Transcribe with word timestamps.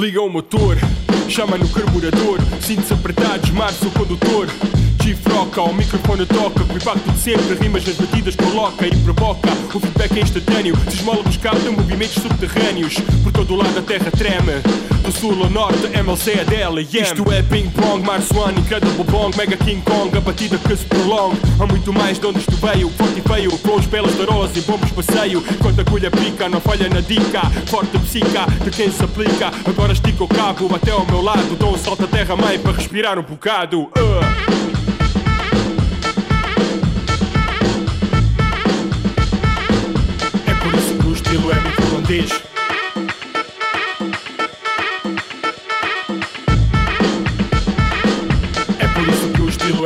Liga 0.00 0.22
o 0.22 0.30
motor, 0.30 0.78
chama 1.28 1.58
no 1.58 1.68
carburador, 1.68 2.38
cintos 2.62 2.90
apertados, 2.90 3.50
marcha 3.50 3.86
o 3.86 3.90
condutor. 3.90 4.48
Chifroca, 5.02 5.60
o 5.60 5.74
microfone 5.74 6.24
toca, 6.24 6.62
o 6.62 6.74
impacto 6.74 7.12
de 7.12 7.18
sempre, 7.18 7.54
rimas 7.56 7.84
nas 7.84 7.96
batidas 7.96 8.34
coloca 8.34 8.86
e 8.86 8.96
provoca. 8.96 9.50
O 9.74 9.78
feedback 9.78 10.18
é 10.18 10.22
instantâneo, 10.22 10.74
sismólogos 10.90 11.36
captam 11.36 11.74
movimentos 11.74 12.14
subterrâneos. 12.14 12.94
Todo 13.40 13.56
lado 13.56 13.78
a 13.78 13.80
terra 13.80 14.10
treme, 14.10 14.60
do 15.02 15.10
sul 15.10 15.42
ao 15.42 15.48
norte, 15.48 15.86
MLC 15.98 16.32
é 16.32 16.44
dela, 16.44 16.82
yeah. 16.82 17.10
Isto 17.10 17.32
é 17.32 17.42
ping 17.42 17.70
pong, 17.70 18.04
Mars 18.04 18.30
One, 18.32 18.60
Incredible 18.60 19.02
Bong, 19.04 19.34
Mega 19.34 19.56
King 19.56 19.80
Kong, 19.80 20.14
a 20.14 20.20
batida 20.20 20.58
que 20.58 20.76
se 20.76 20.84
prolonga. 20.84 21.38
Há 21.58 21.66
muito 21.66 21.90
mais 21.90 22.18
de 22.18 22.26
onde 22.26 22.40
isto 22.40 22.54
veio, 22.56 22.90
forte 22.90 23.18
e 23.18 23.22
feio, 23.22 23.50
flows 23.52 23.86
belas 23.86 24.14
de 24.14 24.24
rosa 24.24 24.58
e 24.58 24.60
bombos 24.60 24.90
passeio. 24.90 25.42
Quando 25.58 25.78
a 25.78 25.82
agulha 25.82 26.10
pica, 26.10 26.50
não 26.50 26.60
falha 26.60 26.86
na 26.90 27.00
dica, 27.00 27.40
forte 27.66 27.98
psica 28.00 28.44
de 28.62 28.70
quem 28.70 28.92
se 28.92 29.02
aplica. 29.02 29.50
Agora 29.66 29.94
estica 29.94 30.22
o 30.22 30.28
cabo 30.28 30.76
até 30.76 30.90
ao 30.90 31.06
meu 31.06 31.22
lado, 31.22 31.56
dou 31.56 31.72
um 31.72 31.78
salto 31.78 32.04
à 32.04 32.08
terra 32.08 32.36
mãe 32.36 32.58
para 32.58 32.72
respirar 32.72 33.18
um 33.18 33.22
bocado. 33.22 33.84
Uh. 33.84 33.90
É 40.46 40.54
por 40.62 40.74
isso 40.74 40.94
que 40.94 41.06
o 41.06 41.12
estilo 41.14 41.50
é 41.50 41.54
muito 41.58 41.82
holandês. 41.86 42.49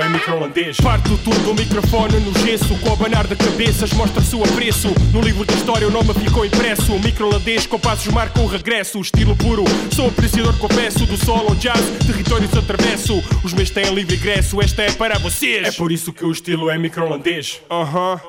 É 0.04 0.08
micro-holandês. 0.08 0.76
Parto 0.76 1.16
tudo 1.18 1.50
o 1.50 1.54
microfone 1.54 2.20
no 2.20 2.38
gesso, 2.40 2.78
com 2.80 2.90
o 2.90 2.92
abanar 2.92 3.26
de 3.26 3.34
cabeças 3.36 3.92
mostra-se 3.92 4.36
o 4.36 4.44
apreço. 4.44 4.88
No 5.12 5.20
livro 5.20 5.46
de 5.46 5.54
história 5.54 5.88
o 5.88 5.90
nome 5.90 6.12
ficou 6.14 6.44
impresso. 6.44 6.92
O 6.92 7.00
micro-holandês 7.00 7.66
com 7.66 7.78
passos 7.78 8.12
marca 8.12 8.40
o 8.40 8.46
regresso. 8.46 8.98
O 8.98 9.00
estilo 9.00 9.34
puro, 9.36 9.64
sou 9.94 10.08
apreciador, 10.08 10.56
confesso. 10.58 11.06
Do 11.06 11.16
solo 11.16 11.48
ao 11.48 11.54
jazz, 11.54 11.80
territórios 12.06 12.54
atravesso. 12.54 13.22
Os 13.42 13.54
meus 13.54 13.70
têm 13.70 13.94
livre 13.94 14.16
ingresso, 14.16 14.60
esta 14.60 14.82
é 14.82 14.92
para 14.92 15.18
vocês. 15.18 15.68
É 15.68 15.72
por 15.72 15.90
isso 15.90 16.12
que 16.12 16.24
o 16.24 16.30
estilo 16.30 16.68
é 16.68 16.76
micro-holandês. 16.76 17.60
Aham. 17.70 18.20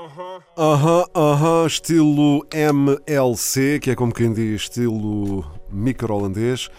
Aham, 0.57 1.05
aham, 1.13 1.67
estilo 1.67 2.47
MLC, 2.53 3.79
que 3.81 3.91
é 3.91 3.95
como 3.95 4.13
quem 4.13 4.31
diz, 4.31 4.61
estilo 4.61 5.45
micro-holandês. 5.69 6.69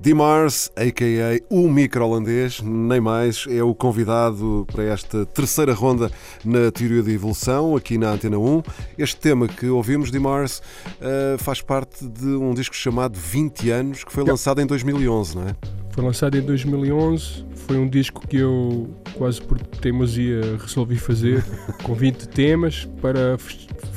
Dimars, 0.00 0.70
a.k.a. 0.76 1.40
o 1.48 1.68
micro-holandês, 1.68 2.60
nem 2.60 3.00
mais, 3.00 3.46
é 3.48 3.62
o 3.62 3.74
convidado 3.74 4.66
para 4.72 4.84
esta 4.84 5.24
terceira 5.26 5.72
ronda 5.72 6.10
na 6.44 6.70
Teoria 6.70 7.02
da 7.02 7.10
Evolução, 7.10 7.76
aqui 7.76 7.96
na 7.96 8.10
Antena 8.10 8.38
1. 8.38 8.62
Este 8.98 9.16
tema 9.16 9.48
que 9.48 9.66
ouvimos, 9.66 10.10
Dimars, 10.10 10.62
eh, 11.00 11.36
faz 11.38 11.60
parte 11.60 12.06
de 12.06 12.26
um 12.26 12.52
disco 12.52 12.74
chamado 12.74 13.18
20 13.18 13.70
anos, 13.70 14.04
que 14.04 14.12
foi 14.12 14.24
lançado 14.24 14.60
em 14.60 14.66
2011, 14.66 15.36
não 15.36 15.48
é? 15.48 15.83
Foi 15.94 16.02
lançado 16.02 16.36
em 16.36 16.40
2011. 16.42 17.44
Foi 17.54 17.78
um 17.78 17.88
disco 17.88 18.26
que 18.26 18.36
eu, 18.38 18.90
quase 19.14 19.40
por 19.40 19.56
teimosia, 19.60 20.40
resolvi 20.60 20.96
fazer 20.96 21.42
com 21.84 21.94
20 21.94 22.28
temas 22.28 22.84
para 23.00 23.36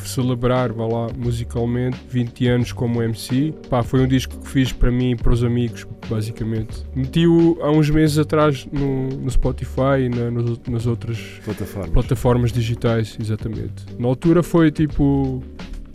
celebrar, 0.06 0.72
vá 0.72 0.86
lá, 0.86 1.08
musicalmente, 1.18 1.98
20 2.08 2.48
anos 2.48 2.72
como 2.72 3.02
MC. 3.02 3.52
Pá, 3.68 3.82
foi 3.82 4.02
um 4.02 4.08
disco 4.08 4.38
que 4.40 4.48
fiz 4.48 4.72
para 4.72 4.92
mim 4.92 5.12
e 5.12 5.16
para 5.16 5.34
os 5.34 5.44
amigos, 5.44 5.88
basicamente. 6.08 6.84
Meti-o 6.96 7.58
há 7.62 7.72
uns 7.72 7.90
meses 7.90 8.20
atrás 8.20 8.68
no, 8.72 9.08
no 9.10 9.30
Spotify 9.32 10.04
e 10.06 10.10
na- 10.10 10.30
nas 10.70 10.86
outras 10.86 11.18
Plataforma. 11.44 11.92
plataformas 11.94 12.52
digitais, 12.52 13.18
exatamente. 13.20 13.84
Na 13.98 14.08
altura 14.08 14.44
foi 14.44 14.70
tipo 14.72 15.44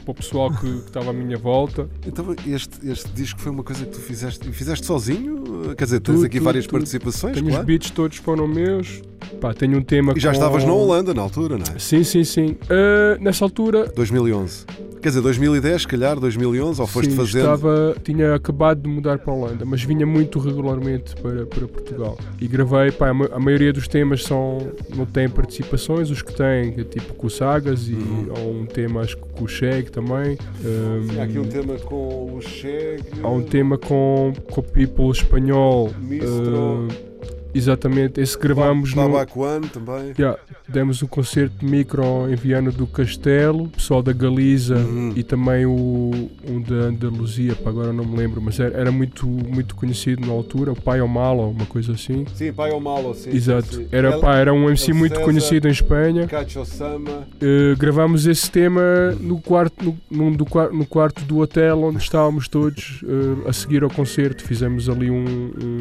para 0.02 0.12
o 0.12 0.14
pessoal 0.14 0.50
que 0.50 0.60
que 0.62 0.86
estava 0.88 1.10
à 1.10 1.12
minha 1.12 1.36
volta. 1.36 1.88
Então, 2.06 2.34
este, 2.46 2.88
este 2.88 3.08
disco 3.12 3.40
foi 3.40 3.50
uma 3.52 3.62
coisa 3.62 3.84
que 3.84 3.92
tu 3.92 4.00
fizeste, 4.00 4.50
fizeste 4.52 4.86
sozinho? 4.86 5.74
Quer 5.76 5.84
dizer, 5.84 6.00
tens 6.00 6.14
Tudo, 6.16 6.26
aqui 6.26 6.36
tudo, 6.38 6.44
várias 6.44 6.64
tudo. 6.66 6.72
participações, 6.78 7.34
Tenho 7.34 7.46
claro. 7.46 7.60
os 7.62 7.66
beats 7.66 7.90
todos 7.90 8.16
foram 8.18 8.46
meus. 8.48 9.02
Pá, 9.40 9.52
tenho 9.54 9.78
um 9.78 9.82
tema 9.82 10.12
E 10.16 10.20
já 10.20 10.30
com- 10.30 10.34
estavas 10.34 10.64
na 10.64 10.72
Holanda 10.72 11.14
na 11.14 11.22
altura, 11.22 11.56
não 11.58 11.64
é? 11.74 11.78
Sim, 11.78 12.02
sim, 12.04 12.24
sim. 12.24 12.56
Ah, 12.68 13.16
nessa 13.20 13.44
altura 13.44 13.86
2011. 13.94 14.64
Quer 15.00 15.08
dizer, 15.08 15.20
2010, 15.20 15.82
se 15.82 15.88
calhar, 15.88 16.20
2011, 16.20 16.80
ou 16.80 16.86
foste 16.86 17.10
sim, 17.10 17.16
fazendo. 17.16 17.40
estava, 17.42 17.96
tinha 18.04 18.36
acabado 18.36 18.82
de 18.82 18.88
mudar 18.88 19.18
para 19.18 19.32
a 19.32 19.36
Holanda, 19.36 19.64
mas 19.64 19.82
vinha 19.82 20.06
muito 20.06 20.38
regularmente 20.38 21.16
para, 21.16 21.44
para 21.44 21.66
Portugal. 21.66 22.16
E 22.40 22.46
gravei, 22.46 22.92
pá, 22.92 23.08
a, 23.08 23.14
ma- 23.14 23.28
a 23.32 23.40
maioria 23.40 23.72
dos 23.72 23.88
temas 23.88 24.22
são, 24.22 24.58
não 24.94 25.04
têm 25.04 25.28
participações, 25.28 26.08
os 26.08 26.22
que 26.22 26.32
têm, 26.32 26.72
é 26.78 26.84
tipo 26.84 27.14
com 27.14 27.26
o 27.26 27.30
Sagas 27.30 27.88
e 27.88 27.96
há 27.96 28.38
um 28.46 28.64
tema 28.64 29.00
acho 29.00 29.16
que 29.16 29.24
com 29.32 29.44
o 29.44 29.48
Shag 29.48 29.90
também. 29.92 30.36
Sim, 30.60 31.20
há 31.20 31.24
aqui 31.24 31.38
um 31.38 31.46
tema 31.46 31.76
com 31.78 32.34
o 32.34 32.40
Cheg. 32.40 33.02
há 33.22 33.28
um 33.28 33.42
tema 33.42 33.78
com, 33.78 34.32
com 34.50 34.60
o 34.60 34.64
People 34.64 35.10
espanhol. 35.10 35.90
Mistro. 36.00 36.88
ah, 36.90 37.11
exatamente, 37.54 38.20
esse 38.20 38.38
gravamos 38.38 38.94
no, 38.94 39.02
Tabaco 39.02 39.40
One 39.42 39.68
também. 39.68 40.12
Yeah, 40.18 40.38
demos 40.68 41.02
um 41.02 41.06
concerto 41.06 41.56
de 41.58 41.66
micro 41.66 42.02
em 42.30 42.34
Viana 42.34 42.70
do 42.70 42.86
Castelo, 42.86 43.68
pessoal 43.68 44.02
da 44.02 44.12
Galiza 44.12 44.76
Uhum. 44.76 45.12
e 45.16 45.22
também 45.22 45.66
o, 45.66 46.30
um 46.46 46.60
da 46.60 46.86
Andaluzia, 46.86 47.54
pá, 47.54 47.70
agora 47.70 47.92
não 47.92 48.04
me 48.04 48.16
lembro, 48.16 48.40
mas 48.40 48.58
era, 48.58 48.76
era 48.78 48.92
muito, 48.92 49.26
muito 49.26 49.74
conhecido 49.74 50.26
na 50.26 50.32
altura, 50.32 50.72
o 50.72 50.80
Pai 50.80 51.00
ao 51.00 51.08
Malo, 51.08 51.50
uma 51.50 51.66
coisa 51.66 51.92
assim. 51.92 52.24
Sim, 52.34 52.52
Pai 52.52 52.70
ao 52.70 52.80
Malo, 52.80 53.14
sim. 53.14 53.30
Exato, 53.30 53.74
sim. 53.76 53.86
era, 53.92 54.18
pá, 54.18 54.36
era 54.36 54.52
um 54.52 54.68
MC 54.68 54.90
El 54.90 54.96
muito 54.96 55.12
César. 55.14 55.24
conhecido 55.24 55.68
em 55.68 55.70
Espanha. 55.72 56.26
Cacho 56.26 56.64
Sama. 56.64 57.10
Uh, 57.42 57.76
gravámos 57.78 58.26
esse 58.26 58.50
tema 58.50 58.82
no 59.20 59.40
quarto, 59.40 59.84
no, 59.84 59.98
num 60.10 60.32
do, 60.32 60.44
quar- 60.44 60.72
no 60.72 60.86
quarto 60.86 61.22
do 61.24 61.38
hotel 61.38 61.82
onde 61.82 61.98
estávamos 61.98 62.48
todos 62.48 63.02
uh, 63.02 63.48
a 63.48 63.52
seguir 63.52 63.82
ao 63.82 63.90
concerto. 63.90 64.42
Fizemos 64.42 64.88
ali 64.88 65.10
um, 65.10 65.24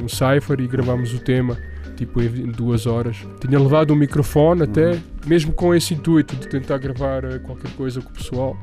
um 0.04 0.08
cipher 0.08 0.60
e 0.60 0.68
gravámos 0.68 1.14
o 1.14 1.20
tema, 1.20 1.58
tipo 2.02 2.22
em 2.22 2.52
duas 2.52 2.88
horas. 2.88 3.18
Tinha 3.40 3.60
levado 3.60 3.94
um 3.94 3.96
microfone 3.96 4.64
até, 4.64 5.00
mesmo 5.26 5.54
com 5.54 5.74
esse 5.74 5.94
intuito 5.94 6.36
de 6.36 6.48
tentar 6.48 6.80
gravar 6.80 7.24
uh, 7.24 7.40
qualquer 7.42 7.72
coisa 7.74 8.02
com 8.02 8.10
o 8.10 8.14
pessoal. 8.14 8.58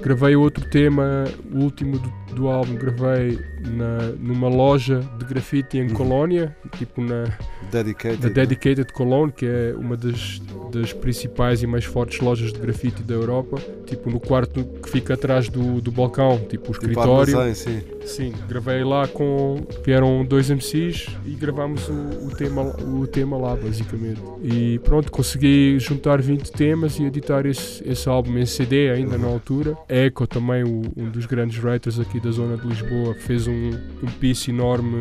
Gravei 0.00 0.36
outro 0.36 0.64
tema, 0.68 1.24
o 1.52 1.58
último 1.58 1.98
do, 1.98 2.12
do 2.34 2.48
álbum, 2.48 2.74
gravei 2.76 3.38
na, 3.60 4.12
numa 4.18 4.48
loja 4.48 5.00
de 5.18 5.24
grafite 5.24 5.78
em 5.78 5.88
Colónia, 5.88 6.56
tipo 6.78 7.00
na, 7.02 7.24
Dedicated. 7.70 8.18
da 8.20 8.28
Dedicated 8.28 8.92
Cologne, 8.92 9.32
que 9.32 9.44
é 9.46 9.74
uma 9.76 9.96
das, 9.96 10.40
das 10.72 10.92
principais 10.92 11.62
e 11.62 11.66
mais 11.66 11.84
fortes 11.84 12.20
lojas 12.20 12.52
de 12.52 12.58
grafite 12.60 13.02
da 13.02 13.14
Europa, 13.14 13.58
tipo 13.86 14.08
no 14.10 14.20
quarto 14.20 14.64
que 14.82 14.88
fica 14.90 15.14
atrás 15.14 15.48
do, 15.48 15.80
do 15.80 15.90
balcão, 15.90 16.38
tipo 16.48 16.70
o 16.70 16.72
Tipo 16.72 16.72
escritório. 16.72 17.38
armazém, 17.38 17.54
sim. 17.54 17.82
Sim, 18.06 18.32
gravei 18.48 18.82
lá 18.84 19.06
com. 19.06 19.56
Vieram 19.84 20.24
dois 20.24 20.48
MCs 20.48 21.08
e 21.26 21.30
gravámos 21.32 21.86
o, 21.88 21.92
o, 22.26 22.30
tema, 22.34 22.62
o 22.62 23.06
tema 23.06 23.36
lá, 23.36 23.54
basicamente. 23.54 24.20
E 24.42 24.78
pronto, 24.78 25.10
consegui 25.12 25.78
juntar 25.78 26.22
20 26.22 26.50
temas 26.52 26.98
e 26.98 27.04
editar 27.04 27.44
esse, 27.44 27.86
esse 27.86 28.08
álbum 28.08 28.38
em 28.38 28.46
CD 28.46 28.90
ainda 28.90 29.18
na 29.18 29.26
altura. 29.26 29.76
Echo, 29.88 30.26
também 30.26 30.62
o- 30.64 30.82
um 30.96 31.10
dos 31.10 31.24
grandes 31.26 31.58
writers 31.62 31.98
aqui 31.98 32.20
da 32.20 32.30
zona 32.30 32.56
de 32.56 32.66
Lisboa, 32.66 33.14
fez 33.14 33.46
um, 33.46 33.70
um 34.02 34.06
piece 34.20 34.50
enorme 34.50 34.96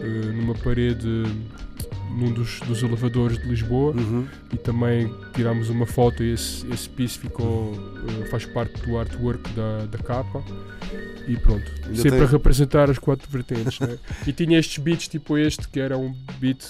eh, 0.00 0.32
numa 0.32 0.54
parede 0.54 1.06
num 2.16 2.30
dos, 2.32 2.60
dos 2.60 2.82
elevadores 2.82 3.38
de 3.38 3.46
Lisboa 3.48 3.94
Uhum. 3.96 4.26
e 4.52 4.56
também 4.58 5.12
tirámos 5.34 5.70
uma 5.70 5.86
foto 5.86 6.22
e 6.22 6.32
esse, 6.34 6.66
esse 6.70 6.88
piece 6.88 7.18
ficou, 7.18 7.72
eh, 8.22 8.26
faz 8.26 8.44
parte 8.44 8.80
do 8.86 8.98
artwork 8.98 9.50
da, 9.52 9.86
da 9.86 9.98
capa 9.98 10.42
e 11.26 11.36
pronto, 11.36 11.70
Ainda 11.86 11.96
sempre 11.96 12.18
tem- 12.18 12.22
a 12.22 12.30
representar 12.30 12.90
as 12.90 12.98
quatro 12.98 13.26
vertentes 13.30 13.80
né? 13.80 13.96
e 14.26 14.32
tinha 14.32 14.58
estes 14.58 14.76
beats 14.82 15.08
tipo 15.08 15.38
este 15.38 15.66
que 15.68 15.80
era 15.80 15.96
um 15.96 16.14
beat 16.38 16.62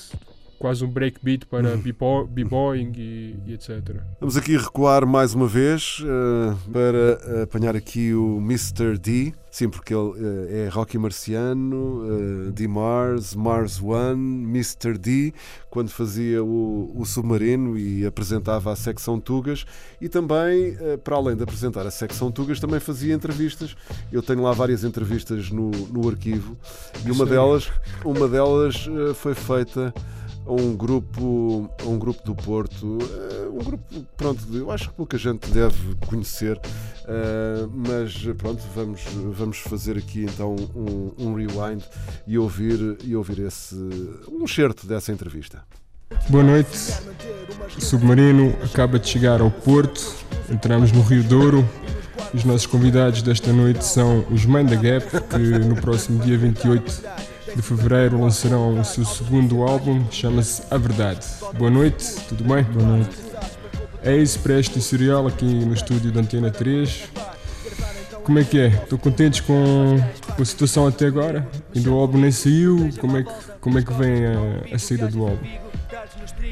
quase 0.63 0.85
um 0.85 0.89
breakbeat 0.89 1.45
para 1.47 1.75
b-boy- 1.77 2.25
b-boying 2.29 2.93
e, 2.97 3.37
e 3.45 3.53
etc. 3.55 3.97
Vamos 4.21 4.37
aqui 4.37 4.57
recuar 4.57 5.05
mais 5.05 5.35
uma 5.35 5.49
vez 5.49 5.99
eh, 6.07 6.55
para 6.73 7.43
apanhar 7.43 7.75
aqui 7.75 8.15
o 8.15 8.39
Mr. 8.39 8.97
D. 8.97 9.35
Sim, 9.51 9.69
porque 9.69 9.93
ele 9.93 10.13
eh, 10.49 10.65
é 10.67 10.69
Rocky 10.69 10.97
Marciano, 10.97 12.47
eh, 12.49 12.53
D. 12.53 12.69
Mars, 12.69 13.35
Mars 13.35 13.83
One, 13.83 14.45
Mr. 14.45 14.97
D, 14.97 15.35
quando 15.69 15.91
fazia 15.91 16.43
o, 16.45 16.93
o 16.95 17.05
Submarino 17.05 17.77
e 17.77 18.07
apresentava 18.07 18.73
a 18.73 18.77
secção 18.77 19.19
Tugas. 19.19 19.67
E 20.01 20.09
também, 20.09 20.77
eh, 20.81 20.97
para 20.97 21.17
além 21.17 21.37
de 21.37 21.43
apresentar 21.43 21.85
a 21.85 21.91
secção 21.91 22.31
Tugas, 22.31 22.61
também 22.61 22.79
fazia 22.79 23.13
entrevistas. 23.13 23.75
Eu 24.13 24.23
tenho 24.23 24.41
lá 24.43 24.53
várias 24.53 24.85
entrevistas 24.85 25.51
no, 25.51 25.71
no 25.71 26.09
arquivo 26.09 26.57
e 27.05 27.11
uma 27.11 27.27
Sério? 27.27 27.33
delas, 27.33 27.71
uma 28.05 28.29
delas 28.29 28.89
foi 29.17 29.35
feita 29.35 29.93
um 30.47 30.75
grupo, 30.77 31.71
um 31.85 31.99
grupo 31.99 32.23
do 32.25 32.35
Porto, 32.35 32.99
eh, 33.01 33.49
um 33.49 33.65
grupo, 33.65 34.07
pronto, 34.17 34.43
eu 34.53 34.71
acho 34.71 34.89
que 34.91 34.95
pouca 34.95 35.17
gente 35.17 35.51
deve 35.51 35.95
conhecer, 36.07 36.61
eh, 37.07 37.67
mas 37.73 38.15
pronto, 38.37 38.63
vamos, 38.75 39.03
vamos 39.33 39.59
fazer 39.59 39.97
aqui 39.97 40.25
então 40.25 40.57
um, 40.75 41.13
um 41.19 41.35
rewind 41.35 41.83
e 42.27 42.39
ouvir, 42.39 42.99
e 43.05 43.15
ouvir 43.15 43.41
esse, 43.41 43.77
um 44.31 44.47
certo 44.47 44.87
dessa 44.87 45.13
entrevista. 45.13 45.63
Boa 46.29 46.45
noite. 46.45 46.71
O 47.77 47.81
submarino 47.81 48.55
acaba 48.63 48.99
de 48.99 49.09
chegar 49.09 49.41
ao 49.41 49.51
Porto. 49.51 50.15
Entramos 50.51 50.93
no 50.93 51.03
Rio 51.03 51.23
Douro. 51.25 51.69
Os 52.35 52.45
nossos 52.45 52.67
convidados 52.67 53.23
desta 53.23 53.53
noite 53.53 53.85
são 53.85 54.25
os 54.31 54.45
the 54.45 54.77
Gap, 54.77 55.07
que 55.29 55.59
no 55.67 55.77
próximo 55.77 56.23
dia 56.23 56.39
28 56.39 57.22
de 57.55 57.63
fevereiro 57.63 58.21
lançarão 58.21 58.81
o 58.81 58.85
seu 58.85 59.05
segundo 59.05 59.63
álbum, 59.63 60.05
chama-se 60.11 60.63
A 60.71 60.79
Verdade. 60.79 61.27
Boa 61.57 61.71
noite, 61.71 62.05
tudo 62.29 62.45
bem? 62.45 62.63
Boa 62.65 62.87
noite. 62.87 63.17
Eis 64.03 64.37
para 64.37 64.59
este 64.59 64.81
serial 64.81 65.27
aqui 65.27 65.45
no 65.45 65.75
estúdio 65.75 66.11
da 66.11 66.21
Antena 66.21 66.51
3. 66.51 67.09
Como 68.25 68.39
é 68.39 68.45
que 68.45 68.61
é? 68.61 68.69
Estão 68.69 68.99
contentes 68.99 69.41
com, 69.41 69.99
com 70.37 70.43
a 70.43 70.45
situação 70.45 70.87
até 70.87 71.07
agora? 71.07 71.49
Ainda 71.75 71.91
o 71.91 71.99
álbum 71.99 72.19
nem 72.19 72.31
saiu? 72.31 72.91
Como 73.01 73.17
é 73.19 73.23
que, 73.23 73.33
como 73.61 73.79
é 73.79 73.83
que 73.83 73.93
vem 73.93 74.27
a, 74.27 74.75
a 74.75 74.79
saída 74.79 75.09
do 75.09 75.23
álbum? 75.23 75.47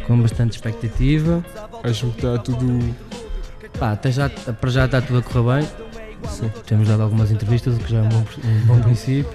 com 0.06 0.20
bastante 0.20 0.53
expectativa. 0.56 1.44
Acham 1.82 2.11
que 2.11 2.17
está 2.17 2.38
tudo. 2.38 2.94
Pá, 3.79 3.93
até 3.93 4.11
já, 4.11 4.29
para 4.29 4.70
já 4.70 4.85
está 4.87 5.00
tudo 5.00 5.20
a 5.20 5.23
correr 5.23 5.62
bem. 5.62 5.70
Sim. 6.29 6.50
Temos 6.67 6.88
dado 6.88 7.03
algumas 7.03 7.31
entrevistas, 7.31 7.76
o 7.76 7.79
que 7.79 7.91
já 7.91 7.99
é 7.99 8.03
um 8.03 8.08
bom, 8.08 8.25
um 8.44 8.67
bom 8.67 8.81
princípio. 8.81 9.32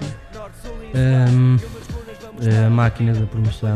Ahm, 0.96 1.58
a 2.66 2.70
máquina 2.70 3.12
da 3.12 3.26
promoção 3.26 3.74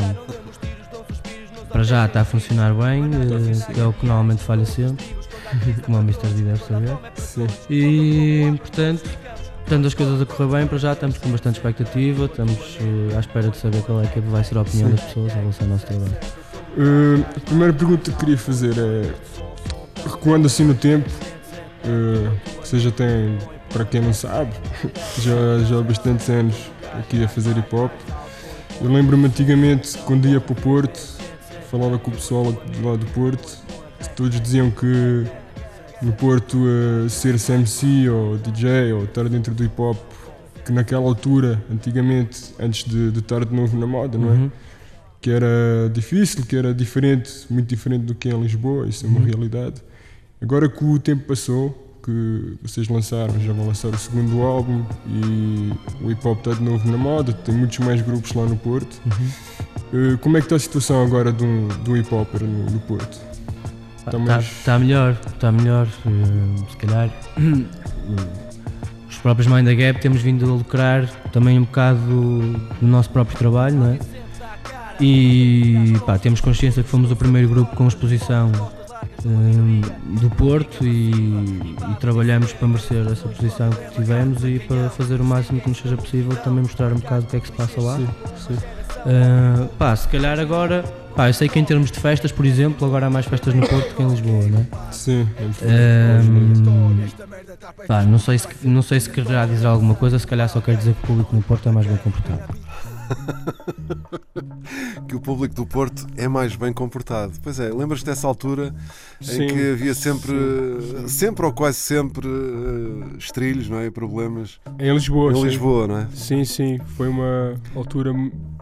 para 1.70 1.82
já 1.84 2.06
está 2.06 2.22
a 2.22 2.24
funcionar 2.24 2.74
bem, 2.74 3.04
eh, 3.04 3.80
é 3.80 3.84
o 3.84 3.92
que 3.92 4.04
normalmente 4.04 4.42
falha 4.42 4.64
sempre, 4.64 5.06
como 5.84 5.98
o 5.98 6.00
Mr. 6.00 6.28
D 6.28 6.42
deve 6.42 6.64
saber. 6.64 6.96
Sim. 7.14 7.46
E 7.68 8.54
portanto, 8.58 9.04
estando 9.62 9.86
as 9.86 9.94
coisas 9.94 10.20
a 10.20 10.26
correr 10.26 10.58
bem, 10.58 10.66
para 10.66 10.78
já 10.78 10.92
estamos 10.92 11.18
com 11.18 11.30
bastante 11.30 11.56
expectativa, 11.56 12.24
estamos 12.24 12.78
eh, 12.80 13.16
à 13.16 13.20
espera 13.20 13.48
de 13.50 13.56
saber 13.56 13.82
qual 13.82 14.02
é 14.02 14.06
que 14.06 14.18
vai 14.20 14.42
ser 14.42 14.58
a 14.58 14.62
opinião 14.62 14.88
Sim. 14.88 14.96
das 14.96 15.04
pessoas 15.04 15.32
em 15.32 15.36
relação 15.36 15.66
ao 15.66 15.72
nosso 15.72 15.86
trabalho. 15.86 16.16
Uh, 16.76 17.24
a 17.36 17.40
primeira 17.40 17.72
pergunta 17.72 18.10
que 18.10 18.16
queria 18.16 18.38
fazer 18.38 18.74
é: 18.78 19.12
recuando 20.08 20.46
assim 20.46 20.64
no 20.64 20.74
tempo, 20.74 21.08
uh, 21.84 22.32
você 22.62 22.78
já 22.78 22.90
tem, 22.90 23.38
para 23.72 23.84
quem 23.84 24.00
não 24.00 24.12
sabe, 24.12 24.52
já, 25.18 25.64
já 25.68 25.78
há 25.78 25.82
bastantes 25.82 26.28
anos 26.28 26.56
aqui 26.98 27.22
a 27.22 27.28
fazer 27.28 27.56
hip 27.56 27.74
hop. 27.74 27.92
Eu 28.80 28.90
lembro-me 28.90 29.26
antigamente, 29.26 29.96
quando 29.98 30.26
ia 30.26 30.40
para 30.40 30.52
o 30.52 30.56
Porto, 30.56 30.98
falava 31.70 31.98
com 31.98 32.10
o 32.10 32.14
pessoal 32.14 32.44
lá 32.82 32.96
do 32.96 33.06
Porto, 33.06 33.58
todos 34.16 34.40
diziam 34.40 34.70
que 34.70 35.24
no 36.02 36.12
Porto 36.12 36.58
uh, 36.58 37.08
ser 37.08 37.38
CMC 37.38 38.08
ou 38.08 38.38
DJ 38.38 38.92
ou 38.92 39.04
estar 39.04 39.28
dentro 39.28 39.54
do 39.54 39.64
hip 39.64 39.80
hop, 39.80 39.96
que 40.64 40.72
naquela 40.72 41.06
altura, 41.06 41.62
antigamente, 41.70 42.54
antes 42.58 42.84
de, 42.84 43.10
de 43.10 43.18
estar 43.18 43.44
de 43.44 43.54
novo 43.54 43.78
na 43.78 43.86
moda, 43.86 44.18
não 44.18 44.28
é? 44.28 44.32
Uhum. 44.32 44.50
que 45.20 45.30
era 45.30 45.90
difícil, 45.92 46.44
que 46.46 46.56
era 46.56 46.72
diferente, 46.72 47.30
muito 47.50 47.68
diferente 47.68 48.04
do 48.04 48.14
que 48.14 48.28
é 48.28 48.32
em 48.32 48.42
Lisboa, 48.42 48.88
isso 48.88 49.04
é 49.04 49.08
uma 49.08 49.20
realidade. 49.20 49.82
Agora 50.40 50.68
que 50.68 50.82
o 50.82 50.98
tempo 50.98 51.24
passou, 51.26 51.89
que 52.04 52.56
vocês 52.62 52.88
lançaram, 52.88 53.38
já 53.40 53.52
vão 53.52 53.66
lançar 53.66 53.88
o 53.88 53.98
segundo 53.98 54.42
álbum 54.42 54.84
e 55.06 55.72
o 56.02 56.10
hip 56.10 56.26
hop 56.26 56.38
está 56.38 56.52
de 56.54 56.62
novo 56.62 56.90
na 56.90 56.96
moda, 56.96 57.32
tem 57.32 57.54
muitos 57.54 57.78
mais 57.80 58.00
grupos 58.02 58.32
lá 58.34 58.44
no 58.46 58.56
Porto. 58.56 59.00
Eh, 59.92 60.16
como 60.20 60.36
é 60.36 60.40
que 60.40 60.46
está 60.46 60.56
a 60.56 60.58
situação 60.58 61.02
agora 61.04 61.32
do, 61.32 61.68
do 61.84 61.96
hip 61.96 62.14
hopper 62.14 62.42
no, 62.42 62.70
no 62.70 62.80
Porto? 62.80 63.18
Está 63.98 64.10
Estamos- 64.18 64.46
tá 64.64 64.78
melhor, 64.78 65.16
está 65.26 65.52
melhor. 65.52 65.86
eh, 66.06 66.64
se 66.70 66.76
calhar 66.78 67.10
os 69.08 69.16
próprios 69.18 69.46
Mind 69.46 69.66
the 69.66 69.74
Gap 69.74 70.00
temos 70.00 70.22
vindo 70.22 70.44
a 70.50 70.54
lucrar 70.54 71.06
também 71.32 71.58
um 71.58 71.64
bocado 71.64 72.00
no 72.00 72.88
nosso 72.88 73.10
próprio 73.10 73.36
trabalho, 73.36 73.76
não 73.76 73.86
é? 73.92 73.98
E 75.00 75.94
pá, 76.06 76.18
temos 76.18 76.40
consciência 76.40 76.82
que 76.82 76.88
fomos 76.88 77.10
o 77.10 77.16
primeiro 77.16 77.48
grupo 77.48 77.74
com 77.74 77.86
exposição 77.88 78.50
do 79.28 80.30
Porto 80.30 80.84
e, 80.84 81.10
e 81.10 81.94
trabalhamos 82.00 82.52
para 82.52 82.68
merecer 82.68 83.06
essa 83.10 83.28
posição 83.28 83.70
que 83.70 83.94
tivemos 83.96 84.44
e 84.44 84.58
para 84.60 84.90
fazer 84.90 85.20
o 85.20 85.24
máximo 85.24 85.60
que 85.60 85.68
nos 85.68 85.78
seja 85.78 85.96
possível 85.96 86.34
também 86.36 86.62
mostrar 86.62 86.92
um 86.92 86.96
bocado 86.96 87.24
o 87.24 87.26
que 87.28 87.36
é 87.36 87.40
que 87.40 87.46
se 87.46 87.52
passa 87.52 87.80
lá. 87.80 87.96
Sim, 87.96 88.08
sim. 88.36 88.54
Uh, 88.54 89.66
pá, 89.78 89.96
se 89.96 90.08
calhar 90.08 90.38
agora, 90.38 90.84
pá, 91.16 91.28
eu 91.28 91.34
sei 91.34 91.48
que 91.48 91.58
em 91.58 91.64
termos 91.64 91.90
de 91.90 91.98
festas, 91.98 92.30
por 92.32 92.44
exemplo, 92.44 92.86
agora 92.86 93.06
há 93.06 93.10
mais 93.10 93.26
festas 93.26 93.54
no 93.54 93.66
Porto 93.66 93.94
que 93.94 94.02
em 94.02 94.08
Lisboa, 94.08 94.44
não 94.48 94.60
é? 94.60 94.92
Sim, 94.92 95.26
é 95.62 96.20
Um, 96.22 97.06
pá, 97.86 98.02
não, 98.02 98.18
sei 98.18 98.38
se, 98.38 98.48
não 98.62 98.82
sei 98.82 99.00
se 99.00 99.08
quererá 99.08 99.46
dizer 99.46 99.66
alguma 99.66 99.94
coisa, 99.94 100.18
se 100.18 100.26
calhar 100.26 100.48
só 100.48 100.60
quer 100.60 100.76
dizer 100.76 100.94
que 100.94 101.04
o 101.04 101.06
público 101.06 101.34
no 101.34 101.42
Porto 101.42 101.68
é 101.68 101.72
mais 101.72 101.86
bem 101.86 101.96
comportado. 101.96 102.59
Que 105.08 105.16
o 105.16 105.20
público 105.20 105.54
do 105.54 105.66
Porto 105.66 106.06
é 106.16 106.28
mais 106.28 106.54
bem 106.54 106.72
comportado. 106.72 107.32
Pois 107.42 107.58
é, 107.58 107.68
lembras-te 107.72 108.04
dessa 108.06 108.26
altura 108.26 108.74
Sim, 109.20 109.42
em 109.42 109.46
que 109.48 109.70
havia 109.72 109.94
sempre, 109.94 110.32
sempre 111.08 111.44
ou 111.46 111.52
quase 111.52 111.78
sempre 111.78 112.26
eh, 112.28 113.16
estrilhos, 113.18 113.68
não 113.68 113.78
é? 113.78 113.86
E 113.86 113.90
problemas 113.90 114.60
em 114.78 114.92
Lisboa. 114.92 115.32
em 115.32 115.36
sim. 115.36 115.42
Lisboa, 115.44 115.86
não 115.88 115.98
é? 115.98 116.06
Sim, 116.14 116.44
sim, 116.44 116.78
foi 116.96 117.08
uma 117.08 117.54
altura 117.74 118.12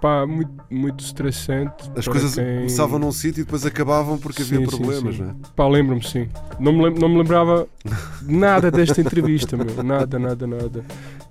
pá, 0.00 0.26
muito, 0.26 0.50
muito 0.70 1.04
estressante. 1.04 1.90
As 1.94 2.08
coisas 2.08 2.34
quem- 2.34 2.56
começavam 2.56 2.98
num 2.98 3.12
sítio 3.12 3.42
e 3.42 3.44
depois 3.44 3.66
acabavam 3.66 4.16
porque 4.18 4.42
havia 4.42 4.58
Sim, 4.60 4.64
sim, 4.64 4.70
problemas, 4.76 5.14
sim. 5.16 5.22
não 5.22 5.30
é? 5.30 5.34
Pá, 5.54 5.68
lembro-me, 5.68 6.02
sim. 6.02 6.28
Não 6.58 6.72
me, 6.72 6.84
lem- 6.84 6.98
não 6.98 7.08
me 7.08 7.18
lembrava 7.18 7.66
nada 8.22 8.70
desta 8.70 9.00
entrevista, 9.00 9.56
meu. 9.56 9.82
Nada, 9.84 10.18
nada, 10.18 10.46
nada. 10.46 10.84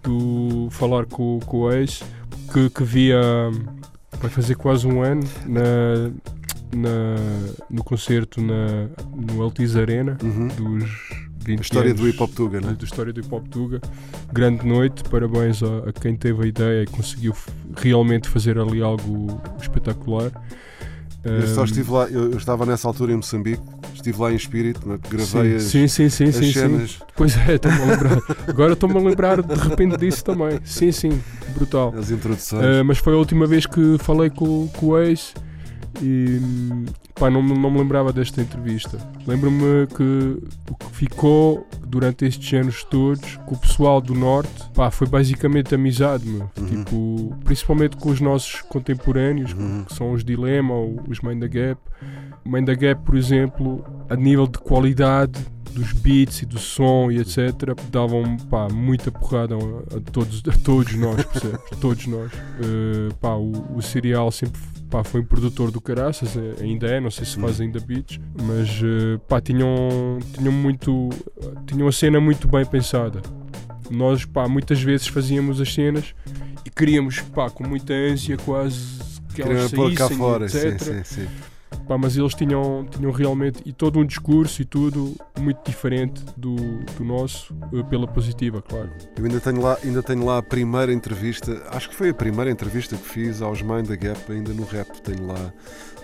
Do 0.04 0.70
falar 0.72 1.06
com, 1.06 1.40
com 1.46 1.62
o 1.62 1.72
ex, 1.72 2.02
que, 2.54 2.70
que 2.70 2.84
via. 2.84 3.22
Vai 4.20 4.30
fazer 4.32 4.56
quase 4.56 4.88
um 4.88 5.02
ano 5.02 5.22
na, 5.46 6.10
na, 6.76 7.16
no 7.70 7.84
concerto 7.84 8.42
na, 8.42 8.88
no 9.16 9.42
Altiz 9.44 9.76
Arena 9.76 10.18
Uhum. 10.24 10.48
dos 10.48 10.90
20 11.46 11.60
A 11.60 11.62
história 11.62 11.90
anos 11.92 12.02
do 12.02 12.10
hip 12.10 12.22
hop 12.22 12.32
Tuga, 12.34 12.60
não 12.60 12.70
é? 12.72 12.74
da 12.74 12.84
história 12.84 13.14
do 13.14 13.20
Hip 13.22 13.34
Hop 13.34 13.48
Tuga. 13.48 13.80
Grande 14.34 14.66
noite, 14.66 15.04
parabéns 15.04 15.62
a, 15.64 15.90
a 15.90 15.94
quem 15.94 16.16
teve 16.16 16.44
a 16.44 16.48
ideia 16.48 16.84
e 16.84 16.88
conseguiu 16.88 17.34
realmente 17.78 18.28
fazer 18.28 18.58
ali 18.60 18.82
algo 18.82 19.42
espetacular. 19.62 20.32
Eu 21.24 21.48
só 21.48 21.64
estive 21.64 21.92
lá, 21.92 22.06
eu, 22.06 22.32
eu 22.32 22.38
estava 22.38 22.66
nessa 22.66 22.88
altura 22.88 23.12
em 23.12 23.18
Moçambique, 23.18 23.62
estive 23.94 24.22
lá 24.22 24.32
em 24.32 24.36
espírito, 24.36 24.82
gravei 25.10 25.56
as, 25.56 25.64
sim, 25.64 25.88
sim, 25.88 26.10
sim, 26.10 26.26
as 26.26 26.36
sim, 26.36 26.54
sim. 26.54 27.00
Pois 27.16 27.36
é, 27.38 27.56
estou-me 27.56 27.82
a 27.82 27.86
lembrar. 27.86 28.18
Agora 28.48 28.74
estou-me 28.74 28.98
a 28.98 29.02
lembrar 29.02 29.42
de 29.42 29.56
repente 29.56 29.98
disso 29.98 30.24
também. 30.24 30.60
Sim, 30.64 30.92
sim, 30.92 31.22
brutal. 31.56 31.94
as 31.98 32.12
introduções. 32.12 32.64
Ah, 32.64 32.84
mas 32.84 33.00
foi 33.00 33.14
a 33.14 33.18
última 33.18 33.46
vez 33.46 33.66
que 33.66 33.98
falei 34.00 34.30
com, 34.30 34.68
com 34.70 34.88
o 34.88 35.00
ex 35.00 35.34
e 36.02 36.40
pá, 37.20 37.30
não, 37.30 37.42
me- 37.42 37.58
não 37.58 37.70
me 37.72 37.80
lembrava 37.80 38.12
desta 38.14 38.42
entrevista. 38.42 38.98
Lembro-me 39.26 39.88
que 39.88 40.38
o 40.72 40.76
que 40.76 40.86
ficou 40.92 41.68
durante 41.86 42.26
estes 42.26 42.54
anos 42.60 42.84
todos 42.84 43.38
com 43.46 43.56
o 43.56 43.58
pessoal 43.58 44.00
do 44.02 44.14
Norte 44.14 44.70
pá, 44.74 44.92
foi 44.92 45.08
basicamente 45.08 45.74
amizade, 45.74 46.28
meu. 46.28 46.50
Uhum. 46.58 46.66
tipo, 46.84 47.36
principalmente 47.44 47.98
com 47.98 48.10
os 48.10 48.20
nossos 48.22 48.62
contemporâneos, 48.62 49.54
Uhum. 49.54 49.84
que 49.86 49.94
são 49.96 50.12
os 50.12 50.24
Dilema 50.24 50.74
ou 50.74 51.00
os 51.08 51.22
Mind 51.22 51.40
the 51.42 51.48
Gap. 51.48 51.82
Mind 52.46 52.66
the 52.66 52.76
Gap, 52.76 53.02
por 53.04 53.16
exemplo, 53.18 53.84
a 54.10 54.16
nível 54.16 54.48
de 54.48 54.58
qualidade 54.60 55.40
dos 55.74 55.92
beats 55.94 56.42
e 56.42 56.46
do 56.46 56.58
som 56.58 57.12
e 57.12 57.20
etc. 57.20 57.76
davam 57.92 58.36
pá, 58.50 58.68
muita 58.72 59.12
porrada 59.12 59.56
a, 59.56 60.12
todos, 60.12 60.42
a 60.48 60.58
todos 60.64 60.96
nós, 60.96 61.24
percebes? 61.26 61.60
todos 61.80 62.08
nós. 62.08 62.32
Eh, 62.34 63.14
pá, 63.22 63.36
o, 63.36 63.76
o 63.76 63.82
Serial 63.82 64.32
sempre 64.32 64.60
pá, 64.90 65.04
foi 65.04 65.22
um 65.22 65.26
produtor 65.26 65.72
do 65.72 65.80
caraças, 65.80 66.36
eh, 66.36 66.64
ainda 66.64 66.88
é, 66.88 67.00
não 67.00 67.12
sei 67.12 67.26
se 67.26 67.38
faz 67.40 67.60
ainda 67.60 67.80
beats, 67.80 68.20
mas 68.42 68.70
eh, 68.70 69.20
pá, 69.28 69.40
tinham, 69.42 70.20
tinham 70.34 70.52
muito. 70.52 71.10
tinham 71.66 71.88
a 71.88 71.92
cena 71.92 72.20
muito 72.20 72.48
bem 72.48 72.66
pensada. 72.66 73.22
Nós 73.90 74.26
pá, 74.26 74.48
muitas 74.48 74.82
vezes 74.82 75.08
fazíamos 75.08 75.62
as 75.62 75.74
cenas 75.74 76.14
e 76.66 76.70
queríamos 76.70 77.22
pá, 77.22 77.50
com 77.50 77.66
muita 77.66 77.94
ânsia 77.94 78.38
quase 78.38 79.00
que 79.34 79.42
elas 79.42 79.70
saíssem, 79.70 80.18
fora, 80.18 80.50
sim, 80.50 80.68
etc. 80.68 80.82
sim, 80.82 81.04
sim. 81.04 81.28
Pá, 81.88 81.98
mas 81.98 82.18
eles 82.18 82.34
tinham, 82.34 82.86
tinham 82.90 83.12
realmente 83.12 83.62
e 83.66 83.72
todo 83.72 84.00
um 84.00 84.06
discurso 84.06 84.62
e 84.62 84.66
tudo 84.66 85.16
muito 85.40 85.66
diferente 85.66 86.22
do, 86.36 86.56
do 86.56 87.04
nosso, 87.04 87.56
eh, 87.74 87.84
pela 87.84 88.06
positiva, 88.06 88.62
claro. 88.62 88.92
Eu 89.18 89.24
ainda 89.24 89.40
tenho, 89.40 89.62
lá, 89.62 89.78
ainda 89.82 90.04
tenho 90.04 90.26
lá 90.26 90.40
a 90.40 90.44
primeira 90.44 90.92
entrevista, 90.92 91.64
acho 91.72 91.90
que 91.90 91.96
foi 91.96 92.10
a 92.10 92.14
primeira 92.14 92.52
entrevista 92.52 92.98
que 92.98 93.08
fiz 93.08 93.42
aos 93.42 93.62
Mind 93.62 93.88
the 93.88 93.96
Gap, 93.96 94.32
ainda 94.32 94.54
no 94.54 94.66
rap, 94.66 95.02
tenho 95.02 95.28
lá, 95.28 95.54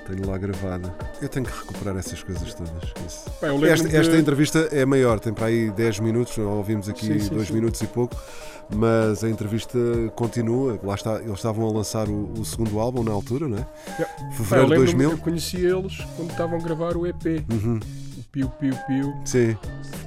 tenho 0.05 0.27
lá 0.29 0.38
gravada. 0.38 0.93
Eu 1.22 1.29
tenho 1.29 1.45
que 1.45 1.51
recuperar 1.57 1.98
essas 1.98 2.22
coisas 2.24 2.53
todas. 2.53 2.72
Lembro-me 3.41 3.67
Esta, 3.69 3.88
de- 3.89 3.95
esta 3.95 4.17
entrevista 4.17 4.60
é 4.72 4.86
maior, 4.86 5.19
tem 5.19 5.33
para 5.33 5.48
aí 5.48 5.72
10 5.72 6.00
minutos, 6.00 6.38
ouvimos 6.38 6.89
aqui 6.89 7.05
Sim, 7.07 7.19
sim, 7.19 7.29
2 7.33 7.48
sim. 7.48 7.53
minutos 7.53 7.81
e 7.81 7.88
pouco, 7.88 8.15
mas 8.74 9.24
a 9.24 9.29
entrevista 9.29 9.77
continua. 10.15 10.79
Lá 10.83 10.95
está, 10.95 11.15
eles 11.22 11.33
estavam 11.36 11.67
a 11.67 11.72
lançar 11.72 12.07
o, 12.10 12.31
o 12.39 12.45
segundo 12.45 12.79
álbum 12.79 13.03
na 13.03 13.12
altura, 13.12 13.48
não 13.48 13.57
é? 13.57 13.65
Yeah. 14.00 14.31
Fevereiro 14.36 14.67
de 14.67 14.75
lembro-me, 14.75 15.03
2000. 15.03 15.12
eu 15.12 15.17
conheci 15.17 15.57
eles 15.65 15.98
quando 16.15 16.31
estavam 16.31 16.60
a 16.60 16.62
gravar 16.62 16.98
o 16.98 17.05
EP, 17.07 17.43
Uhum. 17.51 17.79
Piu 18.34 18.50
Piu 18.50 18.74
Piu, 18.88 19.13
Sim, 19.24 19.56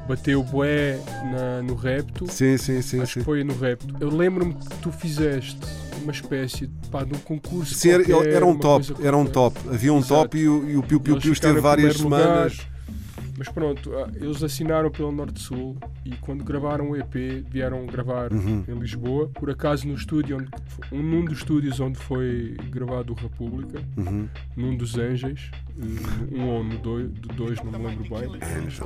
bateu 0.08 0.42
bué 0.42 0.98
na, 1.30 1.62
no 1.62 1.76
Repto, 1.76 2.26
sim, 2.28 2.58
sim, 2.58 2.82
sim. 2.82 3.00
acho 3.00 3.12
sim. 3.12 3.20
que 3.20 3.24
foi 3.24 3.44
no 3.44 3.56
Repto. 3.56 3.94
Eu 4.00 4.10
lembro-me 4.10 4.52
que 4.54 4.68
tu 4.82 4.90
fizeste 4.90 5.56
uma 6.02 6.10
espécie 6.10 6.66
de, 6.66 6.88
pá, 6.88 7.04
de 7.04 7.14
um 7.14 7.18
concurso 7.18 7.72
Sim, 7.72 7.90
era, 7.90 8.04
qualquer, 8.04 8.32
era 8.32 8.44
um 8.44 8.58
top, 8.58 8.84
era 9.00 9.16
um 9.16 9.26
top. 9.26 9.56
Havia 9.68 9.92
um 9.92 9.98
Exato. 9.98 10.22
top 10.22 10.38
e 10.38 10.48
o, 10.48 10.70
e 10.70 10.76
o 10.76 10.82
Piu 10.82 10.98
Piu 10.98 11.14
Eles 11.14 11.22
Piu 11.22 11.32
esteve 11.34 11.60
várias 11.60 11.98
primeiro 11.98 12.24
lugar. 12.24 12.50
Mas 13.38 13.48
pronto, 13.50 13.92
ah, 13.96 14.10
eles 14.14 14.42
assinaram 14.42 14.90
pelo 14.90 15.12
Norte-Sul 15.12 15.76
e 16.04 16.12
quando 16.16 16.42
gravaram 16.42 16.90
o 16.90 16.96
EP 16.96 17.44
vieram 17.50 17.84
gravar 17.84 18.32
Uhum. 18.32 18.64
em 18.66 18.74
Lisboa, 18.78 19.28
por 19.28 19.50
acaso 19.50 19.86
no 19.86 19.94
estúdio, 19.94 20.38
onde, 20.38 20.48
um, 20.90 21.02
num 21.02 21.24
dos 21.24 21.38
estúdios 21.38 21.78
onde 21.78 21.98
foi 21.98 22.56
gravado 22.70 23.12
o 23.12 23.16
República, 23.16 23.82
Uhum. 23.96 24.26
num 24.56 24.74
dos 24.76 24.96
Anjos, 24.96 25.50
um 26.32 26.46
ou 26.46 26.64
no 26.64 26.78
dois, 26.78 27.10
do 27.10 27.28
dois, 27.34 27.62
não 27.62 27.72
me 27.72 27.86
lembro 27.86 28.04
bem. 28.08 28.40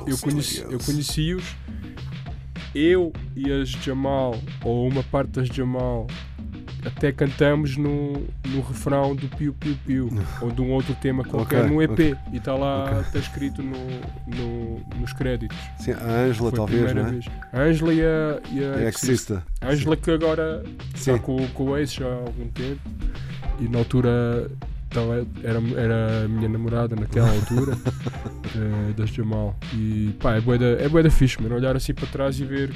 Eu 0.07 0.17
conheci- 0.17 0.61
eu 0.69 0.79
conheci-os, 0.79 1.55
eu 2.75 3.13
e 3.35 3.51
as 3.51 3.69
Jamal, 3.69 4.35
ou 4.65 4.87
uma 4.87 5.03
parte 5.03 5.29
das 5.31 5.47
Jamal, 5.47 6.07
até 6.85 7.11
cantamos 7.11 7.77
no, 7.77 8.13
no 8.47 8.61
refrão 8.61 9.15
do 9.15 9.27
Piu 9.29 9.53
Piu 9.53 9.77
Piu, 9.85 10.09
ou 10.41 10.51
de 10.51 10.61
um 10.61 10.71
outro 10.71 10.93
tema 10.95 11.23
qualquer 11.23 11.61
Ok, 11.65 11.69
no 11.75 11.81
EP, 11.81 11.91
ok. 11.91 12.15
e 12.33 12.37
está 12.37 12.53
lá, 12.55 13.01
está 13.05 13.19
escrito 13.19 13.61
no, 13.61 13.77
no- 14.27 14.81
nos 14.99 15.13
créditos. 15.13 15.57
Sim, 15.79 15.91
a 15.93 16.03
Ângela, 16.27 16.51
talvez, 16.51 16.93
não 16.93 17.07
é? 17.07 17.11
vez. 17.11 17.25
A 17.53 17.59
Ângela 17.59 17.93
e 17.93 18.01
a, 18.01 18.41
e 18.51 18.59
a 18.63 18.79
É 18.81 18.87
Exista. 18.87 19.05
Exista. 19.11 19.43
A 19.61 19.69
Ângela 19.69 19.95
que 19.97 20.11
agora 20.11 20.63
Sim. 20.95 21.11
está 21.13 21.19
com, 21.19 21.47
com 21.49 21.63
o 21.65 21.77
Ace 21.77 21.95
já 21.99 22.05
há 22.07 22.13
algum 22.15 22.47
tempo 22.49 22.81
e 23.59 23.67
na 23.67 23.77
altura 23.79 24.49
tava- 24.89 25.25
era, 25.43 25.59
era 25.79 26.25
a 26.25 26.27
minha 26.27 26.49
namorada 26.49 26.95
naquela 26.95 27.29
altura 27.31 27.77
eh, 28.55 28.93
das 28.97 29.09
Jamal 29.09 29.55
e 29.73 30.13
pá, 30.19 30.35
é 30.35 30.41
bué 30.41 30.57
da, 30.57 30.65
é 30.65 30.89
bué 30.89 31.03
da 31.03 31.09
fixe, 31.09 31.41
mano, 31.41 31.55
olhar 31.55 31.75
assim 31.75 31.93
para 31.93 32.07
trás 32.07 32.39
e 32.39 32.43
ver 32.45 32.73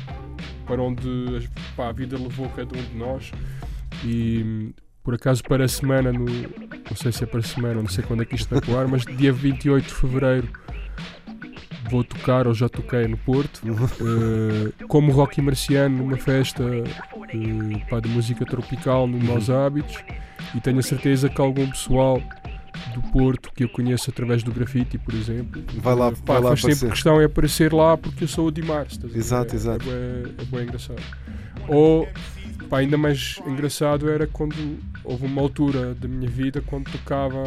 para 0.66 0.82
onde 0.82 1.50
pá, 1.76 1.90
a 1.90 1.92
vida 1.92 2.18
levou 2.18 2.48
cada 2.50 2.78
um 2.78 2.82
de 2.82 2.96
nós 2.98 3.32
e 4.06 4.74
por 5.04 5.14
acaso 5.16 5.44
para 5.44 5.66
a 5.66 5.68
semana, 5.68 6.12
no, 6.12 6.26
não 6.26 6.96
sei 6.96 7.12
se 7.12 7.24
é 7.24 7.28
para 7.28 7.40
a 7.40 7.44
semana, 7.44 7.76
não 7.82 7.88
sei 7.90 8.04
quando 8.04 8.24
é 8.24 8.26
que 8.26 8.36
isto 8.36 8.50
vai 8.50 8.60
pro 8.62 8.78
ar, 8.78 8.88
mas 8.88 9.04
dia 9.06 9.32
28 9.32 9.86
de 9.88 9.94
Fevereiro 9.94 10.48
vou 11.90 12.04
tocar, 12.04 12.48
ou 12.48 12.54
já 12.54 12.68
toquei 12.68 13.08
no 13.08 13.18
Porto, 13.18 13.62
eh, 13.66 14.86
como 14.88 15.12
Rocky 15.12 15.42
Marciano 15.42 15.98
numa 15.98 16.18
festa 16.18 16.64
eh, 16.64 16.84
pá, 17.90 18.00
de 18.00 18.10
música 18.10 18.44
tropical 18.46 19.06
no 19.06 19.20
Maus 19.20 19.50
Hábitos 19.50 19.96
e 20.56 20.60
tenho 20.60 20.80
a 20.80 20.84
certeza 20.84 21.30
que 21.30 21.40
algum 21.40 21.70
pessoal 21.70 22.20
do 22.96 23.02
Porto 23.12 23.52
que 23.54 23.64
eu 23.66 23.70
conheço 23.70 24.10
através 24.10 24.42
do 24.42 24.52
grafite, 24.52 24.98
por 24.98 25.14
exemplo, 25.14 25.64
Vai 25.76 25.94
lá, 25.96 26.12
pá, 26.12 26.18
vai 26.34 26.42
lá 26.42 26.50
faz 26.50 26.62
sempre 26.62 26.74
aparecer. 26.78 26.90
questão 26.92 27.22
é 27.22 27.26
aparecer 27.26 27.74
lá 27.74 27.96
porque 27.98 28.24
eu 28.24 28.28
sou 28.28 28.48
o 28.48 28.52
Dimar. 28.52 28.86
ver? 28.88 29.18
Exato, 29.18 29.54
é, 29.54 29.56
exato. 29.56 29.86
É, 29.88 30.24
bué- 30.24 30.32
é 30.40 30.46
bué 30.46 30.64
engraçado. 30.64 31.02
Ou 31.68 32.08
pá, 32.70 32.80
ainda 32.80 32.98
mais 32.98 33.40
engraçado 33.46 34.10
era 34.10 34.28
quando 34.28 34.56
houve 35.04 35.26
uma 35.26 35.42
altura 35.42 35.94
da 35.96 36.08
minha 36.08 36.30
vida 36.30 36.62
quando 36.66 36.90
tocava 36.92 37.42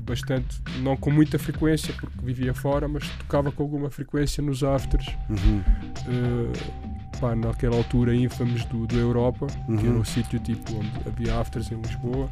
bastante, 0.00 0.60
não 0.80 0.96
com 0.96 1.10
muita 1.10 1.38
frequência 1.38 1.94
porque 1.94 2.16
vivia 2.22 2.52
fora, 2.52 2.88
mas 2.88 3.08
tocava 3.10 3.52
com 3.52 3.62
alguma 3.62 3.90
frequência 3.90 4.42
nos 4.42 4.64
afters 4.64 5.06
Uhum. 5.28 5.62
eh, 6.08 7.18
pá, 7.20 7.36
naquela 7.36 7.76
altura 7.76 8.14
ínfames 8.14 8.64
do, 8.64 8.86
do 8.86 8.98
Europa, 8.98 9.46
que 9.46 9.72
era 9.72 9.82
Uhum. 9.94 9.98
um 10.00 10.04
sítio 10.04 10.40
tipo 10.40 10.74
onde 10.74 10.90
havia 11.06 11.38
afters 11.38 11.70
em 11.70 11.80
Lisboa. 11.80 12.28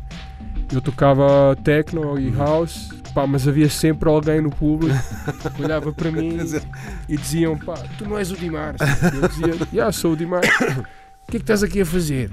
Eu 0.72 0.80
tocava 0.80 1.56
techno 1.62 2.00
Uhum. 2.14 2.18
e 2.18 2.30
house, 2.30 2.90
pá, 3.14 3.26
mas 3.28 3.46
havia 3.46 3.68
sempre 3.70 4.08
alguém 4.08 4.40
no 4.40 4.50
público 4.50 4.96
que 5.54 5.62
olhava 5.62 5.92
para 5.92 6.10
mim 6.10 6.36
e 7.08 7.16
diziam, 7.16 7.56
pá, 7.56 7.74
tu 7.96 8.08
não 8.08 8.18
és 8.18 8.32
o 8.32 8.36
Dimar. 8.36 8.74
Eu 9.14 9.28
dizia, 9.28 9.68
já 9.72 9.92
sou 9.92 10.14
o 10.14 10.16
Dimar. 10.16 10.40
O 11.28 11.30
que 11.30 11.36
é 11.36 11.40
que 11.40 11.44
estás 11.44 11.62
aqui 11.62 11.82
a 11.82 11.86
fazer? 11.86 12.30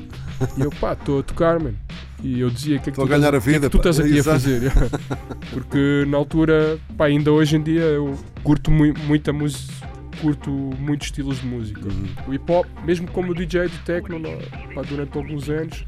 E 0.57 0.61
eu, 0.61 0.69
pá, 0.71 0.93
estou 0.93 1.19
a 1.19 1.23
tocar, 1.23 1.59
mano. 1.59 1.77
E 2.23 2.39
eu 2.39 2.49
dizia, 2.49 2.77
o 2.77 2.79
que 2.79 2.89
é 2.89 2.91
que, 2.93 3.01
Estou 3.01 3.05
tu 3.05 3.13
a 3.13 3.17
ganhar 3.17 3.33
estás- 3.33 3.43
a 3.43 3.51
vida, 3.51 3.59
que 3.59 3.65
é 3.65 3.69
que 3.69 3.77
tu 3.77 3.83
pá." 3.83 3.89
estás 3.89 3.99
aqui 3.99 4.17
Exato. 4.17 4.37
a 4.37 4.39
fazer? 4.39 4.71
Porque 5.51 6.05
na 6.07 6.17
altura, 6.17 6.79
pá, 6.97 7.05
ainda 7.07 7.29
hoje 7.31 7.57
em 7.57 7.61
dia 7.61 7.81
eu 7.81 8.17
curto 8.41 8.71
mui- 8.71 8.93
muita 9.05 9.33
música, 9.33 9.73
curto 10.21 10.49
muitos 10.49 11.07
estilos 11.07 11.41
de 11.41 11.45
música. 11.45 11.81
Uhum. 11.85 12.05
O 12.29 12.33
hip 12.33 12.49
hop, 12.49 12.65
mesmo 12.85 13.05
como 13.11 13.33
DJ 13.35 13.67
de 13.67 13.77
techno, 13.79 14.21
pá, 14.73 14.81
durante 14.81 15.17
alguns 15.17 15.49
anos, 15.49 15.85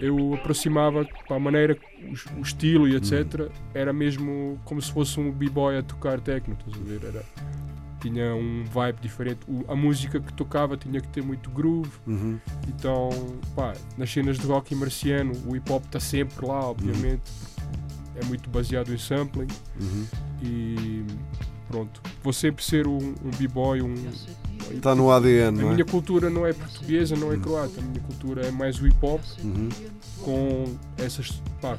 eu 0.00 0.32
aproximava 0.32 1.06
pá, 1.28 1.34
a 1.36 1.38
maneira, 1.38 1.76
o, 2.02 2.40
o 2.40 2.42
estilo 2.42 2.88
e 2.88 2.96
etc. 2.96 3.50
Era 3.74 3.92
mesmo 3.92 4.58
como 4.64 4.80
se 4.80 4.90
fosse 4.90 5.20
um 5.20 5.30
b-boy 5.30 5.76
a 5.76 5.82
tocar 5.82 6.18
techno, 6.20 6.56
estás 6.58 6.80
a 6.82 6.84
ver? 6.88 7.06
Era, 7.06 7.22
tinha 8.00 8.34
um 8.34 8.64
vibe 8.64 8.98
diferente. 9.00 9.40
O- 9.48 9.64
a 9.70 9.76
música 9.76 10.18
que 10.20 10.32
tocava 10.32 10.76
tinha 10.76 11.00
que 11.00 11.08
ter 11.08 11.22
muito 11.22 11.50
groove. 11.50 11.90
Uhum. 12.06 12.38
Então, 12.68 13.10
pá, 13.54 13.72
nas 13.98 14.10
cenas 14.12 14.38
de 14.38 14.46
rock 14.46 14.72
e 14.72 14.76
marciano, 14.76 15.32
o 15.46 15.54
hip 15.56 15.70
hop 15.72 15.84
está 15.84 16.00
sempre 16.00 16.46
lá, 16.46 16.60
obviamente. 16.70 17.22
É 18.16 18.24
muito 18.24 18.50
baseado 18.50 18.92
em 18.92 18.98
sampling 18.98 19.46
Uhum. 19.80 20.06
e 20.42 21.04
pronto. 21.68 22.02
Vou 22.22 22.32
sempre 22.32 22.62
ser 22.64 22.86
um, 22.86 22.98
um 22.98 23.30
b-boy, 23.38 23.80
um. 23.82 23.94
Está 24.72 24.94
no 24.94 25.10
ADN, 25.10 25.48
A 25.48 25.62
não 25.62 25.70
é? 25.70 25.72
minha 25.74 25.84
cultura 25.84 26.28
não 26.30 26.46
é 26.46 26.52
portuguesa, 26.52 27.16
não 27.16 27.32
é 27.32 27.36
croata. 27.36 27.80
A 27.80 27.82
minha 27.82 28.00
cultura 28.00 28.46
é 28.46 28.50
mais 28.50 28.80
o 28.80 28.86
hip 28.86 28.96
hop 29.02 29.20
Uhum. 29.42 29.68
com 30.22 30.76
essas 30.98 31.40
pá, 31.60 31.76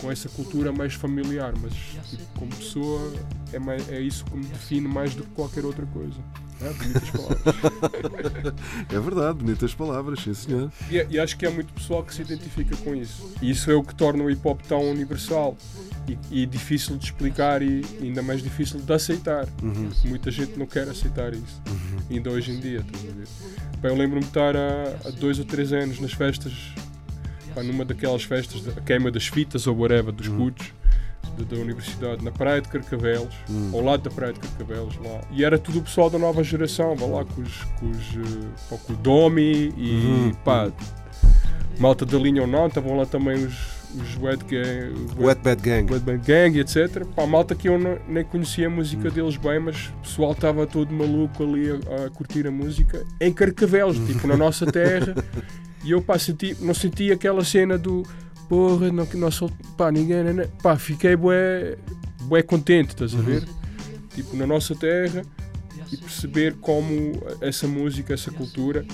com 0.00 0.10
essa 0.10 0.28
cultura 0.28 0.72
mais 0.72 0.94
familiar, 0.94 1.52
mas 1.60 1.72
tipo, 1.74 2.22
como 2.38 2.50
pessoa 2.54 3.12
é, 3.52 3.58
mais, 3.58 3.88
é 3.88 4.00
isso 4.00 4.24
que 4.24 4.36
me 4.36 4.44
define 4.44 4.88
mais 4.88 5.14
do 5.14 5.24
que 5.24 5.30
qualquer 5.30 5.64
outra 5.64 5.86
coisa. 5.86 6.18
É, 6.60 6.72
bonitas 6.72 7.10
palavras. 7.10 8.54
É 8.92 9.00
verdade, 9.00 9.38
bonitas 9.38 9.74
palavras, 9.74 10.20
sim 10.20 10.34
senhor. 10.34 10.70
E, 10.90 11.06
e 11.10 11.18
acho 11.18 11.36
que 11.36 11.46
há 11.46 11.50
muito 11.50 11.72
pessoal 11.72 12.02
que 12.02 12.14
se 12.14 12.22
identifica 12.22 12.76
com 12.76 12.94
isso. 12.94 13.32
E 13.40 13.50
isso 13.50 13.70
é 13.70 13.74
o 13.74 13.82
que 13.82 13.94
torna 13.94 14.22
o 14.22 14.30
hip 14.30 14.40
hop 14.46 14.60
tão 14.62 14.82
universal 14.90 15.56
e, 16.08 16.42
e 16.42 16.46
difícil 16.46 16.96
de 16.96 17.06
explicar 17.06 17.62
e 17.62 17.82
ainda 18.00 18.22
mais 18.22 18.42
difícil 18.42 18.80
de 18.80 18.92
aceitar. 18.92 19.46
Uhum. 19.62 19.90
Muita 20.04 20.30
gente 20.30 20.58
não 20.58 20.66
quer 20.66 20.88
aceitar 20.88 21.32
isso, 21.32 21.62
ainda 22.10 22.30
hoje 22.30 22.52
em 22.52 22.60
dia. 22.60 22.80
A? 22.80 23.78
Pá, 23.78 23.88
eu 23.88 23.96
lembro-me 23.96 24.22
de 24.22 24.28
estar 24.28 24.56
há, 24.56 24.96
há 25.06 25.10
dois 25.10 25.38
ou 25.38 25.44
três 25.44 25.72
anos 25.72 25.98
nas 26.00 26.12
festas, 26.12 26.52
pá, 27.54 27.62
numa 27.62 27.84
daquelas 27.84 28.22
festas, 28.22 28.62
da 28.62 28.72
queima 28.82 29.10
das 29.10 29.26
fitas 29.26 29.66
ou 29.66 29.76
whatever, 29.76 30.12
dos 30.12 30.28
putos. 30.28 30.72
Da, 31.44 31.56
da 31.56 31.62
universidade, 31.62 32.24
na 32.24 32.30
praia 32.30 32.60
de 32.60 32.68
Carcavelos, 32.68 33.34
ao 33.72 33.80
lado 33.82 34.02
da 34.02 34.10
praia 34.10 34.32
de 34.32 34.40
Carcavelos, 34.40 34.96
lá. 35.04 35.20
E 35.30 35.44
era 35.44 35.58
tudo 35.58 35.78
o 35.78 35.82
pessoal 35.82 36.10
da 36.10 36.18
nova 36.18 36.42
geração, 36.44 36.94
vá 36.96 37.06
lá, 37.06 37.24
com 37.24 37.42
os, 37.42 37.64
com 37.78 37.90
os, 37.90 37.98
eh, 38.16 38.46
pá, 38.68 38.76
com 38.86 38.92
o 38.92 38.96
Domi 38.96 39.72
e 39.76 39.90
Uhum. 40.04 40.34
pá, 40.44 40.70
malta 41.78 42.04
da 42.04 42.18
linha 42.18 42.42
ou 42.42 42.48
não, 42.48 42.66
estavam 42.66 42.96
lá 42.96 43.06
também 43.06 43.36
os, 43.44 43.54
os 43.94 44.16
Wet 44.20 44.44
Gang, 44.44 44.94
Wet 45.18 45.40
Bad 45.42 45.62
Gang. 45.62 45.92
Wet 45.92 46.04
Band 46.04 46.18
Gang, 46.18 46.58
etc. 46.58 47.04
Pá, 47.16 47.26
malta 47.26 47.54
que 47.54 47.68
eu 47.68 47.78
não- 47.78 47.98
nem 48.08 48.24
conhecia 48.24 48.66
a 48.66 48.70
música 48.70 49.10
deles 49.10 49.36
bem, 49.36 49.58
mas 49.60 49.86
o 49.86 50.02
pessoal 50.02 50.32
estava 50.32 50.66
todo 50.66 50.92
maluco 50.92 51.42
ali 51.42 51.70
a, 51.70 52.06
a 52.06 52.10
curtir 52.10 52.46
a 52.46 52.50
música 52.50 53.04
em 53.20 53.32
Carcavelos, 53.32 53.98
tipo 54.06 54.26
na 54.26 54.36
nossa 54.38 54.66
terra. 54.66 55.14
E 55.82 55.92
eu 55.92 56.02
pá, 56.02 56.18
senti, 56.18 56.54
não 56.60 56.74
senti 56.74 57.10
aquela 57.10 57.42
cena 57.42 57.78
do 57.78 58.02
porra, 58.50 58.90
não, 58.92 59.06
que 59.06 59.16
nós 59.16 59.34
sol- 59.36 59.50
pá, 59.76 59.90
ninguém, 59.90 60.22
né, 60.24 60.32
né. 60.34 60.48
pá, 60.62 60.76
fiquei 60.76 61.14
bué, 61.16 61.76
bué 62.24 62.42
contente, 62.42 62.88
estás 62.90 63.14
a 63.14 63.18
ver? 63.22 63.44
Tipo, 64.14 64.36
na 64.36 64.46
nossa 64.46 64.74
terra 64.74 65.22
e 65.92 65.96
perceber 65.96 66.54
como 66.60 67.12
essa 67.40 67.66
música, 67.68 68.12
essa 68.12 68.30
cultura 68.32 68.84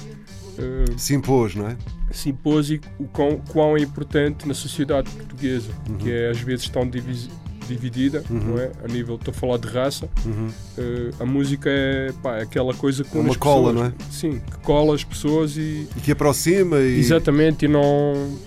eh, 0.59 0.85
Se 0.99 1.15
impôs, 1.15 1.55
não 1.55 1.69
é? 1.69 1.77
se 2.13 2.29
impôs 2.31 2.71
e 2.71 2.81
o 2.99 3.05
quão, 3.09 3.39
quão 3.49 3.77
é 3.77 3.81
importante 3.81 4.47
na 4.47 4.55
sociedade 4.55 5.11
portuguesa, 5.11 5.71
que 5.99 6.11
é 6.11 6.31
às 6.31 6.39
vezes 6.41 6.69
tão 6.69 6.89
divis- 6.89 7.29
dividida, 7.69 8.23
não 8.31 8.59
é? 8.59 8.71
A 8.85 8.89
nível, 8.89 9.17
estou 9.17 9.33
a 9.33 9.35
falar 9.35 9.59
de 9.59 9.67
raça. 9.69 10.09
Uhum. 10.25 10.49
Eh, 10.79 11.11
a 11.19 11.25
música 11.27 11.69
é, 11.69 12.13
pá, 12.23 12.37
é 12.39 12.43
aquela 12.43 12.73
coisa 12.75 13.03
que 13.05 13.17
É 13.17 13.21
uma 13.21 13.35
cola, 13.37 13.73
pessoas. 13.73 13.75
não 13.75 13.85
é? 13.87 14.11
Sim, 14.13 14.39
que 14.51 14.59
cola 14.59 14.95
as 14.95 15.03
pessoas 15.03 15.57
e 15.57 15.89
E 15.97 16.01
que 16.01 16.13
aproxima 16.13 16.79
e. 16.79 16.99
exatamente 17.01 17.65
e 17.65 17.69
não 17.69 18.39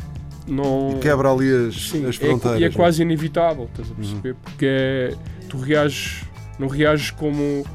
não 0.50 0.96
E 0.98 1.00
quebra 1.00 1.32
ali 1.32 1.68
as, 1.68 1.90
Sim, 1.90 2.06
as 2.08 2.16
é- 2.16 2.20
fronteiras. 2.20 2.60
e 2.62 2.64
é 2.64 2.68
não 2.70 2.76
quase 2.76 3.02
inevitável, 3.02 3.66
estás 3.66 3.92
a 3.92 3.94
perceber? 3.96 4.36
Porque 4.44 4.66
é- 4.66 5.16
tu 5.48 5.58
reages, 5.58 6.24
não 6.58 6.68
reages 6.68 7.12
como, 7.12 7.66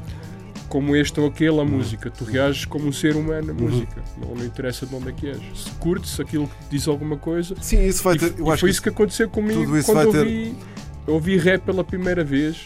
como 0.69 0.95
este 0.95 1.19
ou 1.19 1.27
aquele 1.27 1.59
a 1.59 1.63
música, 1.65 2.09
tu 2.11 2.23
reages 2.25 2.65
como 2.65 2.87
um 2.87 2.91
ser 2.91 3.15
humano 3.15 3.51
a 3.51 3.53
música. 3.53 4.01
Não, 4.21 4.35
não 4.35 4.45
interessa 4.45 4.85
de 4.85 4.93
onde 4.95 5.09
é 5.09 5.11
que 5.11 5.27
és. 5.27 5.37
Se 5.55 5.69
curtes 5.79 6.19
aquilo 6.19 6.47
que 6.47 6.55
te 6.65 6.69
diz 6.71 6.87
alguma 6.87 7.17
coisa. 7.17 7.55
Sim, 7.61 7.85
isso 7.85 8.03
vai 8.03 8.15
e, 8.15 8.19
ter. 8.19 8.33
e 8.37 8.39
Eu 8.39 8.51
acho 8.51 8.59
foi 8.61 8.69
isso 8.69 8.81
que 8.81 8.89
aconteceu 8.89 9.29
comigo 9.29 9.71
quando 9.83 10.11
ter- 10.11 10.17
ouvi, 10.19 10.55
eu 11.07 11.13
ouvi 11.13 11.37
rap 11.37 11.61
pela 11.63 11.83
primeira 11.83 12.23
vez 12.23 12.65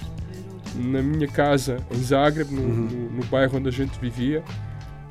na 0.76 1.02
minha 1.02 1.28
casa 1.28 1.78
em 1.92 2.02
Zagreb, 2.02 2.52
no, 2.54 2.62
Uhum. 2.62 2.68
no- 2.92 3.10
no 3.18 3.24
bairro 3.26 3.58
onde 3.58 3.68
a 3.68 3.72
gente 3.72 4.00
vivia. 4.00 4.44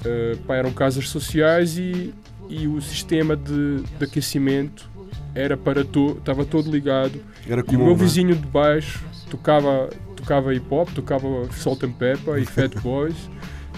Uh, 0.04 0.36
pá, 0.46 0.54
eram 0.54 0.70
casas 0.72 1.08
sociais 1.08 1.76
e, 1.76 2.14
e 2.48 2.66
o 2.66 2.80
sistema 2.80 3.36
de, 3.36 3.82
de 3.98 4.04
aquecimento 4.04 4.88
era 5.34 5.56
para 5.56 5.84
to, 5.84 6.16
estava 6.18 6.44
todo 6.44 6.70
ligado 6.70 7.20
era 7.48 7.60
e 7.60 7.62
o 7.62 7.64
comum. 7.64 7.78
meu 7.78 7.86
não 7.88 7.94
é? 7.94 7.96
vizinho 7.96 8.34
de 8.34 8.46
baixo 8.46 9.04
tocava, 9.30 9.90
tocava 10.16 10.54
hip 10.54 10.66
hop, 10.70 10.88
tocava 10.94 11.26
Salt 11.52 11.82
and 11.84 11.92
Pepper 11.92 12.38
e 12.38 12.44
Fat 12.46 12.74
Boys. 12.80 13.14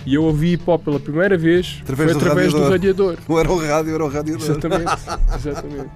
E 0.06 0.14
eu 0.14 0.24
ouvi 0.24 0.52
hip 0.54 0.62
hop 0.66 0.82
pela 0.82 0.98
primeira 0.98 1.36
vez 1.36 1.78
Através 1.82 2.12
foi 2.12 2.20
do 2.20 2.24
através 2.26 2.52
do 2.54 2.60
radiador. 2.70 3.08
radiador. 3.10 3.18
Não 3.28 3.38
era 3.38 3.52
o 3.52 3.58
rádio, 3.58 3.94
era 3.94 4.04
o 4.04 4.08
radiador. 4.08 4.42
Exatamente, 4.42 4.92
exatamente. 5.36 5.90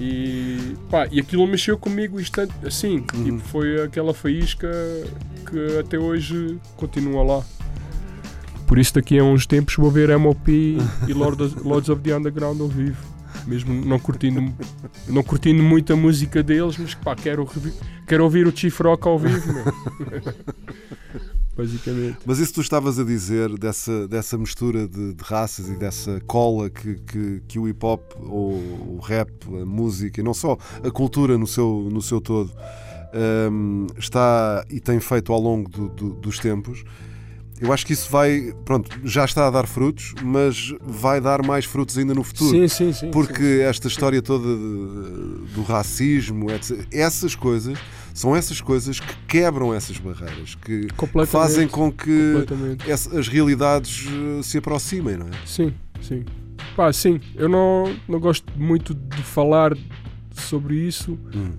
E, 0.00 0.76
pá, 0.90 1.08
e 1.10 1.18
aquilo 1.20 1.46
mexeu 1.46 1.76
comigo 1.76 2.20
instant, 2.20 2.50
assim, 2.64 3.04
Uhum. 3.14 3.24
tipo, 3.24 3.38
foi 3.40 3.82
aquela 3.82 4.14
faísca 4.14 4.68
que 5.44 5.78
até 5.78 5.98
hoje 5.98 6.56
continua 6.76 7.22
lá. 7.22 7.44
Por 8.68 8.78
isso 8.78 8.94
daqui 8.94 9.18
a 9.18 9.24
uns 9.24 9.46
tempos 9.46 9.74
vou 9.76 9.90
ver 9.90 10.16
MOP 10.18 10.48
e 11.08 11.12
Lords 11.12 11.88
of 11.88 12.00
the 12.02 12.14
Underground 12.16 12.60
ao 12.60 12.68
vivo. 12.68 13.02
Mesmo 13.46 13.72
não 13.84 13.98
curtindo, 13.98 14.52
não 15.08 15.22
curtindo 15.22 15.62
muito 15.62 15.92
a 15.92 15.96
música 15.96 16.42
deles, 16.42 16.76
mas 16.78 16.94
pá, 16.94 17.16
quero, 17.16 17.48
quero 18.06 18.24
ouvir 18.24 18.46
o 18.46 18.54
Chief 18.56 18.78
Rock 18.80 19.08
ao 19.08 19.18
vivo, 19.18 19.52
meu. 19.52 19.64
Basicamente. 21.56 22.18
Mas 22.24 22.38
isso 22.38 22.54
tu 22.54 22.60
estavas 22.60 22.98
a 23.00 23.04
dizer, 23.04 23.56
dessa, 23.58 24.06
dessa 24.06 24.38
mistura 24.38 24.86
de, 24.86 25.14
de 25.14 25.24
raças 25.24 25.68
e 25.68 25.74
dessa 25.76 26.20
cola 26.26 26.70
que, 26.70 26.94
que, 27.00 27.42
que 27.48 27.58
o 27.58 27.66
hip 27.68 27.84
hop, 27.84 28.00
o 28.20 29.00
rap, 29.02 29.30
a 29.60 29.64
música, 29.66 30.20
e 30.20 30.24
não 30.24 30.32
só 30.34 30.56
a 30.84 30.90
cultura 30.90 31.36
no 31.36 31.46
seu, 31.48 31.88
no 31.90 32.00
seu 32.00 32.20
todo, 32.20 32.52
hum, 33.50 33.86
está 33.98 34.64
e 34.70 34.78
tem 34.78 35.00
feito 35.00 35.32
ao 35.32 35.40
longo 35.40 35.68
do- 35.68 35.88
do- 35.88 36.14
dos 36.14 36.38
tempos, 36.38 36.84
eu 37.60 37.72
acho 37.72 37.84
que 37.86 37.92
isso 37.92 38.10
vai, 38.10 38.52
pronto, 38.64 38.90
já 39.04 39.24
está 39.24 39.46
a 39.46 39.50
dar 39.50 39.66
frutos, 39.66 40.14
mas 40.22 40.72
vai 40.80 41.20
dar 41.20 41.44
mais 41.44 41.64
frutos 41.64 41.96
ainda 41.98 42.14
no 42.14 42.22
futuro. 42.22 42.50
Sim, 42.56 42.68
sim, 42.68 42.92
sim. 42.92 43.10
Porque 43.10 43.62
esta 43.64 43.88
história 43.88 44.22
toda 44.22 44.46
de- 44.46 45.52
do 45.54 45.62
racismo, 45.62 46.50
etc., 46.52 46.86
essas 46.92 47.34
coisas 47.34 47.78
são 48.14 48.34
essas 48.34 48.60
coisas 48.60 48.98
que 49.00 49.14
quebram 49.26 49.72
essas 49.74 49.96
barreiras, 49.98 50.54
que 50.56 50.86
fazem 51.26 51.66
com 51.68 51.90
que 51.92 52.44
as 52.90 53.28
realidades 53.28 54.06
eh, 54.08 54.42
se 54.42 54.58
aproximem, 54.58 55.16
não 55.16 55.26
é? 55.26 55.30
Sim, 55.46 55.72
sim. 56.00 56.24
Pá, 56.76 56.92
sim, 56.92 57.20
eu 57.36 57.48
não, 57.48 57.94
não 58.08 58.20
gosto 58.20 58.46
muito 58.56 58.94
de 58.94 59.22
falar 59.22 59.76
sobre 60.32 60.76
isso. 60.76 61.18
Hum. 61.34 61.52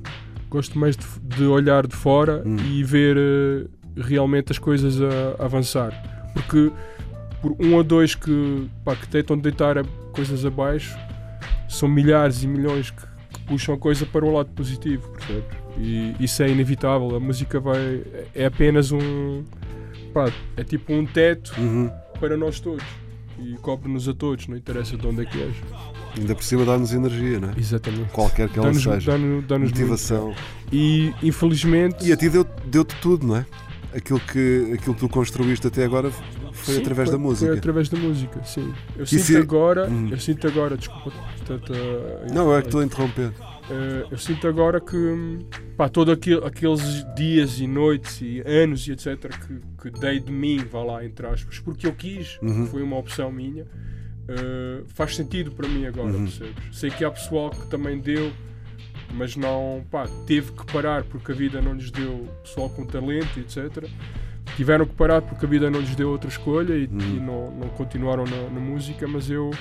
Gosto 0.50 0.80
mais 0.80 0.96
de, 0.98 1.06
de 1.36 1.44
olhar 1.44 1.86
de 1.86 1.96
fora 1.96 2.42
Hum. 2.46 2.58
e 2.66 2.84
ver 2.84 3.16
eh, 3.18 3.68
realmente 3.98 4.52
as 4.52 4.58
coisas 4.60 5.00
a, 5.02 5.44
avançar. 5.44 5.92
Porque 6.34 6.72
por 7.42 7.56
um 7.60 7.74
ou 7.76 7.84
dois 7.84 8.16
que, 8.16 8.68
pá, 8.84 8.96
que 8.96 9.08
tentam 9.08 9.38
deitar 9.38 9.84
coisas 10.14 10.46
abaixo, 10.46 10.98
são 11.68 11.88
milhares 11.88 12.44
e 12.44 12.48
milhões 12.48 12.92
que, 12.92 13.02
que 13.34 13.40
puxam 13.48 13.76
a 13.76 13.78
coisa 13.78 14.06
para 14.06 14.26
o 14.26 14.32
lado 14.34 14.50
positivo, 14.52 15.08
percebes? 15.12 15.58
E 15.78 16.16
isso 16.20 16.44
é 16.44 16.50
inevitável. 16.50 17.16
A 17.16 17.20
música 17.20 17.60
vai. 17.60 18.04
é 18.36 18.46
apenas 18.46 18.92
um. 18.92 19.44
pá, 20.14 20.32
é 20.58 20.64
tipo 20.64 20.92
um 20.94 21.06
teto 21.06 21.54
Uhum. 21.58 21.90
para 22.20 22.36
nós 22.36 22.60
todos 22.60 22.84
e 23.42 23.54
cobre-nos 23.62 24.10
a 24.10 24.14
todos, 24.14 24.48
não 24.50 24.58
interessa 24.58 24.98
de 24.98 25.08
onde 25.08 25.22
é 25.22 25.26
que 25.26 25.42
és. 25.42 25.56
Ainda 26.18 26.36
por 26.36 26.44
cima 26.44 26.66
dá-nos 26.66 26.92
energia, 26.92 27.40
não 27.40 27.50
é? 27.52 27.54
Exatamente. 27.58 28.12
Qualquer 28.12 28.50
que 28.50 28.60
ela 28.60 28.68
Dá-nos 28.68 28.84
seja. 28.84 29.12
dá-nos- 29.12 29.46
dá-nos 29.46 29.70
Motivação. 29.70 30.26
muito. 30.26 30.42
E 30.74 31.14
infelizmente. 31.24 32.06
E 32.06 32.12
a 32.12 32.18
ti 32.18 32.28
deu- 32.30 32.46
deu-te 32.66 32.96
tudo, 32.98 33.26
não 33.26 33.38
é? 33.38 33.46
Aquilo 34.00 34.20
que, 34.20 34.72
aquilo 34.74 34.94
que 34.96 35.00
tu 35.02 35.10
construíste 35.10 35.68
até 35.68 35.84
agora 35.86 36.10
foi 36.54 36.76
Sim, 36.76 36.82
através 36.82 37.10
da 37.10 37.18
foi- 37.18 37.24
música. 37.26 37.48
Foi 37.52 37.58
através 37.58 37.90
da 37.90 37.98
música, 37.98 38.44
sim. 38.44 38.74
Eu 38.98 39.04
E 39.04 39.08
sinto 39.08 39.22
se- 39.24 39.38
agora. 39.38 39.90
Hum. 39.90 40.08
Eu 40.10 40.18
sinto 40.20 40.48
agora, 40.48 40.76
desculpa. 40.78 41.12
tanta- 41.46 41.74
Não, 42.34 42.56
é 42.56 42.62
que 42.62 42.68
estou 42.68 42.82
a 42.82 42.86
interromper. 42.86 43.32
Eh, 43.70 44.06
eu 44.12 44.18
sinto 44.18 44.48
agora 44.48 44.80
que 44.82 45.40
pá, 45.78 45.88
todos 45.90 46.14
aquele, 46.14 46.44
aqueles 46.46 46.82
dias 47.16 47.60
e 47.60 47.68
noites 47.68 48.20
e 48.22 48.42
anos 48.46 48.88
e 48.88 48.92
etc 48.94 49.16
que, 49.38 49.60
que 49.92 50.00
dei 50.00 50.20
de 50.20 50.32
mim, 50.32 50.58
vá 50.72 50.82
lá, 50.84 51.06
entre 51.06 51.28
aspas, 51.28 51.60
porque 51.60 51.86
eu 51.86 51.94
quis, 51.94 52.38
Uhum. 52.42 52.66
foi 52.68 52.82
uma 52.82 52.98
opção 52.98 53.32
minha, 53.32 53.66
eh, 54.28 54.82
faz 54.88 55.16
sentido 55.16 55.52
para 55.52 55.68
mim 55.68 55.86
agora, 55.86 56.10
Uhum. 56.10 56.24
percebes? 56.26 56.56
Sei 56.72 56.90
que 56.90 57.04
há 57.06 57.12
pessoal 57.12 57.50
que 57.52 57.68
também 57.68 58.00
deu, 58.00 58.32
mas 59.14 59.36
não, 59.36 59.84
pá, 59.90 60.06
teve 60.26 60.52
que 60.52 60.66
parar 60.72 61.04
porque 61.04 61.32
a 61.32 61.36
vida 61.36 61.62
não 61.62 61.74
lhes 61.74 61.92
deu 61.92 62.28
pessoal 62.44 62.70
com 62.70 62.86
talento, 62.86 63.40
etc. 63.40 63.86
Tiveram 64.56 64.86
que 64.86 64.94
parar 64.94 65.22
porque 65.22 65.46
a 65.46 65.50
vida 65.50 65.70
não 65.70 65.80
lhes 65.80 65.96
deu 65.96 66.10
outra 66.10 66.30
escolha 66.30 66.74
e, 66.74 66.86
Uhum. 66.86 67.00
e 67.00 67.20
não, 67.20 67.52
não 67.52 67.70
continuaram 67.70 68.24
na, 68.26 68.50
na 68.50 68.60
música, 68.60 69.08
mas 69.08 69.30
eu, 69.30 69.52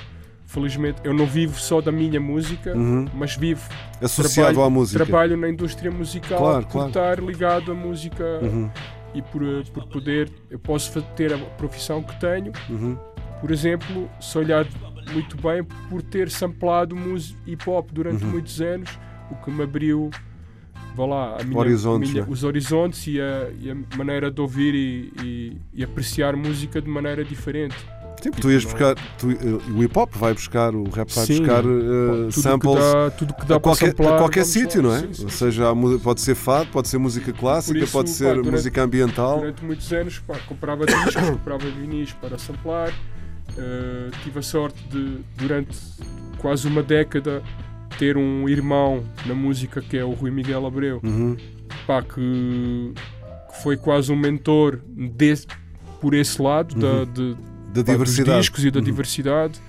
felizmente, 0.47 1.01
eu 1.05 1.13
não 1.13 1.27
vivo 1.27 1.59
só 1.61 1.81
da 1.81 1.93
minha 1.93 2.21
música, 2.21 2.75
Uhum. 2.77 3.07
mas 3.15 3.37
vivo 3.37 3.69
Associado 4.01 4.55
trabalho, 4.55 4.67
à 4.67 4.71
música. 4.71 5.05
Trabalho 5.05 5.37
na 5.37 5.49
indústria 5.49 5.91
musical 5.91 6.39
Claro, 6.39 6.65
por 6.67 6.73
claro. 6.73 6.89
estar 6.89 7.19
ligado 7.23 7.73
à 7.73 7.75
música 7.75 8.25
Uhum. 8.43 8.71
e 9.15 9.21
por, 9.23 9.43
eh, 9.43 9.63
por 9.73 9.87
poder. 9.89 10.31
Eu 10.51 10.59
posso 10.59 11.01
ter 11.17 11.33
a 11.35 11.39
profissão 11.39 12.03
que 12.03 12.19
tenho, 12.21 12.53
Uhum. 12.71 12.97
por 13.41 13.51
exemplo, 13.51 14.09
se 14.21 14.37
olhar 14.39 14.67
muito 15.13 15.37
bem, 15.37 15.63
por 15.89 16.03
ter 16.03 16.31
samplado 16.31 16.95
hip 17.47 17.69
hop 17.69 17.91
durante 17.93 18.25
Uhum. 18.25 18.31
muitos 18.31 18.61
anos, 18.61 18.99
o 19.31 19.35
que 19.37 19.51
me 19.51 19.63
abriu. 19.63 20.11
Vá 20.97 21.07
lá, 21.07 21.39
minha, 21.45 21.57
Horizontes, 21.59 22.11
minha- 22.11 22.23
né? 22.25 22.29
os 22.29 22.43
horizontes 22.43 23.07
e 23.07 23.21
a, 23.21 23.51
e 23.61 23.71
a 23.71 23.97
maneira 23.97 24.31
de 24.33 24.41
ouvir 24.41 24.75
e, 24.75 25.13
e- 25.23 25.57
e 25.75 25.85
apreciar 25.85 26.35
música 26.35 26.81
de 26.83 26.89
maneira 26.89 27.25
diferente. 27.25 27.77
Sim, 28.21 28.31
porque 28.31 28.41
tu 28.43 28.51
ias 28.51 28.65
buscar. 28.65 28.97
tu- 29.17 29.31
eh, 29.31 29.37
o 29.73 29.81
hip 29.85 29.97
hop 29.97 30.13
vai 30.17 30.35
buscar, 30.35 30.75
o 30.75 30.83
rap 30.91 31.09
vai 31.15 31.25
Sim, 31.25 31.39
buscar 31.39 31.63
tudo 31.63 32.33
samples 32.33 32.75
que 32.75 32.81
dá, 32.81 33.11
tudo 33.13 33.35
que 33.35 33.47
dá 33.47 33.57
a 33.57 33.61
qualquer, 33.61 33.87
samplar, 33.91 34.15
a 34.15 34.19
qualquer 34.19 34.45
sítio, 34.45 34.83
não 34.83 34.93
é? 34.93 35.01
Sim, 35.03 35.13
sim, 35.13 35.23
Ou 35.25 35.31
seja, 35.31 35.65
pode 36.03 36.21
ser 36.21 36.35
fado, 36.35 36.69
pode 36.73 36.89
ser 36.89 36.99
música 36.99 37.33
clássica, 37.33 37.79
isso, 37.79 37.93
pode 37.93 38.09
pá, 38.11 38.15
ser 38.17 38.35
durante- 38.35 38.51
música 38.51 38.83
ambiental. 38.83 39.39
Durante 39.39 39.65
muitos 39.65 39.93
anos 39.93 40.19
pá, 40.19 40.37
comprava 40.49 40.85
discos, 40.85 41.15
comprava 41.31 41.65
vinis 41.71 42.13
para 42.15 42.37
samplar. 42.39 42.89
Uh, 43.57 44.11
tive 44.25 44.41
a 44.41 44.43
sorte 44.43 44.83
de, 44.89 45.19
durante 45.37 45.79
quase 46.39 46.67
uma 46.67 46.83
década, 46.83 47.41
ter 47.99 48.17
um 48.17 48.49
irmão 48.49 49.03
na 49.27 49.35
música 49.35 49.81
que 49.83 49.97
é 49.99 50.05
o 50.05 50.13
Rui 50.13 50.31
Miguel 50.31 50.65
Abreu, 50.67 51.01
Uhum. 51.03 51.37
pá, 51.87 52.01
que, 52.03 52.93
que 53.51 53.63
foi 53.63 53.77
quase 53.77 54.13
um 54.13 54.17
mentor 54.17 54.81
desse, 55.17 55.47
por 56.01 56.15
esse 56.15 56.41
lado 56.41 56.75
da, 56.77 56.87
Uhum. 57.01 57.05
de, 57.13 57.35
Da 57.35 57.85
pá, 57.85 57.93
dos 57.97 58.09
diversidade. 58.15 58.41
discos 58.41 58.65
e 58.65 58.71
da 58.71 58.79
Uhum. 58.79 58.85
diversidade 58.85 59.61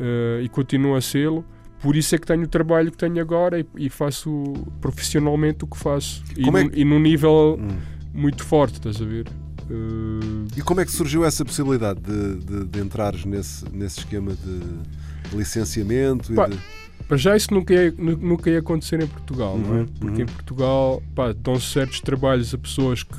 uh, 0.00 0.42
e 0.42 0.48
continua 0.48 0.98
a 0.98 1.00
sê-lo. 1.00 1.44
Por 1.80 1.94
isso 1.94 2.12
é 2.14 2.18
que 2.18 2.26
tenho 2.26 2.42
o 2.42 2.48
trabalho 2.48 2.90
que 2.90 2.96
tenho 2.98 3.20
agora 3.20 3.60
e, 3.60 3.66
e 3.76 3.88
faço 3.88 4.52
profissionalmente 4.80 5.64
o 5.64 5.66
que 5.68 5.78
faço. 5.78 6.24
E, 6.36 6.48
é 6.48 6.50
num- 6.50 6.68
que- 6.68 6.84
num 6.84 6.98
nível 6.98 7.56
Hum. 7.60 7.76
muito 8.12 8.44
forte, 8.44 8.74
estás 8.74 9.00
a 9.00 9.04
ver? 9.04 9.28
Uh, 9.70 10.46
E 10.56 10.62
como 10.62 10.80
é 10.80 10.84
que 10.84 10.90
surgiu 10.90 11.24
essa 11.24 11.44
possibilidade 11.44 12.00
de, 12.00 12.36
de, 12.44 12.64
de 12.64 12.80
entrares 12.80 13.24
nesse, 13.24 13.64
nesse 13.72 13.98
esquema 14.00 14.32
de 14.32 15.36
licenciamento? 15.36 16.32
Pá, 16.34 16.48
de- 16.48 16.58
para 17.08 17.16
já 17.16 17.34
isso 17.36 17.52
nunca 17.54 17.72
ia, 17.74 17.92
nu- 17.98 18.16
nunca 18.18 18.50
ia 18.50 18.58
acontecer 18.60 19.02
em 19.02 19.06
Portugal, 19.06 19.56
não 19.58 19.74
é? 19.76 19.78
Uhum, 19.80 19.86
Porque 19.98 20.16
uhum. 20.22 20.28
em 20.28 20.32
Portugal 20.32 21.02
pá, 21.14 21.32
dão 21.32 21.58
certos 21.58 22.00
trabalhos 22.00 22.52
a 22.54 22.58
pessoas 22.58 23.02
que 23.02 23.16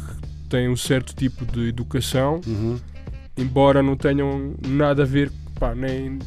têm 0.47 0.69
um 0.69 0.77
certo 0.77 1.13
tipo 1.15 1.45
de 1.45 1.67
educação, 1.69 2.39
Uhum. 2.47 2.77
embora 3.37 3.81
não 3.83 3.95
tenham 3.97 4.53
nada 4.67 5.03
a 5.03 5.05
ver, 5.05 5.31
pá, 5.59 5.73
nem 5.75 6.19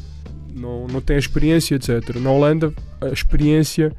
não, 0.53 0.85
não 0.87 1.01
têm 1.01 1.17
experiência, 1.17 1.75
etc. 1.75 2.15
Na 2.21 2.29
Holanda 2.31 2.73
a 3.01 3.07
experiência 3.07 3.91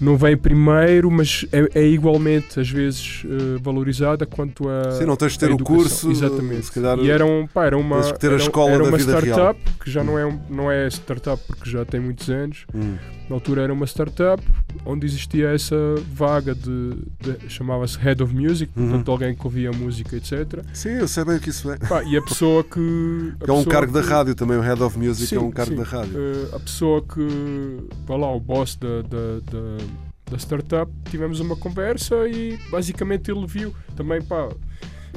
não 0.00 0.16
vem 0.16 0.36
primeiro, 0.36 1.10
mas 1.10 1.44
é, 1.52 1.80
é 1.80 1.86
igualmente 1.86 2.60
às 2.60 2.70
vezes 2.70 3.22
eh, 3.24 3.58
valorizada 3.60 4.24
quanto 4.26 4.68
a 4.68 4.92
Sim, 4.92 5.04
não 5.06 5.16
tens 5.16 5.32
de 5.32 5.38
ter 5.40 5.50
o 5.50 5.58
curso, 5.58 6.10
exatamente. 6.10 6.66
se 6.66 6.72
calhar 6.72 6.98
e 6.98 7.10
era, 7.10 7.26
um, 7.26 7.46
pá, 7.46 7.66
era 7.66 7.76
uma 7.76 8.00
tens 8.00 8.12
que 8.12 8.18
ter 8.20 8.28
a 8.28 8.34
era, 8.34 8.42
escola 8.42 8.70
era 8.70 8.82
da 8.84 8.88
uma 8.90 8.96
vida 8.98 9.18
real. 9.18 9.36
startup 9.54 9.60
que 9.82 9.90
já 9.90 10.04
não 10.04 10.18
é 10.18 10.24
um- 10.26 10.40
não 10.48 10.70
é 10.70 10.86
startup 10.88 11.42
porque 11.46 11.68
já 11.68 11.84
tem 11.84 11.98
muitos 12.00 12.28
anos 12.30 12.64
Hum. 12.74 12.96
Na 13.28 13.36
altura 13.36 13.62
era 13.62 13.72
uma 13.72 13.86
startup 13.86 14.42
onde 14.86 15.06
existia 15.06 15.48
essa 15.50 15.76
vaga 16.12 16.54
de, 16.54 16.94
de- 17.20 17.48
chamava-se 17.50 17.98
Head 17.98 18.22
of 18.22 18.34
Music, 18.34 18.72
Uhum. 18.76 18.88
portanto 18.88 19.10
alguém 19.10 19.34
que 19.34 19.44
ouvia 19.44 19.70
música, 19.72 20.16
etc. 20.16 20.62
Sim, 20.72 20.90
eu 20.90 21.08
sei 21.08 21.24
bem 21.24 21.36
o 21.36 21.40
que 21.40 21.50
isso 21.50 21.70
é. 21.70 21.76
Pá, 21.78 22.02
e 22.04 22.16
a 22.16 22.22
pessoa 22.22 22.64
que. 22.64 23.34
a 23.46 23.50
É 23.50 23.52
um 23.52 23.64
cargo 23.64 23.92
da 23.92 24.02
que- 24.02 24.08
rádio 24.08 24.34
também, 24.34 24.56
o 24.56 24.60
Head 24.62 24.82
of 24.82 24.98
Music 24.98 25.26
Sim, 25.28 25.36
é 25.36 25.40
um 25.40 25.50
cargo 25.50 25.72
sim. 25.72 25.76
da 25.78 25.84
rádio. 25.84 26.12
Eh, 26.16 26.56
a 26.56 26.60
pessoa 26.60 27.02
que. 27.02 27.86
Vá 28.06 28.16
lá, 28.16 28.32
o 28.34 28.40
boss 28.40 28.76
da, 28.76 29.02
da, 29.02 29.40
da, 29.50 29.84
da 30.30 30.36
startup, 30.38 30.90
tivemos 31.10 31.40
uma 31.40 31.56
conversa 31.56 32.14
e 32.28 32.58
basicamente 32.70 33.30
ele 33.30 33.46
viu. 33.46 33.74
Também, 33.96 34.22
pá, 34.22 34.48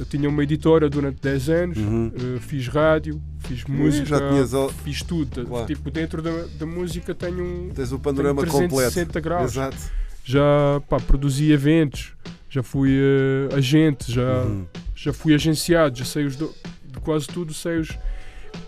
eu 0.02 0.06
tinha 0.06 0.28
uma 0.28 0.42
editora 0.44 0.90
durante 0.90 1.22
10 1.22 1.50
anos, 1.50 1.78
Uhum. 1.78 2.12
eh, 2.16 2.40
fiz 2.40 2.68
rádio, 2.68 3.22
fiz 3.40 3.64
música, 3.66 4.06
já 4.06 4.30
tinhas 4.30 4.54
al- 4.54 4.70
fiz 4.70 5.04
tudo. 5.04 5.46
Claro. 5.46 5.68
Tipo, 5.68 5.92
dentro 5.92 6.22
da, 6.24 6.32
da 6.58 6.66
música 6.66 7.14
tenho 7.14 7.44
um. 7.44 7.70
Tens 7.70 7.92
o 7.92 8.00
panorama 8.00 8.42
completo. 8.46 8.70
360 8.94 9.20
graus. 9.20 9.52
Exato. 9.52 9.78
Já 10.24 10.82
pá, 10.90 11.00
produzi 11.00 11.52
eventos, 11.52 12.14
já 12.50 12.64
fui 12.64 12.92
eh, 12.94 13.56
agente, 13.56 14.12
já, 14.12 14.44
Uhum. 14.44 14.66
já 14.96 15.14
fui 15.14 15.34
agenciado, 15.36 15.98
já 16.00 16.06
sei 16.06 16.26
os 16.26 16.36
do- 16.36 16.54
de 16.86 17.00
quase 17.00 17.28
tudo, 17.28 17.54
sei 17.54 17.78
os, 17.80 17.90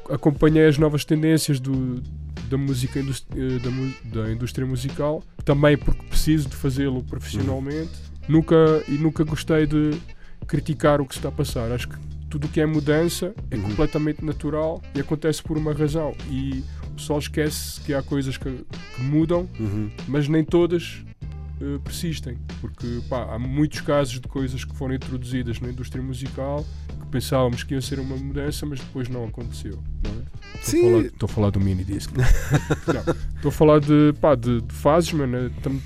acompanhei 0.09 0.67
as 0.67 0.77
novas 0.77 1.03
tendências 1.05 1.59
do, 1.59 2.01
da 2.49 2.57
música 2.57 2.99
eh, 2.99 3.03
da, 4.13 4.21
da 4.21 4.31
indústria 4.31 4.65
musical, 4.67 5.23
também 5.43 5.77
porque 5.77 6.03
preciso 6.07 6.47
de 6.49 6.55
fazê-lo 6.55 7.03
profissionalmente. 7.03 7.91
Nunca 8.27 8.55
e 8.87 8.91
nunca 8.93 9.23
gostei 9.23 9.65
de 9.67 9.91
criticar 10.45 11.01
o 11.01 11.05
que 11.05 11.13
se 11.13 11.19
está 11.19 11.29
a 11.29 11.31
passar. 11.31 11.71
Acho 11.71 11.87
que 11.89 11.95
tudo 12.29 12.45
o 12.47 12.49
que 12.49 12.59
é 12.61 12.65
mudança 12.65 13.33
é 13.51 13.55
Uhum. 13.55 13.61
completamente 13.63 14.23
natural 14.25 14.81
e 14.95 14.99
acontece 14.99 15.41
por 15.43 15.57
uma 15.57 15.73
razão. 15.73 16.13
E 16.29 16.63
o 16.87 16.95
pessoal 16.95 17.19
esquece 17.19 17.79
que 17.81 17.93
há 17.93 18.01
coisas 18.01 18.37
que, 18.37 18.49
que 18.95 19.01
mudam, 19.01 19.47
Uhum. 19.59 19.89
mas 20.07 20.27
nem 20.27 20.43
todas 20.43 21.03
eh, 21.61 21.77
persistem, 21.83 22.37
porque 22.59 23.01
pá, 23.07 23.33
há 23.35 23.39
muitos 23.39 23.81
casos 23.81 24.19
de 24.19 24.27
coisas 24.27 24.65
que 24.65 24.75
foram 24.75 24.95
introduzidas 24.95 25.59
na 25.61 25.69
indústria 25.69 26.03
musical 26.03 26.65
que 26.89 27.07
pensávamos 27.11 27.63
que 27.63 27.75
ia 27.75 27.81
ser 27.81 27.99
uma 27.99 28.17
mudança, 28.17 28.65
mas 28.65 28.79
depois 28.79 29.07
não 29.07 29.25
aconteceu. 29.25 29.77
Não 30.03 30.11
é? 30.11 31.05
Estou 31.05 31.27
a 31.27 31.29
falar- 31.29 31.51
do 31.51 31.59
mini 31.59 31.83
disc. 31.83 32.09
Não, 32.11 32.23
Estou 33.35 33.49
a 33.49 33.51
falar 33.51 33.79
de, 33.79 34.13
pá, 34.19 34.33
de, 34.35 34.61
de 34.61 34.73
fases, 34.73 35.13
mano. 35.13 35.37
é, 35.37 35.49
tam- 35.61 35.79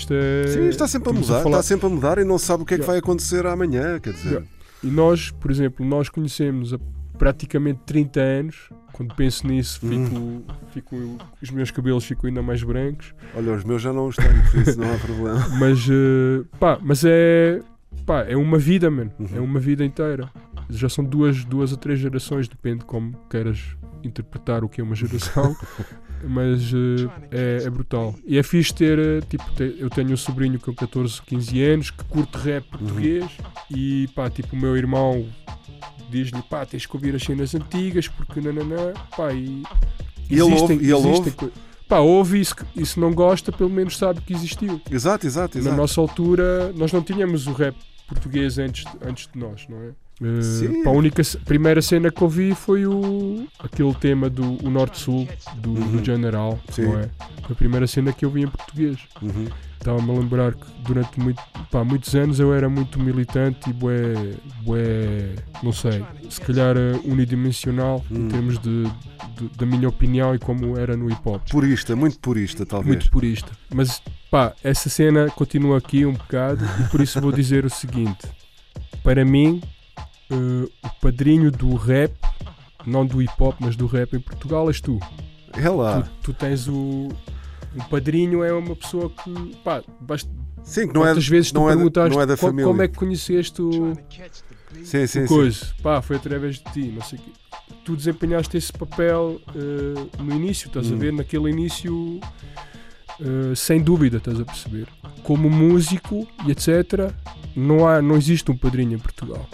Isto 0.00 0.14
é. 0.14 0.46
Sim, 0.48 0.68
está 0.68 0.86
sempre 0.88 1.10
a 1.10 1.12
mudar, 1.12 1.42
falar- 1.42 1.58
está 1.58 1.62
sempre 1.62 1.86
a 1.86 1.88
mudar 1.90 2.18
e 2.18 2.24
não 2.24 2.38
sabe 2.38 2.62
o 2.62 2.66
que 2.66 2.74
é 2.74 2.76
que 2.76 2.82
Yeah. 2.82 2.92
vai 2.92 2.98
acontecer 2.98 3.46
amanhã, 3.46 3.98
quer 4.00 4.12
dizer. 4.12 4.28
Yeah. 4.30 4.46
E 4.82 4.86
nós, 4.90 5.30
por 5.30 5.50
exemplo, 5.50 5.84
nós 5.84 6.08
conhecemos 6.08 6.72
há 6.72 6.78
praticamente 7.18 7.80
30 7.86 8.20
anos. 8.20 8.70
Quando 8.92 9.14
penso 9.14 9.46
nisso, 9.46 9.80
Hum. 9.84 10.42
fico, 10.72 10.96
fico, 10.96 11.18
os 11.42 11.50
meus 11.50 11.70
cabelos 11.70 12.04
ficam 12.04 12.28
ainda 12.28 12.42
mais 12.42 12.62
brancos. 12.62 13.14
Olha, 13.34 13.52
os 13.54 13.64
meus 13.64 13.80
já 13.80 13.92
não 13.92 14.10
tenho, 14.10 14.50
por 14.50 14.60
isso 14.60 14.78
não 14.78 14.92
há 14.92 14.98
problema. 14.98 15.48
Mas, 15.58 15.86
eh, 15.90 16.42
pá, 16.58 16.78
mas 16.82 17.02
é, 17.04 17.60
pá, 18.04 18.22
é 18.24 18.36
uma 18.36 18.58
vida, 18.58 18.90
mano. 18.90 19.10
Uhum. 19.18 19.28
É 19.34 19.40
uma 19.40 19.58
vida 19.60 19.84
inteira. 19.84 20.30
Já 20.68 20.88
são 20.88 21.02
duas, 21.04 21.44
duas 21.44 21.72
ou 21.72 21.78
três 21.78 21.98
gerações, 21.98 22.46
depende 22.48 22.84
como 22.84 23.14
queiras 23.30 23.58
interpretar 24.04 24.64
o 24.64 24.68
que 24.68 24.80
é 24.80 24.84
uma 24.84 24.94
geração. 24.94 25.54
mas 26.24 26.72
eh, 26.72 27.60
é, 27.62 27.64
é 27.66 27.70
brutal. 27.70 28.14
E 28.26 28.38
é 28.38 28.42
fixe 28.42 28.72
ter, 28.74 28.98
eh, 28.98 29.20
tipo, 29.28 29.44
te- 29.52 29.76
eu 29.78 29.88
tenho 29.90 30.12
um 30.12 30.16
sobrinho 30.16 30.58
com 30.60 30.74
14, 30.74 31.20
15 31.22 31.62
anos 31.62 31.90
que 31.90 32.04
curte 32.04 32.36
rap 32.38 32.64
Uhum. 32.72 32.78
português 32.78 33.26
e 33.70 34.08
pá, 34.14 34.28
tipo, 34.30 34.54
o 34.54 34.58
meu 34.58 34.76
irmão 34.76 35.26
diz-lhe, 36.10 36.42
pá, 36.42 36.66
tens 36.66 36.86
que 36.86 36.96
ouvir 36.96 37.14
as 37.14 37.22
cenas 37.22 37.54
antigas 37.54 38.08
porque 38.08 38.40
nananã, 38.40 38.92
pá, 39.16 39.32
e 39.32 39.62
E 40.28 40.34
ele 40.34 40.42
ouve, 40.42 40.74
e 40.74 40.78
ele 40.84 40.92
ouve? 40.94 41.32
Pá, 41.88 41.98
ouve 41.98 42.40
e 42.40 42.44
se, 42.44 42.54
e 42.76 42.86
se 42.86 43.00
não 43.00 43.12
gosta, 43.12 43.50
pelo 43.50 43.70
menos 43.70 43.96
sabe 43.98 44.20
que 44.20 44.32
existiu. 44.32 44.80
Exato, 44.90 45.26
exato, 45.26 45.56
Na 45.58 45.62
exato. 45.62 45.76
nossa 45.76 46.00
altura, 46.00 46.72
nós 46.76 46.92
não 46.92 47.02
tínhamos 47.02 47.46
o 47.48 47.52
rap 47.52 47.74
português 48.08 48.58
antes, 48.58 48.84
antes 49.04 49.28
de 49.32 49.38
nós, 49.38 49.66
não 49.68 49.78
é? 49.82 49.90
Pá, 50.84 50.90
a 50.90 50.92
única 50.92 51.22
primeira 51.46 51.80
cena 51.80 52.10
que 52.10 52.22
ouvi 52.22 52.54
foi 52.54 52.84
o, 52.86 53.46
aquele 53.58 53.94
tema 53.94 54.28
do 54.28 54.58
Norte-Sul, 54.68 55.26
do, 55.56 55.70
Uhum. 55.70 55.96
do 55.96 56.04
General, 56.04 56.58
Sim. 56.70 56.82
não 56.82 56.98
é? 56.98 57.08
Foi 57.42 57.52
a 57.52 57.54
primeira 57.54 57.86
cena 57.86 58.12
que 58.12 58.24
eu 58.24 58.30
vi 58.30 58.42
em 58.42 58.48
português. 58.48 58.98
Uhum. 59.22 59.46
Estava-me 59.78 60.10
a 60.10 60.14
lembrar 60.20 60.52
que 60.54 60.66
durante 60.84 61.18
muito, 61.18 61.40
pá, 61.70 61.82
muitos 61.82 62.14
anos 62.14 62.38
eu 62.38 62.52
era 62.52 62.68
muito 62.68 63.00
militante 63.00 63.70
e 63.70 63.72
bué, 63.72 64.34
bué, 64.62 65.34
não 65.62 65.72
sei, 65.72 66.04
se 66.28 66.38
calhar 66.38 66.76
eh, 66.76 67.00
unidimensional 67.02 68.04
Hum. 68.10 68.26
em 68.26 68.28
termos 68.28 68.58
de, 68.58 68.84
de- 69.38 69.48
da 69.56 69.64
minha 69.64 69.88
opinião 69.88 70.34
e 70.34 70.38
como 70.38 70.76
era 70.78 70.98
no 70.98 71.06
hip-hop 71.08 71.40
Purista, 71.50 71.96
muito 71.96 72.18
purista, 72.18 72.66
talvez. 72.66 72.94
muito 72.94 73.10
purista. 73.10 73.52
Mas 73.74 74.02
pá, 74.30 74.52
essa 74.62 74.90
cena 74.90 75.30
continua 75.30 75.78
aqui 75.78 76.04
um 76.04 76.12
bocado 76.12 76.62
e 76.78 76.88
por 76.90 77.00
isso 77.00 77.18
vou 77.18 77.32
dizer 77.32 77.64
o 77.64 77.70
seguinte: 77.70 78.28
para 79.02 79.24
mim, 79.24 79.62
eh, 80.30 80.68
o 80.86 81.00
padrinho 81.00 81.50
do 81.50 81.74
rap, 81.74 82.12
não 82.86 83.04
do 83.06 83.20
hip 83.20 83.32
hop, 83.38 83.56
mas 83.60 83.76
do 83.76 83.86
rap 83.86 84.14
em 84.16 84.20
Portugal, 84.20 84.68
és 84.68 84.80
tu. 84.80 84.98
É 85.52 85.68
lá. 85.68 86.02
Tu, 86.02 86.10
tu 86.22 86.34
tens 86.34 86.68
o. 86.68 87.08
Um 87.74 87.80
padrinho 87.88 88.42
é 88.42 88.52
uma 88.52 88.74
pessoa 88.74 89.10
que. 89.10 89.56
Pá, 89.64 89.82
basta, 90.00 90.28
Sim, 90.62 90.88
que 90.88 90.94
não 90.94 91.06
é, 91.06 91.14
vezes 91.14 91.50
tu 91.52 91.54
não, 91.54 91.70
é, 91.70 91.74
não 91.74 92.20
é 92.20 92.26
da 92.26 92.36
"Co- 92.36 92.46
família. 92.48 92.66
como 92.66 92.82
é 92.82 92.88
que 92.88 92.94
conheceste 92.94 93.62
o, 93.62 93.94
Sim, 94.84 95.06
sim, 95.06 95.20
o 95.20 95.22
sim. 95.22 95.26
coisa? 95.26 95.66
Pá, 95.82 96.02
foi 96.02 96.16
através 96.16 96.56
de 96.56 96.64
ti, 96.72 96.82
não 96.94 97.00
sei 97.02 97.18
o 97.18 97.22
quê. 97.22 97.30
Tu 97.84 97.96
desempenhaste 97.96 98.56
esse 98.56 98.72
papel 98.72 99.40
eh, 99.54 100.22
no 100.22 100.34
início, 100.34 100.66
estás 100.68 100.90
a 100.90 100.94
Hum. 100.94 100.98
ver? 100.98 101.12
Naquele 101.12 101.48
início, 101.50 102.20
eh, 103.20 103.54
sem 103.56 103.80
dúvida, 103.80 104.18
estás 104.18 104.38
a 104.40 104.44
perceber? 104.44 104.86
Como 105.22 105.48
músico 105.48 106.26
e 106.46 106.50
etc., 106.50 107.12
não, 107.56 107.88
há, 107.88 108.00
não 108.02 108.16
existe 108.16 108.50
um 108.50 108.56
padrinho 108.56 108.94
em 108.94 108.98
Portugal. 108.98 109.48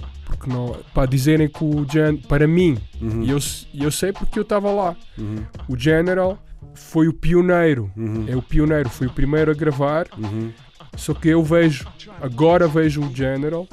Porque 0.47 0.51
não, 0.51 0.77
pá, 0.95 1.05
dizerem 1.07 1.49
que 1.49 1.63
o 1.65 1.85
Gen, 1.91 2.17
para 2.17 2.47
mim, 2.47 2.79
Uhum, 3.01 3.23
e 3.25 3.31
eu, 3.31 3.39
eu 3.75 3.91
sei 3.91 4.13
porque 4.13 4.39
eu 4.39 4.43
estava 4.43 4.71
lá, 4.73 4.97
uhum, 5.19 5.45
o 5.69 5.77
General 5.77 6.39
foi 6.75 7.09
o 7.09 7.13
pioneiro. 7.13 7.91
uhum, 7.97 8.25
É 8.29 8.35
o 8.37 8.41
pioneiro, 8.43 8.89
foi 8.89 9.07
o 9.07 9.11
primeiro 9.11 9.51
a 9.51 9.55
gravar 9.55 10.07
uhum. 10.17 10.51
só 10.97 11.13
que 11.13 11.29
eu 11.29 11.43
vejo, 11.43 11.87
agora 12.23 12.67
vejo 12.67 13.03
o 13.03 13.15
General 13.15 13.67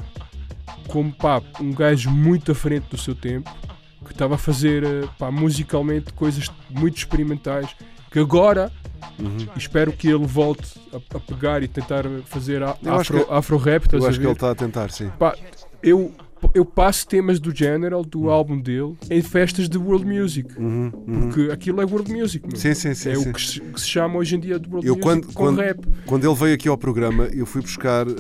como 0.88 1.12
pá, 1.14 1.42
um 1.62 1.72
gajo 1.72 2.10
muito 2.12 2.52
à 2.52 2.56
frente 2.56 2.86
do 2.90 2.98
seu 2.98 3.16
tempo, 3.16 3.50
que 4.06 4.12
estava 4.12 4.36
a 4.36 4.38
fazer 4.38 4.84
eh, 4.84 5.08
pá, 5.18 5.32
musicalmente 5.32 6.12
coisas 6.14 6.50
muito 6.70 6.98
experimentais, 6.98 7.70
que 8.12 8.20
agora 8.20 8.72
Uhum. 9.20 9.38
espero 9.56 9.92
que 9.94 10.08
ele 10.08 10.26
volte 10.26 10.80
a, 10.92 11.18
a 11.18 11.20
pegar 11.20 11.62
e 11.62 11.68
tentar 11.68 12.04
fazer 12.26 12.64
a- 12.64 12.76
Eu 12.82 12.94
acho 12.94 13.14
afro, 13.14 13.26
que- 13.26 13.34
afro 13.34 13.58
rap, 13.58 13.86
Eu 13.94 14.06
acho 14.08 14.20
que 14.20 14.26
ele 14.26 14.32
está 14.34 14.50
a 14.52 14.56
tentar, 14.56 14.90
sim. 14.92 15.10
Pá, 15.20 15.36
eu, 15.84 16.12
eu 16.54 16.66
passo 16.66 17.08
temas 17.08 17.40
do 17.40 17.54
General, 17.56 18.04
do 18.04 18.30
álbum 18.30 18.60
dele, 18.60 18.96
em 19.10 19.22
festas 19.22 19.68
de 19.70 19.78
world 19.78 20.06
music. 20.06 20.50
Uhum, 20.60 20.92
uhum. 21.08 21.20
Porque 21.30 21.52
aquilo 21.52 21.82
é 21.82 21.86
world 21.86 22.12
music, 22.12 22.48
meu. 22.48 22.56
Sim, 22.58 22.74
sim, 22.74 22.94
sim. 22.94 23.10
é 23.10 23.16
sim. 23.16 23.30
o 23.30 23.34
que 23.34 23.42
se, 23.42 23.60
que 23.60 23.80
se 23.82 23.88
chama 23.88 24.18
hoje 24.18 24.36
em 24.36 24.40
dia 24.40 24.60
de 24.60 24.68
world 24.70 24.88
Eu 24.88 24.96
music 24.96 25.04
quando- 25.04 25.28
com 25.28 25.34
quando- 25.34 25.60
rap. 25.60 25.80
Quando 26.06 26.26
ele 26.28 26.36
veio 26.36 26.54
aqui 26.56 26.68
ao 26.68 26.78
programa, 26.78 27.26
eu 27.34 27.46
fui 27.46 27.62
buscar, 27.62 28.08
eh, 28.08 28.14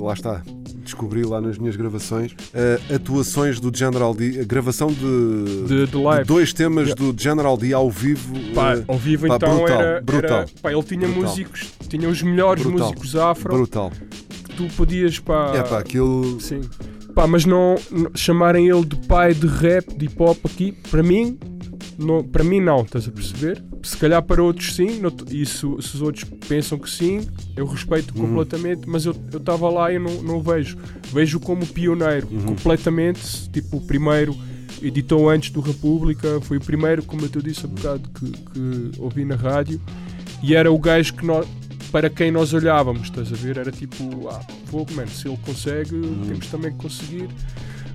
lá 0.00 0.12
está, 0.14 0.42
descobri 0.82 1.22
lá 1.24 1.40
nas 1.40 1.58
minhas 1.58 1.76
gravações, 1.76 2.34
eh, 2.54 2.80
atuações 2.94 3.58
do 3.60 3.76
General 3.76 4.14
D, 4.14 4.40
a 4.40 4.44
gravação 4.44 4.88
de, 4.88 5.66
De, 5.66 5.86
de 5.86 5.96
live. 5.96 6.24
dois 6.26 6.52
temas 6.52 6.88
Yeah. 6.88 7.12
do 7.12 7.20
General 7.22 7.56
D 7.56 7.72
ao 7.72 7.90
vivo. 7.90 8.34
Pá, 8.54 8.74
eh, 8.76 8.84
ao 8.86 8.96
vivo 8.98 9.26
pá, 9.28 9.36
então 9.36 9.56
brutal, 9.58 9.80
era, 9.80 10.00
brutal. 10.00 10.38
era- 10.38 10.48
pá, 10.62 10.72
ele 10.72 10.82
tinha 10.82 11.00
Brutal. 11.08 11.22
músicos, 11.22 11.72
tinha 11.88 12.08
os 12.08 12.22
melhores 12.22 12.62
Brutal. 12.62 12.88
músicos 12.88 13.16
afro 13.16 13.52
brutal. 13.52 13.90
que 14.44 14.54
tu 14.56 14.66
podias 14.76 15.18
pá, 15.18 15.52
É 15.54 15.62
pá, 15.62 15.78
aquilo. 15.78 16.40
sim. 16.40 16.60
Pá, 17.16 17.26
mas 17.26 17.46
não, 17.46 17.76
não- 17.90 18.10
chamarem 18.14 18.68
ele 18.68 18.84
de 18.84 18.94
pai 19.06 19.32
de 19.32 19.46
rap, 19.46 19.86
de 19.96 20.04
hip 20.04 20.22
hop 20.22 20.36
aqui, 20.44 20.72
para 20.90 21.02
mim, 21.02 21.38
não, 21.98 22.22
para 22.22 22.44
mim 22.44 22.60
não, 22.60 22.82
estás 22.82 23.08
a 23.08 23.10
perceber? 23.10 23.64
Se 23.82 23.96
calhar 23.96 24.22
para 24.22 24.42
outros 24.42 24.74
sim, 24.76 25.00
não 25.00 25.10
e 25.30 25.46
se, 25.46 25.60
se 25.60 25.64
os 25.66 26.02
outros 26.02 26.24
pensam 26.46 26.78
que 26.78 26.90
sim, 26.90 27.26
eu 27.56 27.64
respeito 27.64 28.12
Uhum. 28.14 28.26
completamente, 28.28 28.86
mas 28.86 29.06
eu 29.06 29.16
estava 29.34 29.66
lá 29.70 29.90
e 29.90 29.94
eu 29.94 30.00
não, 30.02 30.22
não 30.22 30.36
o 30.36 30.42
vejo. 30.42 30.76
Vejo 31.10 31.40
como 31.40 31.66
pioneiro, 31.66 32.28
Uhum. 32.30 32.40
completamente, 32.48 33.48
tipo 33.50 33.78
o 33.78 33.80
primeiro 33.80 34.36
editou 34.82 35.30
antes 35.30 35.48
do 35.48 35.60
República, 35.62 36.38
foi 36.42 36.58
o 36.58 36.60
primeiro, 36.60 37.02
como 37.02 37.22
eu 37.24 37.30
te 37.30 37.40
disse 37.40 37.64
há 37.64 37.68
bocado, 37.68 38.10
que, 38.10 38.30
que 38.30 38.90
ouvi 39.00 39.24
na 39.24 39.36
rádio, 39.36 39.80
e 40.42 40.54
era 40.54 40.70
o 40.70 40.78
gajo 40.78 41.14
que 41.14 41.24
nós, 41.24 41.46
para 41.90 42.10
quem 42.10 42.30
nós 42.30 42.52
olhávamos, 42.52 43.02
estás 43.04 43.32
a 43.32 43.36
ver? 43.36 43.58
Era 43.58 43.70
tipo, 43.70 44.28
ah, 44.28 44.40
fogo, 44.66 44.92
mano, 44.94 45.08
se 45.08 45.28
ele 45.28 45.38
consegue, 45.38 45.90
temos 45.90 46.46
também 46.48 46.72
que 46.72 46.78
conseguir. 46.78 47.28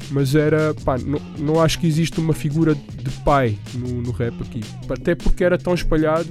Mas 0.09 0.35
era, 0.35 0.73
pá, 0.83 0.97
não, 0.97 1.19
não 1.37 1.61
acho 1.61 1.79
que 1.79 1.87
existe 1.87 2.19
uma 2.19 2.33
figura 2.33 2.75
de 2.75 3.09
pai 3.23 3.57
no, 3.73 4.01
no 4.01 4.11
rap 4.11 4.33
aqui. 4.41 4.61
Até 4.89 5.15
porque 5.15 5.43
era 5.43 5.57
tão 5.57 5.73
espalhado. 5.73 6.27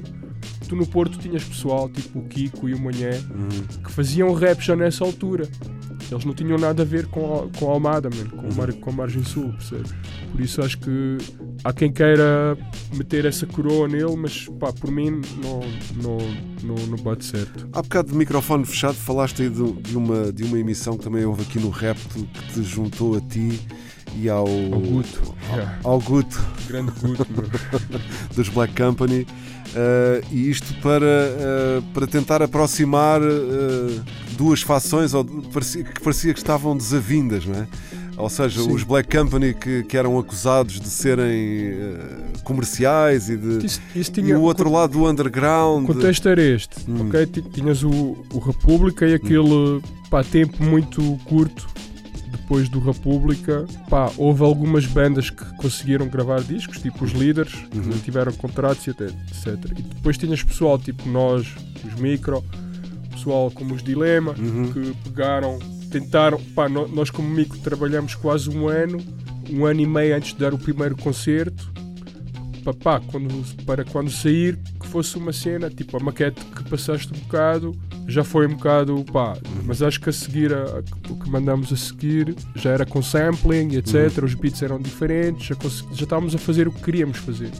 Tu 0.71 0.77
no 0.77 0.87
Porto 0.87 1.19
tinhas 1.19 1.43
pessoal, 1.43 1.89
tipo 1.89 2.21
o 2.21 2.25
Kiko 2.29 2.69
e 2.69 2.75
o 2.75 2.79
Manhé, 2.79 3.21
Uhum. 3.29 3.83
que 3.83 3.91
faziam 3.91 4.33
rap 4.33 4.61
já 4.61 4.77
nessa 4.77 5.03
altura. 5.05 5.49
Eles 6.09 6.25
não 6.25 6.33
tinham 6.33 6.57
nada 6.57 6.83
a 6.83 6.87
ver 6.87 7.07
com 7.07 7.41
a, 7.41 7.59
com 7.59 7.69
a 7.69 7.73
Almada, 7.73 8.09
mano, 8.09 8.31
com, 8.31 8.47
a 8.49 8.55
mar, 8.55 8.73
com 8.75 8.91
a 8.91 8.93
Margem 8.93 9.25
Sul, 9.25 9.53
percebes? 9.55 9.93
Por 10.31 10.41
isso 10.41 10.63
acho 10.63 10.79
que 10.79 11.19
há 11.65 11.73
quem 11.73 11.91
queira 11.93 12.57
meter 12.95 13.25
essa 13.25 13.47
coroa 13.49 13.89
nele, 13.89 14.15
mas 14.17 14.47
pá, 14.61 14.73
por 14.73 14.93
mim 14.93 15.21
não, 15.43 15.61
não, 16.01 16.19
não, 16.63 16.87
não 16.87 16.99
bate 16.99 17.25
certo. 17.25 17.69
Há 17.73 17.83
bocado 17.83 18.13
de 18.13 18.17
microfone 18.17 18.65
fechado 18.65 18.95
falaste 18.95 19.43
aí 19.43 19.49
de, 19.51 19.73
de 19.73 19.97
uma, 19.97 20.33
de 20.33 20.45
uma 20.45 20.57
emissão 20.57 20.97
que 20.97 21.03
também 21.03 21.25
houve 21.25 21.43
aqui 21.43 21.59
no 21.59 21.71
Repto 21.71 22.25
que 22.33 22.53
te 22.55 22.63
juntou 22.63 23.17
a 23.17 23.21
ti 23.23 23.61
e 24.17 24.29
ao, 24.29 24.47
Ao 24.47 24.81
Guto, 24.81 25.35
yeah. 25.49 25.79
ao 25.83 26.01
Guto 26.01 26.41
grande 26.69 26.93
Guto, 27.01 27.27
meu. 27.33 27.51
dos 28.37 28.49
Black 28.49 28.75
Company 28.81 29.27
eh, 29.75 30.23
e 30.33 30.51
isto 30.51 30.75
para, 30.83 31.07
eh, 31.07 31.83
para 31.95 32.07
tentar 32.07 32.43
aproximar 32.43 33.21
eh, 33.23 34.01
duas 34.37 34.63
fações 34.63 35.15
ou, 35.15 35.25
parecia, 35.25 35.85
que 35.85 36.01
parecia 36.01 36.33
que 36.33 36.39
estavam 36.41 36.77
desavindas, 36.77 37.45
não 37.47 37.55
é? 37.55 37.67
Ou 38.17 38.29
seja, 38.29 38.61
Sim. 38.61 38.73
os 38.73 38.83
Black 38.83 39.17
Company 39.17 39.55
que, 39.55 39.83
que 39.85 39.97
eram 39.97 40.19
acusados 40.19 40.79
de 40.79 40.89
serem 40.89 41.73
comerciais 42.45 43.29
e 43.31 43.37
de. 43.37 43.65
Isso, 43.65 43.81
isso 43.95 44.11
E 44.11 44.15
tinha, 44.15 44.39
o 44.39 44.43
outro 44.43 44.71
lado 44.71 44.93
do 44.93 45.09
underground. 45.09 45.85
O 45.89 45.95
contexto 45.95 46.29
era 46.29 46.43
este, 46.43 46.77
Hum. 46.89 47.07
ok? 47.09 47.27
Ti- 47.27 47.43
Tinhas 47.43 47.83
o, 47.83 48.17
o 48.33 48.39
República 48.39 49.07
e 49.07 49.15
aquele 49.15 49.81
pá, 50.11 50.23
tempo 50.23 50.63
muito 50.63 51.19
curto 51.25 51.67
depois 52.31 52.69
do 52.69 52.79
República, 52.81 53.65
pá, 53.89 54.11
houve 54.17 54.43
algumas 54.43 54.87
bandas 54.87 55.31
que 55.31 55.45
conseguiram 55.57 56.09
gravar 56.09 56.41
discos, 56.43 56.79
tipo 56.79 57.05
os 57.05 57.13
líderes, 57.13 57.55
Uhum. 57.75 57.83
que 57.91 57.99
tiveram 58.01 58.33
contratos 58.33 58.87
e 58.87 58.91
até 58.91 59.05
etc. 59.07 59.71
E 59.79 59.83
depois 59.83 60.17
tinhas 60.19 60.43
pessoal 60.43 60.79
tipo 60.79 61.09
nós, 61.09 61.47
os 61.85 62.01
micro, 62.01 62.45
pessoal 63.11 63.51
como 63.51 63.75
os 63.75 63.83
Dilema, 63.83 64.35
Uhum. 64.39 64.73
que 64.73 64.95
pegaram, 65.05 65.59
tentaram, 65.91 66.41
pá, 66.55 66.69
nós 66.69 67.11
como 67.11 67.29
micro 67.29 67.59
trabalhamos 67.59 68.15
quase 68.15 68.49
um 68.49 68.69
ano, 68.69 68.99
um 69.51 69.65
ano 69.67 69.81
e 69.81 69.87
meio 69.87 70.17
antes 70.17 70.33
de 70.33 70.39
dar 70.39 70.55
o 70.55 70.59
primeiro 70.59 70.97
concerto, 70.97 71.71
pá, 72.63 72.73
pá, 72.75 73.01
quando, 73.11 73.45
para 73.65 73.85
quando 73.85 74.11
sair 74.11 74.59
que 74.81 74.87
fosse 74.87 75.17
uma 75.17 75.33
cena, 75.33 75.69
tipo 75.71 75.97
a 75.97 76.01
maquete 76.01 76.45
que 76.45 76.65
passaste 76.65 77.13
um 77.15 77.19
bocado, 77.21 77.75
já 78.07 78.23
foi 78.25 78.47
um 78.47 78.55
bocado, 78.55 79.05
pá, 79.13 79.37
mas 79.65 79.83
acho 79.83 80.01
que 80.01 80.11
a 80.11 80.13
seguir, 80.13 80.53
a- 80.53 80.65
a- 80.65 81.13
o 81.13 81.17
que 81.19 81.29
mandamos 81.31 81.73
a 81.73 81.77
seguir 81.77 82.35
já 82.55 82.71
era 82.71 82.85
com 82.87 83.03
sampling 83.03 83.75
etc, 83.77 84.23
os 84.25 84.35
beats 84.35 84.63
eram 84.63 84.79
diferentes, 84.81 85.47
já, 85.47 85.55
já 85.95 86.05
estávamos 86.05 86.35
a 86.35 86.39
fazer 86.39 86.67
o 86.69 86.73
que 86.73 86.83
queríamos 86.83 87.19
fazer. 87.19 87.51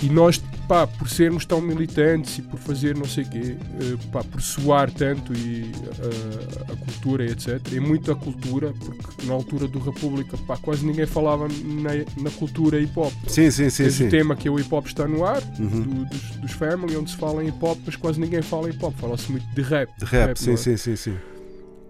E 0.00 0.08
nós, 0.08 0.38
pá, 0.68 0.86
por 0.86 1.08
sermos 1.08 1.44
tão 1.44 1.60
militantes 1.60 2.38
e 2.38 2.42
por 2.42 2.56
fazer 2.60 2.96
não 2.96 3.04
sei 3.04 3.24
o 3.24 3.28
quê, 3.30 3.56
eh, 3.80 3.96
pá, 4.12 4.22
por 4.22 4.40
soar 4.40 4.88
tanto 4.92 5.32
e 5.34 5.72
eh, 5.72 6.72
a 6.72 6.76
cultura 6.76 7.24
etc, 7.24 7.60
e 7.72 7.80
muito 7.80 8.12
a 8.12 8.14
cultura, 8.14 8.72
porque 8.78 9.26
na 9.26 9.34
altura 9.34 9.66
do 9.66 9.80
República, 9.80 10.36
pá, 10.46 10.56
quase 10.56 10.86
ninguém 10.86 11.04
falava 11.04 11.48
na, 11.48 12.22
na 12.22 12.30
cultura 12.30 12.78
hip 12.78 12.92
hop. 12.96 13.12
Sim, 13.26 13.50
sim, 13.50 13.68
sim. 13.70 13.82
Tens 13.84 13.94
sim. 13.94 14.06
o 14.06 14.10
tema 14.10 14.36
que 14.36 14.46
é 14.46 14.50
o 14.50 14.60
hip 14.60 14.72
hop 14.72 14.86
está 14.86 15.08
no 15.08 15.24
ar, 15.24 15.42
Uhum. 15.58 15.68
do- 15.82 16.04
dos, 16.04 16.22
dos 16.36 16.52
Family, 16.52 16.96
onde 16.96 17.10
se 17.10 17.16
fala 17.16 17.42
em 17.42 17.48
hip 17.48 17.58
hop, 17.64 17.78
mas 17.84 17.96
quase 17.96 18.20
ninguém 18.20 18.40
fala 18.42 18.68
em 18.68 18.72
hip 18.72 18.84
hop, 18.84 18.94
fala-se 18.98 19.32
muito 19.32 19.46
de 19.52 19.62
rap. 19.62 19.90
De 19.98 20.04
rap, 20.04 20.36
sim, 20.36 20.46
não 20.46 20.54
é? 20.54 20.56
sim, 20.58 20.76
sim, 20.76 20.94
sim. 20.94 21.16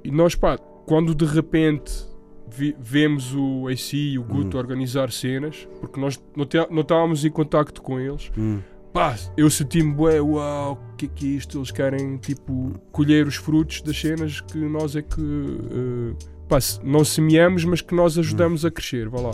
E 0.02 0.10
nós, 0.10 0.34
pá, 0.34 0.56
quando 0.86 1.14
de 1.14 1.26
repente 1.26 1.92
vemos 2.78 3.34
o 3.34 3.68
AC 3.68 3.94
e 3.94 4.18
o 4.18 4.22
Guto 4.22 4.56
Hum. 4.56 4.60
organizar 4.60 5.10
cenas, 5.12 5.68
porque 5.80 6.00
nós 6.00 6.20
não 6.70 6.80
estávamos 6.82 7.24
em 7.24 7.30
contacto 7.30 7.80
com 7.82 7.98
eles, 8.00 8.30
Hum. 8.36 8.60
pá, 8.92 9.16
eu 9.36 9.48
senti-me, 9.50 9.92
bué, 9.92 10.20
uau, 10.20 10.80
o 10.92 10.96
que 10.96 11.06
é 11.06 11.08
que 11.14 11.26
é 11.26 11.30
isto? 11.36 11.58
Eles 11.58 11.70
querem, 11.70 12.16
tipo, 12.16 12.74
colher 12.92 13.26
os 13.26 13.36
frutos 13.36 13.82
das 13.82 13.98
cenas 14.00 14.40
que 14.40 14.58
nós 14.58 14.96
é 14.96 15.02
que, 15.02 15.20
eh, 15.20 16.14
pá, 16.48 16.58
não 16.82 17.04
semeamos, 17.04 17.64
mas 17.64 17.80
que 17.80 17.94
nós 17.94 18.16
ajudamos 18.18 18.64
a 18.64 18.70
crescer, 18.70 19.08
vá 19.08 19.20
lá. 19.20 19.30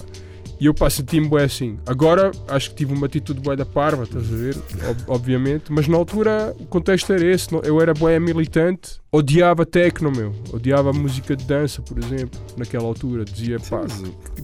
E 0.60 0.66
eu, 0.66 0.72
pá, 0.74 0.88
senti-me 0.88 1.28
bué 1.28 1.44
assim. 1.44 1.78
Agora, 1.84 2.30
acho 2.48 2.70
que 2.70 2.76
tive 2.76 2.94
uma 2.94 3.06
atitude 3.06 3.40
bué 3.40 3.56
da 3.56 3.66
parva, 3.66 4.04
estás 4.04 4.32
a 4.32 4.36
ver? 4.36 4.56
Ob- 4.88 5.04
obviamente. 5.08 5.64
Mas 5.70 5.88
na 5.88 5.96
altura, 5.96 6.54
o 6.58 6.64
contexto 6.66 7.12
era 7.12 7.24
esse. 7.24 7.48
Eu 7.64 7.80
era 7.80 7.92
bué 7.92 8.18
militante, 8.20 9.00
odiava 9.10 9.66
techno, 9.66 10.10
meu. 10.12 10.32
Odiava 10.52 10.92
música 10.92 11.34
de 11.36 11.44
dança, 11.44 11.82
por 11.82 11.98
exemplo, 11.98 12.40
naquela 12.56 12.84
altura. 12.84 13.24
Dizia, 13.24 13.58
pá, 13.58 13.82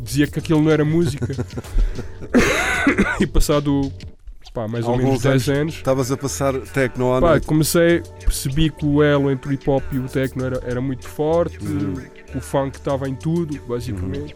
dizia 0.02 0.26
que 0.26 0.38
aquilo 0.40 0.60
não 0.60 0.70
era 0.70 0.84
música. 0.84 1.26
e 3.20 3.26
passado, 3.26 3.90
pá, 4.52 4.66
mais 4.66 4.84
ou 4.84 4.92
Alguns 4.92 5.22
menos 5.22 5.22
10 5.44 5.48
anos, 5.48 5.74
Estavas 5.74 6.10
a 6.10 6.16
passar 6.16 6.54
techno 6.60 7.14
à 7.14 7.20
Pá, 7.20 7.30
noite. 7.30 7.46
comecei, 7.46 8.02
percebi 8.18 8.70
que 8.70 8.84
o 8.84 9.02
elo 9.02 9.30
entre 9.30 9.48
o 9.50 9.52
hip 9.52 9.68
hop 9.70 9.82
e 9.92 9.98
o 9.98 10.08
techno 10.08 10.44
era, 10.44 10.60
era 10.64 10.80
muito 10.80 11.06
forte, 11.06 11.58
Uhum. 11.64 11.94
o 12.34 12.40
funk 12.40 12.76
estava 12.76 13.08
em 13.08 13.14
tudo, 13.14 13.58
basicamente. 13.68 14.34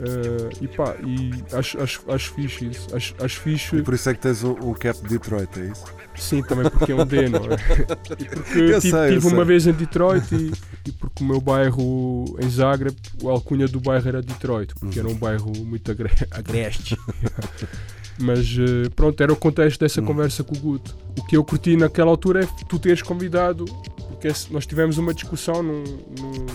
Eh, 0.00 0.48
e 0.62 0.68
pá, 0.68 0.94
e 1.04 1.42
acho, 1.56 1.80
acho, 1.80 2.02
acho 2.10 2.32
fixe 2.32 2.66
isso. 2.66 2.94
Acho, 2.94 3.14
acho 3.20 3.40
fixe, 3.40 3.76
E 3.76 3.82
por 3.82 3.94
isso 3.94 4.08
é 4.10 4.14
que 4.14 4.20
tens 4.20 4.42
um, 4.44 4.52
um 4.52 4.74
cap 4.74 5.00
de 5.02 5.08
Detroit, 5.08 5.58
é 5.60 5.66
isso? 5.66 5.84
sim, 6.16 6.42
também 6.42 6.70
porque 6.70 6.92
é 6.92 6.94
um 6.94 7.04
D, 7.04 7.28
não 7.28 7.40
é? 7.40 7.56
E 8.18 8.24
porque 8.24 8.58
Eu 8.58 8.80
tive, 8.80 8.90
sei, 8.90 9.00
eu 9.00 9.08
tive 9.14 9.20
sei. 9.22 9.32
uma 9.32 9.44
vez 9.44 9.66
em 9.66 9.72
Detroit 9.72 10.32
e, 10.34 10.52
e 10.86 10.92
porque 10.92 11.24
o 11.24 11.26
meu 11.26 11.40
bairro 11.40 12.24
em 12.40 12.48
Zagreb, 12.48 12.96
a 13.24 13.30
alcunha 13.30 13.66
do 13.66 13.80
bairro 13.80 14.08
era 14.08 14.22
Detroit, 14.22 14.72
porque 14.78 15.00
Uhum. 15.00 15.06
era 15.06 15.14
um 15.14 15.18
bairro 15.18 15.52
muito 15.64 15.90
agre 15.90 16.10
agreste. 16.30 16.96
Mas 18.20 18.46
eh, 18.56 18.88
pronto, 18.94 19.20
era 19.20 19.32
o 19.32 19.36
contexto 19.36 19.80
dessa 19.80 20.00
Uhum. 20.00 20.06
conversa 20.06 20.44
com 20.44 20.54
o 20.54 20.58
Guto. 20.60 20.96
O 21.18 21.24
que 21.24 21.36
eu 21.36 21.42
curti 21.44 21.76
naquela 21.76 22.10
altura 22.10 22.44
é 22.44 22.48
tu 22.68 22.78
teres 22.78 23.02
convidado, 23.02 23.64
porque 24.08 24.28
esse- 24.28 24.52
nós 24.52 24.64
tivemos 24.66 24.98
uma 24.98 25.12
discussão 25.12 25.62
num, 25.64 25.82
num, 25.82 26.46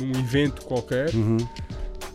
num 0.00 0.20
evento 0.20 0.62
qualquer 0.62 1.12
Uhum. 1.12 1.38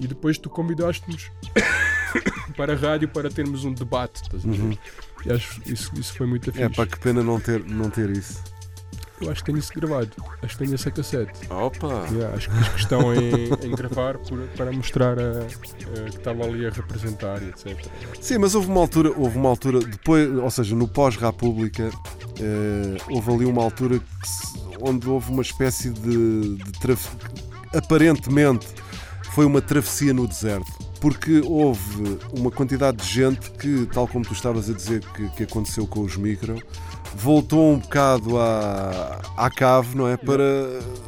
E 0.01 0.07
depois 0.07 0.37
tu 0.37 0.49
convidaste-nos 0.49 1.31
para 2.57 2.73
a 2.73 2.75
rádio 2.75 3.07
para 3.07 3.29
termos 3.29 3.63
um 3.63 3.73
debate. 3.73 4.21
Estás 4.23 4.45
a 4.45 4.49
ver? 4.49 4.59
Uhum. 4.61 4.77
E 5.25 5.31
acho 5.31 5.61
isso, 5.65 5.91
isso 5.97 6.13
foi 6.15 6.27
muito 6.27 6.51
fixe. 6.51 6.63
É 6.63 6.69
pá, 6.69 6.85
que 6.85 6.99
pena 6.99 7.23
não 7.23 7.39
ter, 7.39 7.63
não 7.63 7.89
ter 7.89 8.09
isso. 8.09 8.41
Eu 9.21 9.29
acho 9.29 9.41
que 9.41 9.45
tenho 9.51 9.59
isso 9.59 9.71
gravado. 9.75 10.09
Acho 10.41 10.57
que 10.57 10.63
tenho 10.63 10.73
essa 10.73 10.89
cassete. 10.89 11.31
Opa! 11.51 12.07
Yeah, 12.11 12.35
acho 12.35 12.49
que 12.49 12.55
fiz 12.57 12.67
questão 12.69 13.13
em, 13.13 13.49
em 13.67 13.71
gravar 13.75 14.17
por- 14.17 14.47
para 14.57 14.71
mostrar 14.71 15.19
a- 15.19 15.43
a 15.43 16.09
que 16.09 16.17
estava 16.17 16.43
ali 16.43 16.65
a 16.65 16.71
representar 16.71 17.39
e 17.43 17.49
etc. 17.49 17.77
Sim, 18.19 18.39
mas 18.39 18.55
houve 18.55 18.67
uma 18.67 18.81
altura, 18.81 19.11
houve 19.15 19.37
uma 19.37 19.49
altura 19.49 19.79
depois, 19.79 20.27
ou 20.35 20.49
seja, 20.49 20.75
no 20.75 20.87
pós-República, 20.87 21.91
eh, 22.39 22.97
houve 23.11 23.31
ali 23.31 23.45
uma 23.45 23.61
altura 23.61 24.01
se- 24.23 24.59
onde 24.81 25.07
houve 25.07 25.31
uma 25.31 25.43
espécie 25.43 25.91
de, 25.91 26.55
de 26.55 26.71
traf- 26.79 27.13
aparentemente 27.75 28.67
foi 29.33 29.45
uma 29.45 29.61
travessia 29.61 30.13
no 30.13 30.27
deserto. 30.27 30.71
Porque 30.99 31.41
houve 31.43 32.19
uma 32.31 32.51
quantidade 32.51 32.97
de 32.97 33.07
gente 33.07 33.49
que, 33.51 33.87
tal 33.91 34.07
como 34.07 34.23
tu 34.23 34.33
estavas 34.33 34.69
a 34.69 34.73
dizer 34.73 35.03
que, 35.15 35.29
que 35.29 35.43
aconteceu 35.43 35.87
com 35.87 36.01
os 36.01 36.15
micro, 36.15 36.61
voltou 37.15 37.73
um 37.73 37.79
bocado 37.79 38.37
à, 38.37 39.19
à 39.35 39.49
cave, 39.49 39.97
não 39.97 40.07
é? 40.07 40.15
Para 40.15 40.43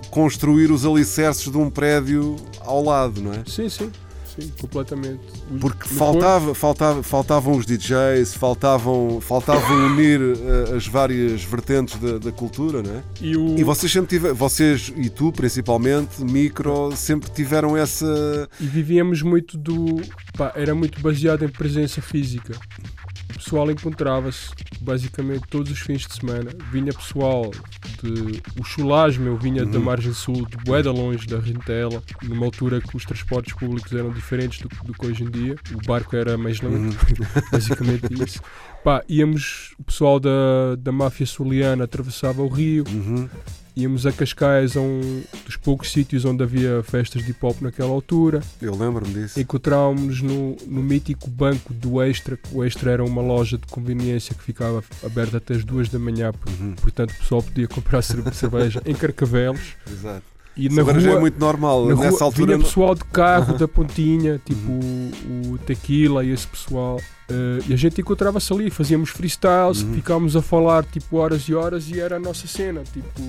construir 0.09 0.71
os 0.71 0.86
alicerces 0.86 1.51
de 1.51 1.57
um 1.57 1.69
prédio 1.69 2.36
ao 2.62 2.83
lado, 2.83 3.21
não 3.21 3.33
é? 3.33 3.43
Sim, 3.45 3.69
sim, 3.69 3.91
sim, 4.38 4.52
completamente. 4.60 5.19
Os- 5.52 5.60
Porque 5.60 5.88
faltava, 5.88 6.54
faltava, 6.56 7.04
faltavam 7.04 7.58
os 7.58 7.65
DJs, 7.65 8.34
faltavam, 8.36 9.19
faltavam 9.22 9.88
unir 9.93 10.19
eh, 10.22 10.76
as 10.76 10.88
várias 10.88 11.43
vertentes 11.43 12.00
da, 12.00 12.17
da 12.17 12.32
cultura, 12.32 12.82
não 12.82 12.91
é? 12.96 13.04
E, 13.22 13.36
o, 13.38 13.58
E 13.58 13.63
vocês 13.63 13.91
sempre 13.91 14.10
tiveram, 14.10 14.36
vocês 14.36 14.91
e 14.96 15.10
tu 15.10 15.32
principalmente, 15.32 16.24
micro, 16.24 16.96
sempre 16.96 17.30
tiveram 17.32 17.76
essa. 17.78 18.50
e 18.60 18.65
vivíamos 18.65 19.22
muito 19.22 19.58
do. 19.58 20.02
pá, 20.38 20.52
era 20.56 20.74
muito 20.76 21.00
baseado 21.02 21.43
em 21.46 21.50
presença 21.50 22.02
física. 22.02 22.54
O 23.32 23.38
pessoal 23.43 23.69
encontrava-se 23.72 24.50
basicamente 24.80 25.43
todos 25.50 25.72
os 25.72 25.80
fins 25.80 26.06
de 26.08 26.13
semana. 26.13 26.52
Vinha 26.72 26.93
pessoal. 26.93 27.52
O 28.60 28.63
chulage, 28.63 29.20
meu, 29.20 29.38
vinha 29.38 29.66
da 29.66 29.80
margem 29.80 30.13
sul, 30.13 30.46
de 30.46 30.58
Boeda 30.58 30.92
longe 30.92 31.26
da 31.28 31.39
Rintela, 31.39 32.02
numa 32.22 32.46
altura 32.46 32.82
que 32.82 32.96
os 32.96 33.06
transportes 33.06 33.54
públicos 33.54 33.92
eram 33.94 34.12
diferentes 34.12 34.60
do, 34.62 34.70
do 34.84 34.94
que 34.94 35.06
hoje 35.06 35.24
em 35.24 35.30
dia. 35.30 35.56
O 35.74 35.86
barco 35.88 36.16
era 36.16 36.38
mais 36.38 36.60
lento, 36.62 36.98
basicamente 37.52 38.24
isso. 38.24 38.42
Pá, 38.84 39.04
íamos. 39.08 39.74
O 39.80 39.84
pessoal 39.84 40.20
da, 40.20 40.76
da 40.78 40.92
máfia 40.92 41.26
soliana 41.26 41.84
atravessava 41.86 42.42
o 42.42 42.48
rio, 42.48 42.84
Uhum. 42.89 43.30
Íamos 43.75 44.05
a 44.05 44.12
Cascais, 44.12 44.77
a 44.77 44.81
um 44.81 45.23
dos 45.45 45.55
poucos 45.57 45.91
sítios 45.91 46.25
onde 46.25 46.43
havia 46.43 46.83
festas 46.83 47.23
de 47.23 47.31
hip 47.31 47.43
hop 47.45 47.62
naquela 47.62 47.89
altura. 47.91 48.41
Eu 48.62 48.75
lembro-me 48.75 49.13
disso. 49.13 49.39
Encontrámos-nos 49.39 50.21
no, 50.21 50.55
no 50.67 50.83
mítico 50.83 51.29
banco 51.29 51.73
do 51.73 52.01
Extra. 52.01 52.38
que 52.38 52.49
O 52.55 52.63
Extra 52.63 52.91
era 52.91 53.03
uma 53.03 53.21
loja 53.21 53.57
de 53.57 53.65
conveniência 53.67 54.36
que 54.36 54.43
ficava 54.43 54.83
aberta 55.03 55.38
até 55.38 55.55
as 55.55 55.63
duas 55.65 55.89
da 55.89 55.97
manhã, 55.99 56.31
Uhum. 56.59 56.73
portanto 56.75 57.12
o 57.12 57.17
pessoal 57.17 57.41
podia 57.43 57.67
comprar 57.67 58.01
cerve- 58.01 58.31
cerveja 58.36 58.81
em 58.86 58.93
Carcavelos. 58.93 59.75
Exato. 59.91 60.23
E 60.56 60.70
na 60.70 60.82
agora 60.82 61.00
já 61.00 61.10
é 61.10 61.12
rua, 61.13 61.22
muito 61.22 61.39
normal. 61.39 61.86
na 61.88 61.96
Nessa 61.96 62.10
rua 62.12 62.24
altura. 62.24 62.46
vinha 62.56 62.60
pessoal 62.66 62.94
de 62.96 63.04
carro 63.06 63.58
da 63.58 63.68
pontinha, 63.68 64.39
tipo 64.46 64.72
o, 64.72 65.52
o 65.54 65.58
Tequila 65.58 66.24
e 66.24 66.30
esse 66.32 66.46
pessoal. 66.48 67.00
Eh, 67.30 67.60
e 67.70 67.74
a 67.74 67.76
gente 67.78 68.00
encontrava-se 68.02 68.54
ali, 68.54 68.70
fazíamos 68.70 69.10
freestyles, 69.10 69.82
Uhum. 69.82 69.94
ficámos 69.94 70.36
a 70.36 70.42
falar 70.42 70.84
tipo 70.86 71.18
horas 71.18 71.44
e 71.50 71.56
horas 71.56 71.89
e 71.89 72.00
era 72.00 72.18
a 72.18 72.20
nossa 72.20 72.46
cena. 72.48 72.84
Tipo, 72.94 73.22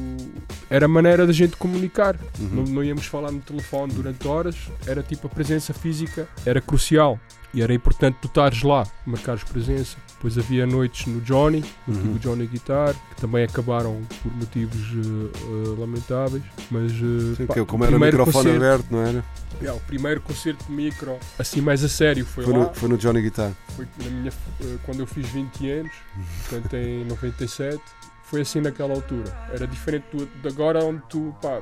era 0.68 0.84
a 0.84 0.88
maneira 0.88 1.26
da 1.26 1.32
gente 1.32 1.56
comunicar. 1.56 2.16
Uhum. 2.38 2.48
Não, 2.52 2.62
não 2.64 2.84
íamos 2.84 3.06
falar 3.06 3.30
no 3.30 3.40
telefone 3.40 3.92
durante 3.94 4.26
horas, 4.28 4.56
era 4.86 5.02
tipo 5.02 5.26
a 5.26 5.30
presença 5.30 5.72
física, 5.72 6.28
era 6.44 6.60
crucial. 6.60 7.18
E 7.54 7.62
era 7.62 7.72
importante 7.72 8.16
tu 8.20 8.26
estares 8.26 8.62
lá, 8.64 8.84
marcares 9.06 9.44
presença. 9.44 9.96
Depois 10.24 10.38
havia 10.38 10.64
noites 10.66 11.04
no 11.06 11.20
Johnny, 11.20 11.62
no 11.86 11.94
Uhum. 12.12 12.14
Johnny 12.16 12.46
Guitar, 12.46 12.94
que 13.10 13.20
também 13.20 13.44
acabaram 13.44 14.00
por 14.22 14.32
motivos 14.34 14.80
eh, 14.80 15.78
lamentáveis. 15.78 16.42
Mas 16.70 16.92
eh, 16.92 17.34
Sim, 17.36 17.46
pá, 17.46 17.52
que 17.52 17.64
como 17.66 17.84
era 17.84 17.98
microfone 17.98 18.32
concerto- 18.32 18.56
aberto, 18.56 18.86
não 18.90 19.00
era? 19.02 19.24
Yeah, 19.60 19.78
o 19.78 19.80
primeiro 19.86 20.22
concerto 20.22 20.64
de 20.64 20.72
micro, 20.72 21.18
assim 21.38 21.60
mais 21.60 21.84
a 21.84 21.90
sério, 21.90 22.24
foi, 22.24 22.42
Foi 22.44 22.54
lá. 22.54 22.58
no, 22.60 22.74
foi 22.74 22.88
no 22.88 22.96
Johnny 22.96 23.20
Guitar. 23.20 23.52
Foi 23.76 23.86
minha, 23.98 24.32
quando 24.86 25.00
eu 25.00 25.06
fiz 25.06 25.28
20 25.28 25.70
anos, 25.70 25.92
portanto 26.48 26.74
em 26.74 27.04
97. 27.04 27.78
Foi 28.22 28.40
assim 28.40 28.62
naquela 28.62 28.94
altura. 28.94 29.30
Era 29.52 29.66
diferente 29.66 30.06
do, 30.10 30.24
de 30.24 30.48
agora, 30.48 30.82
onde 30.82 31.02
tu, 31.10 31.36
pá, 31.42 31.60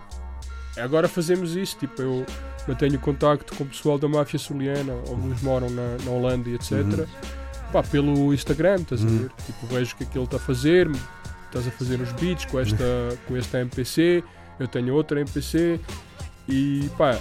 agora 0.78 1.08
fazemos 1.08 1.56
isso. 1.56 1.76
Tipo, 1.78 2.00
eu 2.00 2.24
mantenho 2.68 2.96
contacto 3.00 3.56
com 3.56 3.64
o 3.64 3.66
pessoal 3.66 3.98
da 3.98 4.06
máfia 4.06 4.38
soliana, 4.38 4.92
alguns 5.08 5.42
moram 5.42 5.68
na, 5.68 5.96
na 6.04 6.10
Holanda 6.12 6.48
e 6.48 6.54
etc. 6.54 6.70
Uhum. 6.74 7.06
Pá, 7.72 7.82
pelo 7.82 8.34
Instagram, 8.34 8.76
estás 8.82 9.02
a 9.02 9.06
ver? 9.06 9.30
Tipo, 9.46 9.66
vejo 9.66 9.94
o 9.94 9.96
que 9.96 10.04
é 10.04 10.06
que 10.06 10.18
ele 10.18 10.24
está 10.26 10.36
a 10.36 10.40
fazer, 10.40 10.90
estás 11.46 11.66
a 11.66 11.70
fazer 11.70 12.00
os 12.00 12.12
beats 12.12 12.44
com 12.44 12.60
esta, 12.60 12.84
com 13.26 13.36
esta 13.36 13.60
MPC, 13.60 14.22
eu 14.60 14.68
tenho 14.68 14.94
outra 14.94 15.20
MPC 15.20 15.80
e 16.48 16.90
pá, 16.98 17.18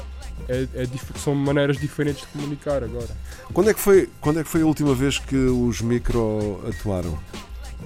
é, 0.50 0.68
é 0.76 0.88
são 1.18 1.34
maneiras 1.34 1.78
diferentes 1.78 2.22
de 2.22 2.28
comunicar 2.28 2.84
agora. 2.84 3.08
Quando 3.54 3.70
é, 3.70 3.74
que 3.74 3.80
foi, 3.80 4.10
quando 4.20 4.40
é 4.40 4.44
que 4.44 4.50
foi 4.50 4.62
a 4.62 4.66
última 4.66 4.94
vez 4.94 5.18
que 5.20 5.36
os 5.36 5.82
micro 5.82 6.62
atuaram? 6.68 7.18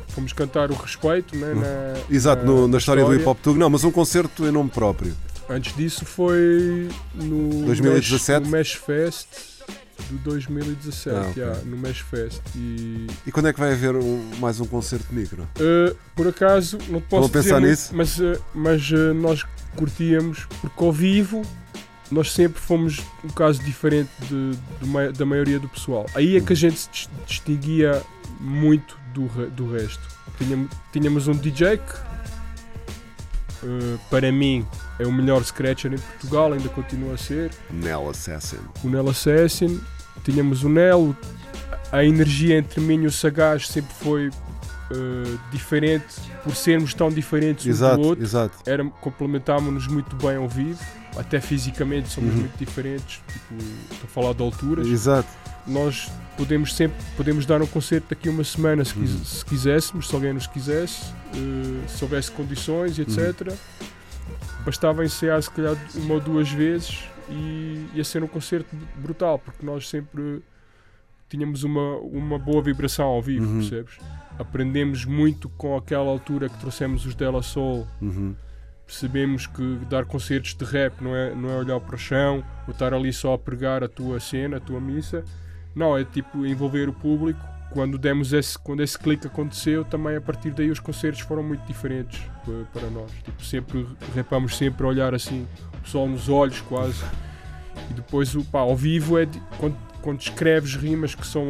Fomos 0.10 0.34
cantar 0.34 0.72
o 0.72 0.76
respeito, 0.76 1.36
né? 1.38 1.54
Na, 1.54 2.14
Exato, 2.16 2.46
no- 2.46 2.68
na 2.68 2.78
história 2.78 3.04
do 3.04 3.14
Hip 3.14 3.26
Hop 3.28 3.40
Tug. 3.42 3.60
Não, 3.60 3.70
mas 3.70 3.84
um 3.84 3.92
concerto 3.92 4.46
em 4.46 4.52
nome 4.52 4.70
próprio. 4.70 5.16
Antes 5.50 5.76
disso 5.76 6.06
foi 6.06 6.90
no 7.14 7.66
2017? 7.66 8.42
Mesh, 8.42 8.52
no 8.52 8.58
Mesh 8.58 8.74
Fest 8.74 9.55
de 10.10 10.16
2017, 10.18 11.16
Ah, 11.16 11.22
ok. 11.30 11.42
yeah, 11.44 11.62
no 11.66 11.78
Mesh 11.78 12.00
Fest. 12.02 12.42
E 12.56 13.08
E 13.26 13.32
quando 13.32 13.48
é 13.48 13.54
que 13.54 13.60
vai 13.60 13.72
haver 13.74 13.96
um- 13.96 14.30
mais 14.40 14.60
um 14.60 14.66
concerto 14.66 15.06
de 15.10 15.16
micro? 15.16 15.44
uh, 15.44 15.96
por 16.16 16.28
acaso 16.28 16.78
não 16.90 17.00
te 17.02 17.08
posso 17.08 17.30
pensar 17.30 17.60
muito, 17.60 17.70
nisso? 17.70 17.96
mas, 17.96 18.20
uh, 18.20 18.42
mas 18.54 18.90
uh, 18.92 19.14
nós 19.14 19.44
curtíamos 19.76 20.46
porque 20.62 20.84
ao 20.84 20.92
vivo 20.92 21.42
nós 22.12 22.32
sempre 22.32 22.62
fomos 22.62 23.02
um 23.24 23.30
caso 23.30 23.64
diferente 23.64 24.10
de- 24.30 24.88
ma- 24.88 25.08
da 25.12 25.26
maioria 25.26 25.60
do 25.60 25.68
pessoal. 25.68 26.06
Aí 26.14 26.38
é 26.38 26.42
que 26.42 26.54
a 26.54 26.56
gente 26.56 26.78
se 26.78 26.90
dis- 26.92 27.10
distinguia 27.26 28.02
muito 28.40 28.98
do, 29.14 29.26
do 29.50 29.72
resto. 29.72 30.02
Tínhamos, 30.38 30.70
tínhamos 30.94 31.28
um 31.28 31.34
DJ 31.34 31.78
que 31.78 31.94
uh, 33.66 34.00
para 34.10 34.32
mim 34.32 34.66
é 35.00 35.06
o 35.06 35.12
melhor 35.12 35.44
scratcher 35.44 35.94
em 35.94 35.98
Portugal, 35.98 36.54
ainda 36.54 36.70
continua 36.70 37.14
a 37.16 37.18
ser. 37.18 37.52
Nell 37.72 38.10
Assassin. 38.10 38.60
o 38.84 38.90
Nel 38.90 39.10
Assassin, 39.10 39.82
tínhamos 40.24 40.64
o 40.64 40.70
Nel, 40.70 41.16
a 41.92 42.04
energia 42.04 42.58
entre 42.58 42.80
mim 42.82 43.02
e 43.04 43.08
o 43.08 43.12
Sagaz 43.12 43.68
sempre 43.68 43.94
foi 43.96 44.30
eh, 44.92 45.38
diferente, 45.52 46.06
por 46.44 46.56
sermos 46.56 46.94
tão 46.94 47.10
diferentes 47.10 47.66
um 47.66 47.70
Exato, 47.70 48.02
do 48.02 48.08
outro, 48.08 48.24
exato. 48.24 48.58
era, 48.66 48.84
complementávamos-nos 49.02 49.88
muito 49.88 50.16
bem 50.16 50.36
ao 50.38 50.48
vivo, 50.48 50.80
até 51.18 51.40
fisicamente 51.42 52.10
somos 52.10 52.34
Uhum. 52.34 52.40
muito 52.42 52.58
diferentes, 52.58 53.22
tipo, 53.32 53.56
estou 53.92 54.06
a 54.06 54.08
falar 54.08 54.34
de 54.34 54.42
alturas, 54.44 54.88
Exato. 54.88 55.28
Nós 55.68 56.12
podemos 56.38 56.76
sempre 56.76 56.98
podemos 57.18 57.46
dar 57.46 57.62
um 57.62 57.68
concerto 57.68 58.08
daqui 58.10 58.28
a 58.30 58.32
uma 58.32 58.44
semana 58.44 58.84
se, 58.84 58.94
quis- 58.94 59.12
Uhum. 59.14 59.24
se 59.26 59.46
quiséssemos, 59.46 60.08
se 60.10 60.16
alguém 60.16 60.34
nos 60.34 60.48
quisesse, 60.48 61.12
eh, 61.34 61.88
se 61.88 62.04
houvesse 62.04 62.30
condições 62.32 63.00
etc. 63.00 63.18
Uhum. 63.50 63.88
Bastava 64.66 65.06
ensaiar 65.06 65.42
se 65.42 65.50
calhar 65.52 65.76
uma 65.96 66.16
ou 66.16 66.20
duas 66.20 66.50
vezes 66.52 67.04
e 67.30 67.86
ia 67.94 68.04
ser 68.04 68.24
um 68.24 68.28
concerto 68.28 68.76
brutal, 68.98 69.40
porque 69.40 69.66
nós 69.66 69.88
sempre 69.90 70.42
tínhamos 71.30 71.64
uma, 71.64 71.98
uma 71.98 72.38
boa 72.38 72.62
vibração 72.62 73.06
ao 73.06 73.22
vivo, 73.22 73.46
Uhum. 73.48 73.60
percebes? 73.60 73.98
Aprendemos 74.38 75.06
muito 75.06 75.48
com 75.50 75.76
aquela 75.78 76.10
altura 76.10 76.50
que 76.50 76.58
trouxemos 76.60 77.06
os 77.06 77.16
Della 77.16 77.42
Soul 77.42 77.88
Uhum. 78.02 78.36
percebemos 78.86 79.48
que 79.48 79.80
dar 79.90 80.06
concertos 80.06 80.54
de 80.54 80.64
rap 80.66 81.02
não 81.02 81.16
é, 81.16 81.34
não 81.34 81.50
é 81.50 81.56
olhar 81.58 81.80
para 81.80 81.96
o 81.96 81.98
chão 81.98 82.44
ou 82.68 82.72
estar 82.74 82.94
ali 82.94 83.12
só 83.14 83.34
a 83.34 83.38
pregar 83.38 83.84
a 83.84 83.88
tua 83.88 84.20
cena, 84.20 84.58
a 84.58 84.60
tua 84.60 84.80
missa. 84.80 85.24
Não, 85.76 85.98
é 85.98 86.04
tipo 86.04 86.46
envolver 86.46 86.88
o 86.90 86.94
público. 86.94 87.40
Quando 87.72 87.98
demos 87.98 88.32
esse, 88.32 88.58
quando 88.58 88.82
esse 88.82 88.98
clique 88.98 89.28
aconteceu, 89.28 89.84
também 89.84 90.16
a 90.16 90.22
partir 90.22 90.52
daí 90.52 90.70
os 90.72 90.80
concertos 90.80 91.20
foram 91.22 91.44
muito 91.44 91.66
diferentes 91.68 92.22
pa- 92.46 92.80
para 92.80 92.90
nós. 92.90 93.12
Tipo, 93.24 93.44
sempre 93.44 93.86
rapamos 94.16 94.56
sempre 94.56 94.86
a 94.86 94.90
olhar 94.90 95.14
assim, 95.14 95.46
o 95.84 95.88
sol 95.88 96.08
nos 96.08 96.30
olhos 96.30 96.62
quase. 96.62 97.04
E 97.90 97.94
depois 97.94 98.34
o 98.36 98.46
pá, 98.46 98.60
ao 98.60 98.76
vivo 98.78 99.18
é 99.20 99.26
de- 99.26 99.42
quando, 99.58 99.76
quando 100.02 100.22
escreves 100.22 100.76
rimas 100.76 101.14
que 101.16 101.28
são 101.28 101.50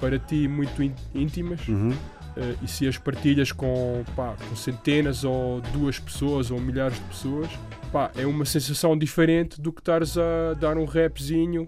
para 0.00 0.18
ti 0.18 0.46
muito 0.46 0.82
ín- 0.82 0.94
íntimas, 1.14 1.66
Uhum. 1.66 1.94
eh, 2.36 2.54
e 2.60 2.68
se 2.68 2.86
as 2.86 2.98
partilhas 2.98 3.50
com, 3.50 4.04
pá, 4.14 4.34
com 4.50 4.54
centenas 4.56 5.24
ou 5.24 5.62
duas 5.72 5.98
pessoas 5.98 6.50
ou 6.50 6.60
milhares 6.60 6.96
de 6.98 7.04
pessoas, 7.04 7.48
pá, 7.90 8.10
é 8.16 8.26
uma 8.26 8.44
sensação 8.44 8.98
diferente 8.98 9.58
do 9.58 9.72
que 9.72 9.80
estares 9.80 10.18
a 10.18 10.52
dar 10.60 10.76
um 10.76 10.84
rapzinho 10.84 11.66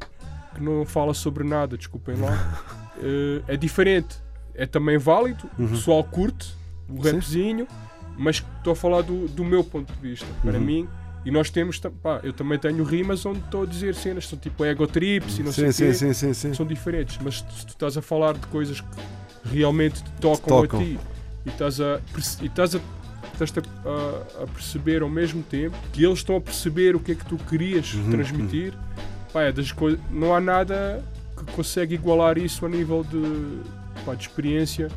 que 0.57 0.62
não 0.62 0.85
fala 0.85 1.12
sobre 1.14 1.45
nada, 1.45 1.77
desculpem 1.77 2.16
lá. 2.21 2.37
Eh, 2.99 3.42
é 3.49 3.57
diferente, 3.59 4.16
é 4.55 4.64
também 4.64 4.97
válido, 4.97 5.51
o 5.59 5.62
Uhum. 5.62 5.69
pessoal 5.69 6.03
curte 6.03 6.55
o 6.88 7.03
Sim. 7.05 7.12
rapzinho, 7.12 7.69
mas 8.16 8.37
estou 8.57 8.73
a 8.73 8.77
falar 8.77 9.03
do, 9.03 9.29
do 9.29 9.45
meu 9.45 9.62
ponto 9.62 9.92
de 9.92 10.01
vista. 10.01 10.33
Para 10.42 10.59
Uhum. 10.59 10.64
mim, 10.64 10.88
e 11.23 11.31
nós 11.31 11.51
temos, 11.51 11.79
pá, 11.79 12.21
eu 12.23 12.33
também 12.33 12.59
tenho 12.59 12.83
rimas 12.85 13.27
onde 13.27 13.40
estou 13.40 13.64
a 13.64 13.66
dizer 13.66 13.95
cenas, 13.95 14.27
são 14.27 14.38
tipo 14.38 14.64
ego 14.64 14.87
trips 14.87 15.38
e 15.38 15.42
não 15.42 15.53
sei 15.53 15.69
Sim, 15.69 15.71
o 15.71 15.75
quê 15.92 15.92
sim, 15.92 16.12
sim, 16.12 16.12
sim, 16.14 16.33
sim. 16.35 16.55
são 16.55 16.64
diferentes, 16.64 17.19
mas 17.23 17.37
se 17.40 17.66
tu 17.66 17.71
estás 17.71 17.99
a 17.99 18.01
falar 18.03 18.33
de 18.33 18.47
coisas 18.47 18.81
que 18.81 18.87
realmente 19.45 20.03
te 20.03 20.11
tocam, 20.12 20.62
Tocam. 20.62 20.81
a 20.81 20.83
ti 20.83 20.99
e 21.45 21.49
estás 21.51 21.79
a, 21.83 22.01
e 22.40 22.47
estás 22.47 22.75
a, 22.77 22.81
estás 23.35 23.53
a, 23.85 24.42
a 24.42 24.47
perceber 24.47 25.03
ao 25.03 25.11
mesmo 25.11 25.42
tempo 25.42 25.77
que 25.92 26.03
eles 26.03 26.21
estão 26.21 26.37
a 26.37 26.40
perceber 26.40 26.97
o 26.97 27.01
que 27.01 27.12
é 27.12 27.14
que 27.14 27.27
tu 27.27 27.37
querias 27.37 27.92
Uhum, 27.92 28.11
transmitir, 28.11 28.73
pá, 29.37 29.42
é 29.42 29.53
das 29.53 29.70
coisas, 29.70 30.01
não 30.11 30.35
há 30.35 30.40
nada 30.40 31.05
que 31.37 31.44
consegue 31.53 31.94
igualar 31.94 32.38
isso 32.38 32.64
a 32.64 32.68
nível 32.70 33.05
de, 33.05 33.61
pá, 34.03 34.14
de 34.14 34.22
experiência 34.22 34.88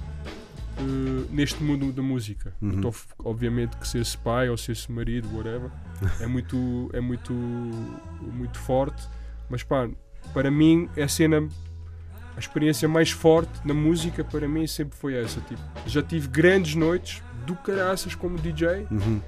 eh, 0.77 1.25
neste 1.29 1.61
mundo 1.61 1.91
da 1.91 2.01
música. 2.01 2.53
Uhum. 2.61 2.69
Então, 2.69 2.93
obviamente 3.25 3.75
que 3.75 3.85
ser-se 3.85 4.17
pai 4.17 4.49
ou 4.49 4.55
ser-se 4.55 4.89
marido, 4.89 5.27
whatever, 5.35 5.69
é 6.21 6.25
muito, 6.25 6.89
é 6.93 7.01
muito, 7.01 7.33
muito 7.33 8.57
forte, 8.57 9.09
mas 9.49 9.61
pá, 9.61 9.89
para 10.33 10.49
mim 10.49 10.87
é 10.95 11.03
a 11.03 11.09
cena 11.09 11.45
a 12.37 12.39
experiência 12.39 12.87
mais 12.87 13.11
forte 13.11 13.51
na 13.65 13.73
música 13.73 14.23
para 14.23 14.47
mim 14.47 14.65
sempre 14.65 14.97
foi 14.97 15.15
essa 15.15 15.41
tipo 15.41 15.61
já 15.85 16.01
tive 16.01 16.29
grandes 16.29 16.73
noites 16.73 17.21
do 17.45 17.53
caraças 17.55 18.15
como 18.15 18.37
DJ 18.37 18.87
Uhum. 18.89 19.19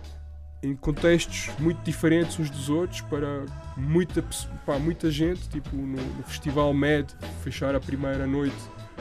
Em 0.63 0.75
contextos 0.75 1.49
muito 1.59 1.81
diferentes 1.83 2.39
uns 2.39 2.49
dos 2.49 2.69
outros 2.69 3.01
para 3.01 3.45
muita 3.75 4.23
pá, 4.65 4.77
muita 4.77 5.09
gente 5.09 5.47
tipo 5.49 5.75
no, 5.75 5.97
no 5.97 6.23
festival 6.23 6.73
Med 6.73 7.07
fechar 7.43 7.75
a 7.75 7.79
primeira 7.79 8.27
noite 8.27 8.55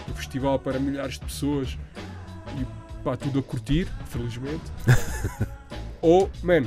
do 0.07 0.15
festival 0.15 0.59
para 0.59 0.79
milhares 0.79 1.15
de 1.15 1.21
pessoas 1.21 1.79
e 2.59 2.67
pá, 3.03 3.17
tudo 3.17 3.41
a 3.41 3.43
curtir 3.43 3.87
felizmente 4.07 4.65
ou 6.01 6.31
man 6.43 6.65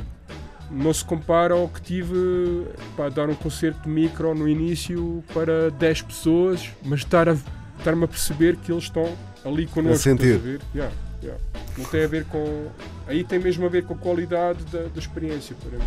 não 0.70 0.94
se 0.94 1.04
compara 1.06 1.54
ao 1.54 1.68
que 1.68 1.82
tive 1.82 2.68
para 2.96 3.10
dar 3.10 3.30
um 3.30 3.36
concerto 3.36 3.82
de 3.84 3.90
micro 3.90 4.34
no 4.34 4.48
início 4.48 5.24
para 5.34 5.70
10 5.70 6.02
pessoas, 6.04 6.70
mas 6.84 7.02
estar 7.02 7.30
a 7.30 7.38
estar-me 7.78 8.06
a 8.06 8.08
perceber 8.08 8.56
que 8.58 8.72
eles 8.72 8.86
estão 8.86 9.16
ali 9.46 9.68
connosco. 9.68 10.04
sentir. 10.04 10.36
estás 10.36 10.42
a 10.42 10.44
ver? 10.44 10.62
Yeah, 10.74 10.96
yeah. 11.24 11.42
Não 11.78 11.86
tem 11.86 12.04
a 12.04 12.08
ver 12.08 12.26
com. 12.26 12.68
Aí 13.08 13.24
tem 13.24 13.40
mesmo 13.40 13.66
a 13.66 13.70
ver 13.70 13.86
com 13.86 13.94
a 13.94 13.98
qualidade 13.98 14.64
da, 14.66 14.84
da 14.84 15.00
experiência 15.00 15.56
para 15.62 15.80
mim. 15.80 15.86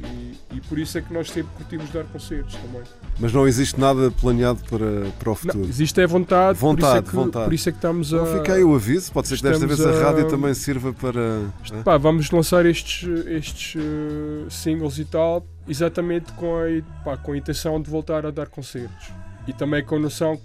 E, 0.00 0.56
e 0.56 0.60
por 0.62 0.78
isso 0.80 0.98
é 0.98 1.00
que 1.00 1.12
nós 1.14 1.30
sempre 1.30 1.52
curtimos 1.56 1.88
dar 1.90 2.02
concertos 2.04 2.56
também. 2.56 2.82
Mas 3.20 3.32
não 3.32 3.46
existe 3.46 3.78
nada 3.78 4.10
planeado 4.10 4.58
para, 4.68 4.86
para 5.16 5.28
o 5.28 5.30
Não, 5.30 5.36
futuro. 5.36 5.68
existe 5.68 6.00
é 6.00 6.06
vontade, 6.06 6.58
por, 6.58 6.66
Vontade, 6.66 6.88
isso 6.88 6.96
é 6.98 7.02
que, 7.02 7.14
vontade. 7.14 7.44
por 7.44 7.54
isso 7.54 7.68
é 7.68 7.72
que 7.72 7.78
estamos 7.78 8.12
a. 8.12 8.16
Então 8.16 8.38
fica 8.38 8.54
aí 8.54 8.64
o 8.64 8.74
aviso, 8.74 9.12
pode 9.12 9.28
ser 9.28 9.36
que 9.36 9.42
desta 9.44 9.64
vez 9.64 9.80
a 9.80 9.90
a- 9.90 10.02
rádio 10.10 10.28
também 10.28 10.54
sirva 10.54 10.92
para. 10.92 11.20
hã? 11.20 11.82
Pá, 11.84 11.96
vamos 11.98 12.28
lançar 12.32 12.66
estes, 12.66 13.08
estes 13.28 13.80
eh, 13.80 14.46
singles 14.50 14.98
e 14.98 15.04
tal, 15.04 15.46
exatamente 15.68 16.32
com 16.32 16.56
a, 16.56 17.04
pá, 17.04 17.16
com 17.16 17.32
a 17.32 17.36
intenção 17.36 17.80
de 17.80 17.88
voltar 17.88 18.26
a 18.26 18.30
dar 18.32 18.48
concertos. 18.48 19.10
E 19.46 19.52
também 19.52 19.84
com 19.84 19.96
a 19.96 19.98
noção 20.00 20.36
que 20.36 20.42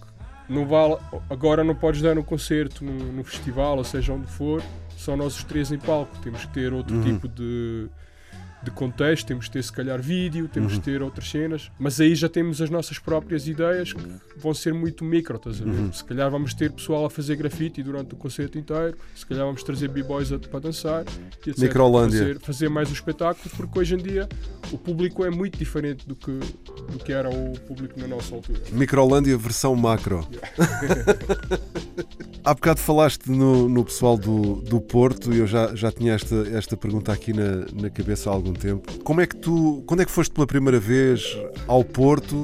não 0.49 0.65
vale, 0.65 0.97
agora 1.29 1.63
não 1.63 1.75
podes 1.75 2.01
dar 2.01 2.17
um 2.17 2.23
concerto 2.23 2.83
no, 2.83 3.11
no 3.13 3.23
festival, 3.23 3.77
ou 3.77 3.83
seja 3.83 4.13
onde 4.13 4.27
for, 4.27 4.61
só 4.95 5.15
nós 5.15 5.35
os 5.37 5.43
três 5.43 5.71
em 5.71 5.77
palco. 5.77 6.15
Temos 6.23 6.45
que 6.45 6.53
ter 6.53 6.73
outro 6.73 6.95
Uhum. 6.95 7.03
tipo 7.03 7.27
de, 7.27 7.87
de 8.63 8.71
contexto, 8.71 9.27
temos 9.27 9.45
de 9.45 9.51
ter 9.51 9.63
se 9.63 9.71
calhar 9.71 10.01
vídeo, 10.01 10.47
temos 10.47 10.73
Uhum. 10.73 10.79
de 10.79 10.83
ter 10.85 11.01
outras 11.01 11.29
cenas, 11.29 11.71
mas 11.79 11.99
aí 12.01 12.15
já 12.15 12.27
temos 12.27 12.61
as 12.61 12.69
nossas 12.69 12.97
próprias 12.99 13.47
ideias 13.47 13.93
que 13.93 14.03
vão 14.35 14.53
ser 14.53 14.73
muito 14.73 15.03
micro, 15.05 15.37
estás 15.37 15.61
a 15.61 15.65
ver? 15.65 15.71
Uhum. 15.71 15.93
Se 15.93 16.03
calhar 16.03 16.29
vamos 16.31 16.53
ter 16.53 16.71
pessoal 16.71 17.05
a 17.05 17.09
fazer 17.09 17.35
grafite 17.35 17.81
durante 17.83 18.13
o 18.13 18.17
concerto 18.17 18.57
inteiro, 18.57 18.97
se 19.15 19.25
calhar 19.25 19.45
vamos 19.45 19.63
trazer 19.63 19.87
b-boys 19.89 20.31
a- 20.31 20.39
para 20.39 20.59
dançar, 20.59 21.05
e 21.45 21.49
etc. 21.49 21.61
Microlândia. 21.63 22.19
Fazer, 22.19 22.39
fazer 22.39 22.69
mais 22.69 22.89
o 22.89 22.93
espetáculo, 22.93 23.49
porque 23.55 23.79
hoje 23.79 23.95
em 23.95 23.99
dia 23.99 24.27
o 24.71 24.77
público 24.77 25.23
é 25.23 25.29
muito 25.29 25.57
diferente 25.57 26.07
do 26.07 26.15
que, 26.15 26.31
do 26.91 26.99
que 27.03 27.11
era 27.13 27.29
o 27.29 27.53
público 27.59 27.99
na 27.99 28.07
nossa 28.07 28.33
altura. 28.35 28.59
Microlândia 28.71 29.37
versão 29.37 29.75
macro. 29.75 30.27
Há 32.43 32.53
bocado 32.53 32.79
falaste 32.79 33.29
no, 33.29 33.67
no 33.67 33.83
pessoal 33.83 34.17
do, 34.17 34.55
do 34.61 34.79
Porto 34.79 35.33
e 35.33 35.39
eu 35.39 35.47
já, 35.47 35.75
já 35.75 35.91
tinha 35.91 36.13
esta, 36.13 36.35
esta 36.53 36.77
pergunta 36.77 37.11
aqui 37.11 37.33
na, 37.33 37.65
na 37.73 37.89
cabeça 37.89 38.29
há 38.29 38.33
algum 38.33 38.46
tempo. 38.53 39.03
Como 39.03 39.21
é 39.21 39.27
que 39.27 39.35
tu, 39.35 39.83
quando 39.85 40.01
é 40.01 40.05
que 40.05 40.11
foste 40.11 40.31
pela 40.31 40.47
primeira 40.47 40.79
vez 40.79 41.37
ao 41.67 41.83
Porto 41.83 42.43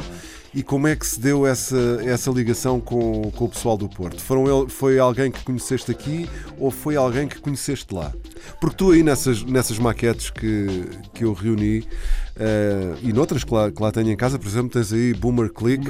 e 0.54 0.62
como 0.62 0.88
é 0.88 0.96
que 0.96 1.06
se 1.06 1.20
deu 1.20 1.48
essa, 1.48 2.00
essa 2.06 2.30
ligação 2.30 2.80
com, 2.80 3.32
com 3.32 3.46
o 3.46 3.50
pessoal 3.50 3.76
do 3.76 3.90
Porto? 3.90 4.22
Foram 4.22 4.70
foi 4.70 5.00
alguém 5.00 5.32
que 5.32 5.44
conheceste 5.44 5.90
aqui 5.90 6.30
ou 6.60 6.70
foi 6.70 6.96
alguém 6.96 7.28
que 7.28 7.40
conheceste 7.40 7.94
lá? 7.94 8.14
Porque 8.62 8.76
tu 8.76 8.92
aí 8.92 9.02
nessas, 9.02 9.44
nessas 9.44 9.80
maquetes 9.80 10.30
que, 10.30 10.86
que 11.14 11.24
eu 11.24 11.34
reuni 11.34 11.88
eh, 12.36 12.96
e 13.04 13.14
noutras 13.14 13.44
que 13.44 13.54
lá, 13.54 13.72
que 13.72 13.82
lá 13.82 13.92
tenho 13.92 14.10
em 14.12 14.16
casa, 14.16 14.40
por 14.40 14.48
exemplo, 14.48 14.70
tens 14.70 14.92
aí 14.92 15.14
Boomer 15.14 15.52
Click, 15.52 15.86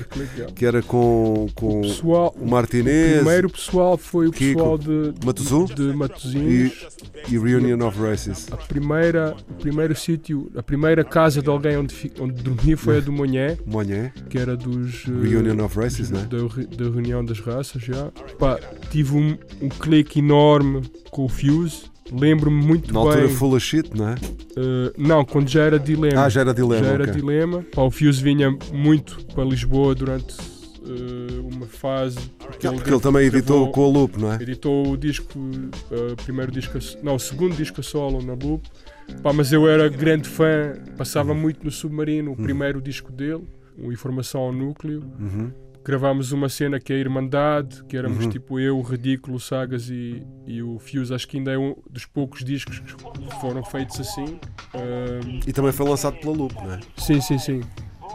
que 0.55 0.65
era 0.65 0.81
com, 0.81 1.47
com 1.55 1.81
Pessoal, 1.81 2.35
o 2.39 2.49
Martinez 2.49 3.17
primeiro 3.17 3.49
pessoal 3.49 3.97
foi 3.97 4.27
o 4.27 4.31
Kiko. 4.31 4.53
pessoal 4.59 4.77
de, 4.77 5.13
Matozu? 5.25 5.65
de 5.73 5.81
Matosinhos. 5.93 6.87
e, 7.29 7.35
e 7.35 7.39
Reunion 7.39 7.87
of 7.87 7.99
Races. 7.99 8.47
A 8.51 8.57
primeira, 8.57 9.35
o 9.49 9.53
primeiro 9.55 9.95
sítio, 9.95 10.51
a 10.55 10.63
primeira 10.63 11.03
casa 11.03 11.41
de 11.41 11.49
alguém 11.49 11.77
onde, 11.77 12.11
onde 12.19 12.41
dormi 12.41 12.75
foi 12.75 12.97
a 12.97 12.99
do 12.99 13.11
Monhé, 13.11 13.57
Monhé, 13.65 14.11
que 14.29 14.37
era 14.37 14.55
dos. 14.57 15.05
eh, 15.07 15.27
Reunion 15.27 15.63
of 15.63 15.77
Races, 15.79 16.09
né? 16.09 16.27
da, 16.29 16.37
da 16.37 16.89
reunião 16.91 17.23
das 17.23 17.39
raças 17.39 17.81
já. 17.81 18.11
Pá, 18.37 18.59
tive 18.91 19.15
um, 19.15 19.37
um 19.61 19.69
clique 19.69 20.19
enorme 20.19 20.81
com 21.09 21.25
o 21.25 21.29
Fuse. 21.29 21.91
Lembro-me 22.11 22.63
muito 22.63 22.93
Na 22.93 22.99
altura 22.99 23.27
bem. 23.27 23.35
full 23.35 23.55
of 23.55 23.59
shit, 23.65 23.89
não 23.95 24.09
é? 24.09 24.15
eh, 24.15 24.93
não, 24.97 25.23
quando 25.25 25.47
já 25.49 25.63
era 25.63 25.79
dilema. 25.79 26.25
Ah, 26.25 26.29
já 26.29 26.41
era 26.41 26.53
dilema. 26.53 26.83
Já 26.85 26.91
era 26.91 27.03
ok. 27.03 27.13
dilema. 27.15 27.65
Pá, 27.73 27.81
o 27.81 27.89
Fuse 27.91 28.21
vinha 28.21 28.55
muito 28.71 29.25
para 29.33 29.43
Lisboa 29.45 29.95
durante 29.95 30.35
eh, 30.85 31.39
uma 31.53 31.65
fase. 31.65 32.19
Ah, 32.41 32.47
porque 32.49 32.67
ele 32.89 32.99
também 32.99 33.25
editou 33.27 33.65
gravou- 33.65 33.71
com 33.71 33.85
a 33.85 33.87
Loop, 33.87 34.19
não 34.19 34.33
é? 34.33 34.35
Editou 34.41 34.91
o 34.91 34.97
disco, 34.97 35.39
eh, 35.91 36.15
primeiro 36.23 36.51
disco, 36.51 36.77
não, 37.01 37.15
o 37.15 37.19
segundo 37.19 37.55
disco 37.55 37.79
a 37.79 37.83
solo 37.83 38.21
na 38.21 38.33
Loop. 38.33 38.67
Pá, 39.21 39.31
mas 39.33 39.51
eu 39.51 39.67
era 39.67 39.87
grande 39.89 40.27
fã, 40.29 40.73
passava 40.97 41.33
muito 41.33 41.63
no 41.63 41.71
Submarino, 41.71 42.31
o 42.31 42.35
primeiro 42.35 42.81
disco 42.81 43.11
dele, 43.11 43.43
o 43.77 43.91
Informação 43.91 44.41
ao 44.41 44.51
Núcleo. 44.53 45.03
Uhum. 45.19 45.51
Gravámos 45.85 46.31
uma 46.31 46.47
cena 46.47 46.79
que 46.79 46.93
é 46.93 46.95
a 46.95 46.99
Irmandade, 46.99 47.83
que 47.85 47.97
éramos 47.97 48.23
Uhum. 48.23 48.29
tipo 48.29 48.59
eu, 48.59 48.77
o 48.77 48.81
Ridículo, 48.81 49.37
Sagas 49.39 49.89
e, 49.89 50.23
e 50.47 50.63
o 50.63 50.79
Fuse. 50.79 51.13
Acho 51.13 51.27
que 51.27 51.37
ainda 51.37 51.51
é 51.51 51.57
um 51.57 51.75
dos 51.89 52.05
poucos 52.05 52.43
discos 52.43 52.79
que 52.79 52.93
foram 53.41 53.63
feitos 53.65 53.99
assim. 53.99 54.39
Ahm, 54.73 55.41
E 55.45 55.51
também 55.51 55.71
foi 55.73 55.87
lançado 55.89 56.17
pela 56.19 56.33
Loop, 56.33 56.53
não 56.55 56.73
é? 56.73 56.79
Sim, 56.97 57.19
sim, 57.19 57.37
sim. 57.37 57.61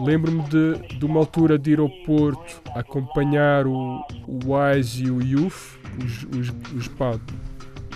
Lembro-me 0.00 0.42
de, 0.44 0.96
de 0.98 1.04
uma 1.04 1.18
altura 1.20 1.58
de 1.58 1.72
ir 1.72 1.80
ao 1.80 1.90
Porto 2.06 2.62
acompanhar 2.74 3.66
o, 3.66 4.00
o 4.26 4.38
Wise 4.54 5.04
e 5.04 5.10
o 5.10 5.20
Youth, 5.20 5.76
os, 6.02 6.22
os, 6.38 6.54
os 6.74 6.88
pá, 6.88 7.10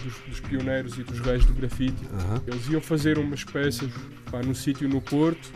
dos, 0.03 0.19
dos 0.29 0.41
pioneiros 0.41 0.99
e 0.99 1.03
dos 1.05 1.21
reis 1.21 1.45
do 1.47 1.55
grafite. 1.55 1.95
Aham. 2.13 2.43
Eles 2.47 2.69
iam 2.69 2.81
fazer 2.81 3.19
umas 3.19 3.43
peças 3.45 3.89
pá, 4.31 4.43
num 4.43 4.53
sítio 4.55 4.89
no 4.89 5.01
Porto, 5.01 5.51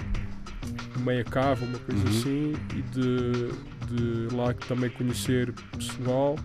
meia 1.01 1.25
cava, 1.25 1.65
uma 1.67 1.79
coisa 1.81 2.03
Uhum. 2.03 2.09
assim, 2.09 2.53
e 2.77 2.83
de, 2.83 3.76
de 3.91 4.35
lá 4.35 4.53
também 4.69 4.91
conhecer 4.91 5.53
pessoal. 5.77 6.37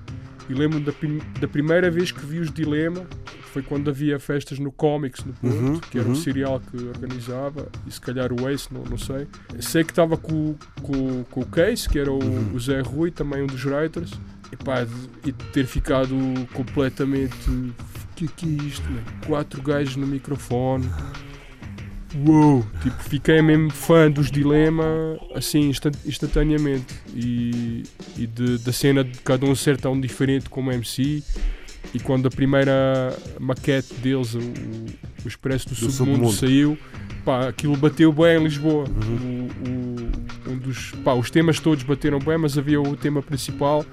E 0.50 0.54
lembro-me 0.54 0.84
da, 0.86 0.92
da 1.40 1.48
primeira 1.48 1.90
vez 1.90 2.12
que 2.12 2.26
vi 2.26 2.40
os 2.40 2.52
Dilema, 2.52 3.06
foi 3.54 3.62
quando 3.62 3.90
havia 3.90 4.20
festas 4.20 4.60
no 4.60 4.72
Comics 4.72 5.24
no 5.24 5.34
Porto, 5.34 5.56
Uhum, 5.56 5.80
que 5.80 5.98
era 5.98 6.08
uhum. 6.08 6.14
um 6.14 6.16
serial 6.16 6.60
que 6.60 6.78
organizava, 6.88 7.68
e 7.88 7.92
se 7.92 8.02
calhar 8.02 8.32
o 8.34 8.50
Ace, 8.50 8.74
não, 8.74 8.84
não 8.84 8.98
sei. 8.98 9.28
Sei 9.60 9.84
que 9.84 9.92
estava 9.92 10.18
com, 10.18 10.56
com, 10.82 11.24
com 11.26 11.42
o 11.42 11.46
Case, 11.46 11.88
que 11.88 12.00
era 12.00 12.12
o, 12.12 12.22
Uhum. 12.22 12.54
o 12.54 12.60
Zé 12.60 12.82
Rui, 12.82 13.12
também 13.12 13.44
um 13.44 13.48
dos 13.48 13.64
writers, 13.66 14.12
e 14.52 14.56
pá, 14.58 14.86
e 15.26 15.32
ter 15.32 15.66
ficado 15.66 16.16
completamente. 16.54 17.50
O 17.50 17.74
que, 18.16 18.28
que 18.28 18.46
é 18.46 18.64
isto, 18.68 18.90
man? 18.92 19.02
Quatro 19.26 19.62
gajos 19.62 19.96
no 19.96 20.06
microfone. 20.08 20.86
Uou! 22.28 22.66
Tipo, 22.84 23.04
fiquei 23.04 23.42
mesmo 23.42 23.70
fã 23.72 24.12
dos 24.12 24.30
Dilema 24.30 24.86
assim 25.34 25.70
instan- 25.70 25.92
instantaneamente 26.06 26.94
e, 27.16 27.84
e 28.18 28.28
de- 28.28 28.58
da 28.58 28.74
cena 28.74 29.04
de 29.04 29.18
cada 29.20 29.46
um 29.46 29.56
ser 29.56 29.78
tão 29.78 30.00
diferente 30.00 30.50
como 30.50 30.72
MC. 30.72 31.24
E 31.94 32.00
quando 32.00 32.28
a 32.28 32.32
primeira 32.32 33.16
maquete 33.40 33.94
deles, 33.96 34.34
o, 34.36 34.40
o 34.40 35.28
Expresso 35.28 35.70
do, 35.70 35.76
Do 35.76 35.92
Submundo, 35.92 36.32
Submundo. 36.32 36.34
saiu, 36.34 36.78
pá, 37.26 37.48
aquilo 37.48 37.76
bateu 37.78 38.12
bem 38.12 38.40
em 38.40 38.44
Lisboa. 38.44 38.86
O- 38.86 39.70
o- 39.70 40.52
um 40.52 40.58
dos, 40.58 40.92
pá, 41.04 41.14
os 41.14 41.32
temas 41.32 41.60
todos 41.60 41.84
bateram 41.84 42.20
bem, 42.20 42.38
mas 42.38 42.58
havia 42.58 42.80
o 42.82 42.96
tema 42.98 43.22
principal, 43.22 43.86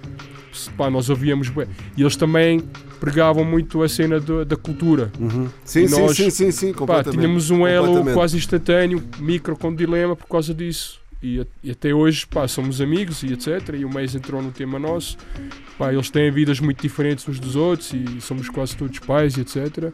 pá, 0.76 0.90
nós 0.90 1.08
ouvíamos 1.08 1.48
bem. 1.48 1.66
E 1.96 2.02
eles 2.02 2.16
também 2.16 2.62
pregavam 3.00 3.44
muito 3.44 3.82
a 3.82 3.88
cena 3.88 4.18
do- 4.20 4.44
da 4.44 4.56
cultura. 4.56 5.10
Uhum. 5.18 5.48
Sim, 5.64 5.82
E 5.84 5.88
sim, 5.88 6.00
nós, 6.00 6.16
sim, 6.16 6.30
sim, 6.30 6.50
sim, 6.50 6.72
Pá, 6.72 6.78
completamente. 6.78 7.20
tínhamos 7.20 7.50
um 7.50 7.66
elo 7.66 8.04
quase 8.14 8.36
instantâneo, 8.36 9.02
micro 9.18 9.56
com 9.56 9.74
dilema 9.74 10.14
por 10.16 10.26
causa 10.26 10.52
disso. 10.54 11.00
E, 11.20 11.44
e 11.64 11.70
até 11.72 11.92
hoje, 11.92 12.24
pá, 12.28 12.46
somos 12.46 12.80
amigos 12.80 13.24
e 13.24 13.32
etc. 13.32 13.74
E 13.74 13.84
o 13.84 13.92
mês 13.92 14.14
entrou 14.14 14.40
no 14.40 14.52
tema 14.52 14.78
nosso. 14.78 15.16
Pá, 15.76 15.92
eles 15.92 16.10
têm 16.10 16.30
vidas 16.30 16.60
muito 16.60 16.80
diferentes 16.80 17.28
uns 17.28 17.40
dos 17.40 17.56
outros 17.56 17.92
e 17.92 18.20
somos 18.20 18.48
quase 18.48 18.76
todos 18.76 18.98
pais 19.00 19.36
e 19.36 19.40
etc. 19.40 19.92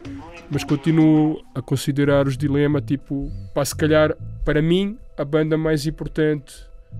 Mas 0.51 0.63
continuo 0.63 1.41
a 1.55 1.61
considerar 1.63 2.27
os 2.27 2.37
dilema, 2.37 2.79
tipo, 2.79 3.31
pá, 3.55 3.65
se 3.65 3.75
calhar, 3.75 4.15
para 4.43 4.61
mim, 4.61 4.97
a 5.17 5.25
banda 5.25 5.57
mais 5.57 5.87
importante 5.87 6.53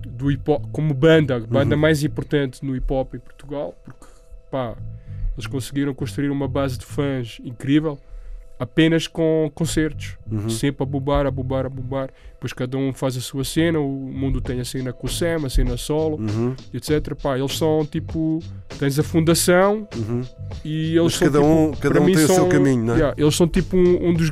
do 0.04 0.28
hip 0.30 0.42
hop, 0.50 0.64
como 0.72 0.92
banda, 0.92 1.36
a 1.36 1.40
banda 1.40 1.76
Uhum. 1.76 1.80
mais 1.80 2.02
importante 2.02 2.64
no 2.66 2.74
hip 2.74 2.92
hop 2.92 3.14
em 3.14 3.20
Portugal, 3.20 3.74
porque, 3.84 4.06
pá, 4.50 4.76
eles 5.36 5.46
conseguiram 5.46 5.92
construir 5.94 6.30
uma 6.30 6.48
base 6.48 6.78
de 6.78 6.86
fãs 6.86 7.38
incrível 7.44 7.98
apenas 8.58 9.06
com 9.06 9.50
concertos. 9.54 10.16
Uhum. 10.32 10.48
Sempre 10.48 10.82
a 10.82 10.86
bobar, 10.86 11.26
a 11.26 11.30
bobar, 11.30 11.66
a 11.66 11.68
bobar. 11.68 12.08
Depois 12.32 12.54
cada 12.54 12.78
um 12.78 12.90
faz 12.90 13.14
a 13.14 13.20
sua 13.20 13.44
cena, 13.44 13.78
o 13.78 13.86
mundo 13.86 14.40
tem 14.40 14.58
a 14.60 14.64
cena 14.64 14.94
com 14.94 15.06
o 15.06 15.10
Sam, 15.10 15.44
a 15.44 15.50
cena 15.50 15.76
solo, 15.76 16.16
Uhum, 16.16 16.54
etc. 16.72 17.14
Pá, 17.22 17.38
eles 17.38 17.54
são 17.56 17.84
tipo. 17.84 18.38
Tens 18.78 18.98
a 18.98 19.02
fundação 19.02 19.86
uhum. 19.94 20.22
e 20.64 20.96
eles 20.96 21.02
Mas 21.02 21.14
são. 21.16 21.26
cada 21.30 21.38
tipo, 21.40 21.50
um- 21.52 21.72
cada 21.72 22.00
um 22.00 22.04
tem 22.06 22.14
o 22.14 22.18
seu 22.26 22.34
são- 22.34 22.48
caminho, 22.48 22.82
não 22.84 22.94
é? 22.94 22.96
Yeah, 22.96 23.14
eles 23.22 23.34
são 23.36 23.46
tipo 23.46 23.76
um, 23.76 24.08
um 24.08 24.14
dos, 24.14 24.30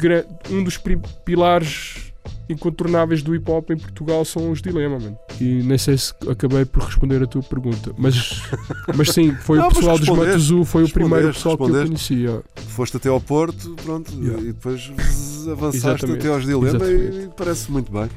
um 0.51 0.65
dos 0.65 0.79
pilares 1.25 2.14
incontornáveis 2.49 3.23
do 3.23 3.35
hip 3.35 3.51
hop 3.51 3.71
em 3.71 3.77
Portugal 3.77 4.25
são 4.25 4.51
os 4.51 4.61
Dilema, 4.61 4.99
mano. 4.99 5.19
E 5.41 5.63
nem 5.63 5.79
sei 5.79 5.97
se 5.97 6.13
acabei 6.31 6.65
por 6.65 6.83
responder 6.83 7.23
a 7.23 7.27
tua 7.27 7.43
pergunta, 7.43 7.93
mas, 7.97 8.43
mas 8.95 9.11
sim, 9.11 9.35
foi 9.35 9.59
Não, 9.59 9.69
o 9.69 9.75
pessoal 9.75 9.99
dos 9.99 10.09
Matozu, 10.09 10.65
foi 10.65 10.85
o 10.85 10.89
primeiro 10.89 11.33
pessoal 11.33 11.57
que 11.57 11.65
eu 11.65 11.69
conhecia. 11.87 12.43
Foste 12.69 12.97
até 12.97 13.09
ao 13.09 13.21
Porto, 13.21 13.75
pronto, 13.83 14.13
Yeah. 14.15 14.41
e 14.43 14.47
depois 14.53 14.91
avançaste 15.51 15.77
Exatamente, 16.05 16.19
até 16.21 16.29
aos 16.29 16.45
Dilema 16.45 16.85
e 16.87 16.95
exatamente. 16.95 17.35
parece 17.37 17.71
muito 17.71 17.91
bem. 17.93 18.09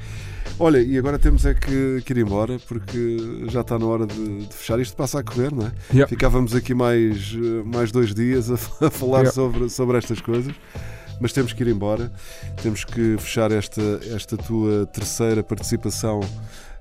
Olha, 0.60 0.80
e 0.82 0.98
agora 0.98 1.20
temos 1.20 1.46
é 1.46 1.54
que, 1.54 2.02
que 2.04 2.14
ir 2.14 2.18
embora 2.18 2.58
porque 2.68 3.18
já 3.48 3.62
está 3.62 3.78
na 3.78 3.86
hora 3.86 4.08
de, 4.08 4.40
de 4.48 4.54
fechar. 4.54 4.80
Isto 4.80 4.96
passa 4.98 5.20
a 5.20 5.24
correr, 5.24 5.54
não 5.54 5.68
é? 5.68 5.72
Yeah. 5.92 6.08
Ficávamos 6.08 6.56
aqui 6.56 6.74
mais, 6.74 7.36
eh, 7.36 7.64
mais 7.64 7.92
dois 7.92 8.12
dias 8.16 8.50
a, 8.50 8.56
a 8.86 8.90
falar 8.90 9.20
Yeah. 9.20 9.32
sobre, 9.32 9.70
sobre 9.70 9.98
estas 10.00 10.20
coisas, 10.20 10.54
mas 11.20 11.32
temos 11.34 11.54
que 11.54 11.64
ir 11.64 11.68
embora. 11.68 12.12
Temos 12.62 12.84
que 12.84 13.18
fechar 13.18 13.52
esta, 13.52 13.82
esta 14.14 14.38
tua 14.38 14.86
terceira 14.88 15.44
participação 15.44 16.20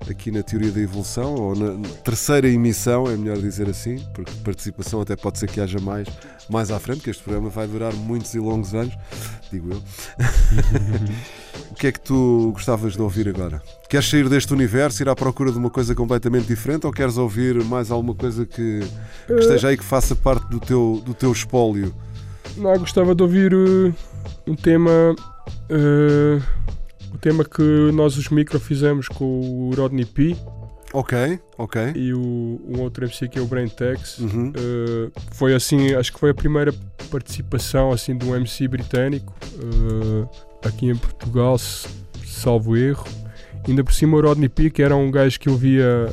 aqui 0.09 0.29
na 0.31 0.43
Teoria 0.43 0.71
da 0.71 0.79
Evolução, 0.79 1.33
ou 1.35 1.55
na 1.55 1.89
terceira 2.03 2.47
emissão, 2.47 3.07
é 3.07 3.17
melhor 3.17 3.37
dizer 3.37 3.67
assim, 3.67 3.97
porque 4.13 4.31
participação 4.43 5.01
até 5.01 5.15
pode 5.15 5.39
ser 5.39 5.49
que 5.49 5.59
haja 5.59 5.79
mais 5.79 6.07
mais 6.49 6.71
à 6.71 6.79
frente, 6.79 7.01
que 7.01 7.09
este 7.09 7.21
programa 7.23 7.49
vai 7.49 7.67
durar 7.67 7.93
muitos 7.93 8.33
e 8.33 8.39
longos 8.39 8.73
anos, 8.73 8.93
digo 9.51 9.69
eu. 9.71 9.83
o 11.71 11.75
que 11.75 11.87
é 11.87 11.91
que 11.91 11.99
tu 11.99 12.51
gostavas 12.53 12.93
de 12.93 13.01
ouvir 13.01 13.27
agora? 13.27 13.61
Queres 13.89 14.09
sair 14.09 14.29
deste 14.29 14.53
universo, 14.53 15.03
ir 15.03 15.09
à 15.09 15.15
procura 15.15 15.51
de 15.51 15.57
uma 15.57 15.69
coisa 15.69 15.93
completamente 15.93 16.47
diferente, 16.47 16.85
ou 16.85 16.91
queres 16.91 17.17
ouvir 17.17 17.63
mais 17.65 17.91
alguma 17.91 18.15
coisa 18.15 18.45
que, 18.45 18.79
que 19.25 19.33
esteja 19.33 19.69
aí 19.69 19.77
que 19.77 19.83
faça 19.83 20.15
parte 20.15 20.47
do 20.49 20.59
teu, 20.59 21.01
do 21.05 21.13
teu 21.13 21.31
espólio? 21.31 21.93
Não, 22.57 22.77
gostava 22.77 23.13
de 23.15 23.23
ouvir 23.23 23.53
uh, 23.53 23.93
um 24.47 24.55
tema. 24.55 25.15
uh, 25.71 26.41
o 27.13 27.17
tema 27.17 27.43
que 27.45 27.61
nós, 27.93 28.17
os 28.17 28.29
micro, 28.29 28.59
fizemos 28.59 29.07
com 29.07 29.25
o 29.25 29.73
Rodney 29.75 30.05
P 30.05 30.35
Ok, 30.93 31.39
ok. 31.57 31.91
e 31.95 32.13
o, 32.13 32.61
um 32.67 32.79
outro 32.81 33.05
MC 33.05 33.27
que 33.27 33.37
é 33.39 33.41
o 33.41 33.45
Brain 33.45 33.67
Tex. 33.67 34.19
Uhum. 34.19 34.49
Uh, 34.49 35.11
foi 35.31 35.53
assim, 35.53 35.93
acho 35.93 36.13
que 36.13 36.19
foi 36.19 36.29
a 36.31 36.33
primeira 36.33 36.73
participação 37.11 37.91
assim 37.91 38.17
de 38.17 38.25
um 38.25 38.35
MC 38.35 38.67
britânico. 38.67 39.33
Uh, 39.55 40.27
aqui 40.65 40.89
em 40.89 40.95
Portugal, 40.95 41.57
se- 41.57 41.87
salvo 42.25 42.75
erro. 42.77 43.05
Ainda 43.67 43.83
por 43.83 43.93
cima 43.93 44.17
o 44.17 44.21
Rodney 44.21 44.47
Peak 44.49 44.81
era 44.81 44.95
um 44.95 45.11
gajo 45.11 45.39
que 45.39 45.49
eu 45.49 45.55
via 45.57 46.09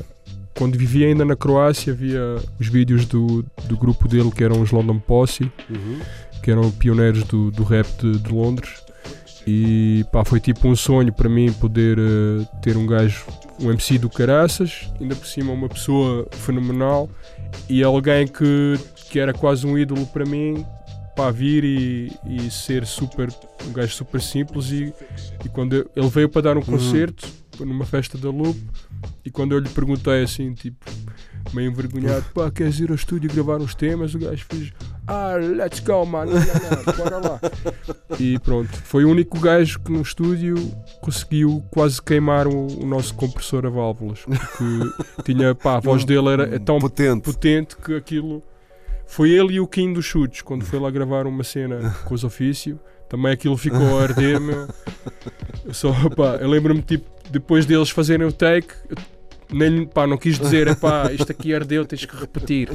quando 0.56 0.78
vivia 0.78 1.08
ainda 1.08 1.24
na 1.24 1.34
Croácia, 1.34 1.92
via 1.92 2.36
os 2.60 2.68
vídeos 2.68 3.04
do, 3.06 3.44
do 3.64 3.76
grupo 3.76 4.06
dele 4.06 4.30
que 4.30 4.42
eram 4.44 4.60
os 4.62 4.70
London 4.70 4.98
Posse, 5.00 5.50
Uhum. 5.68 5.98
Que 6.44 6.50
eram 6.50 6.70
pioneiros 6.70 7.24
do, 7.24 7.50
do 7.50 7.62
rap 7.64 7.86
de, 7.98 8.18
de 8.18 8.30
Londres. 8.32 8.84
E 9.46 10.04
pá, 10.12 10.24
foi 10.24 10.40
tipo 10.40 10.68
um 10.68 10.76
sonho 10.76 11.12
para 11.12 11.28
mim 11.28 11.52
poder 11.54 11.98
eh, 11.98 12.46
ter 12.62 12.76
um 12.76 12.86
gajo, 12.86 13.24
um 13.60 13.70
MC 13.70 13.98
do 13.98 14.08
Caraças, 14.08 14.90
ainda 15.00 15.14
por 15.16 15.26
cima 15.26 15.52
uma 15.52 15.68
pessoa 15.68 16.26
fenomenal 16.32 17.10
e 17.68 17.82
alguém 17.82 18.26
que, 18.26 18.78
que 19.10 19.18
era 19.18 19.32
quase 19.34 19.66
um 19.66 19.76
ídolo 19.78 20.06
para 20.06 20.24
mim, 20.24 20.64
para 21.14 21.30
vir 21.30 21.62
e, 21.64 22.12
e 22.26 22.50
ser 22.50 22.86
super, 22.86 23.28
um 23.68 23.72
gajo 23.72 23.92
super 23.94 24.20
simples. 24.20 24.70
E, 24.70 24.92
e 25.44 25.48
quando 25.50 25.74
eu- 25.76 25.90
ele 25.94 26.08
veio 26.08 26.28
para 26.28 26.42
dar 26.42 26.56
um 26.58 26.62
concerto 26.62 27.28
numa 27.60 27.84
festa 27.84 28.16
da 28.18 28.30
Loop, 28.30 28.58
e 29.24 29.30
quando 29.30 29.52
eu 29.52 29.58
lhe 29.58 29.68
perguntei 29.68 30.22
assim, 30.24 30.54
tipo, 30.54 30.84
meio 31.52 31.70
envergonhado, 31.70 32.24
pá, 32.34 32.50
queres 32.50 32.80
ir 32.80 32.88
ao 32.88 32.96
estúdio 32.96 33.30
gravar 33.32 33.58
uns 33.60 33.74
temas? 33.74 34.14
O 34.14 34.18
gajo 34.18 34.44
fez, 34.50 34.72
ah, 35.06 35.36
let's 35.36 35.80
go, 35.80 36.04
mano, 36.06 36.32
bora 36.96 37.18
lá. 37.18 37.40
E 38.18 38.38
pronto, 38.38 38.70
foi 38.84 39.04
o 39.04 39.10
único 39.10 39.38
gajo 39.38 39.80
que 39.80 39.92
no 39.92 40.00
estúdio 40.00 40.54
conseguiu 41.00 41.64
quase 41.70 42.00
queimar 42.00 42.46
o, 42.46 42.66
o 42.82 42.86
nosso 42.86 43.14
compressor 43.14 43.66
a 43.66 43.70
válvulas, 43.70 44.20
porque 44.20 45.22
tinha, 45.24 45.54
pá, 45.54 45.76
a 45.76 45.80
voz 45.80 46.04
dele 46.04 46.28
era 46.28 46.54
é 46.54 46.58
tão 46.58 46.78
Potente. 46.78 47.22
potente 47.22 47.76
que 47.76 47.94
aquilo. 47.94 48.42
Foi 49.06 49.30
ele 49.30 49.54
e 49.54 49.60
o 49.60 49.66
Kim 49.66 49.92
dos 49.92 50.06
Chutes, 50.06 50.40
quando 50.40 50.64
foi 50.64 50.78
lá 50.78 50.90
gravar 50.90 51.26
uma 51.26 51.44
cena 51.44 51.94
com 52.04 52.14
os 52.14 52.24
ofício. 52.24 52.80
Também 53.08 53.32
aquilo 53.32 53.56
ficou 53.56 53.98
a 53.98 54.02
arder, 54.02 54.40
meu. 54.40 54.66
Eu 55.64 55.74
Só, 55.74 55.92
pá, 56.16 56.36
eu 56.40 56.48
lembro-me, 56.48 56.80
tipo, 56.82 57.04
depois 57.30 57.66
deles 57.66 57.90
fazerem 57.90 58.26
o 58.26 58.32
take, 58.32 58.74
nem, 59.52 59.86
pá, 59.86 60.06
não 60.06 60.16
quis 60.16 60.38
dizer, 60.38 60.74
pá, 60.76 61.12
isto 61.12 61.30
aqui 61.30 61.54
ardeu, 61.54 61.84
tens 61.84 62.04
que 62.04 62.16
repetir. 62.16 62.70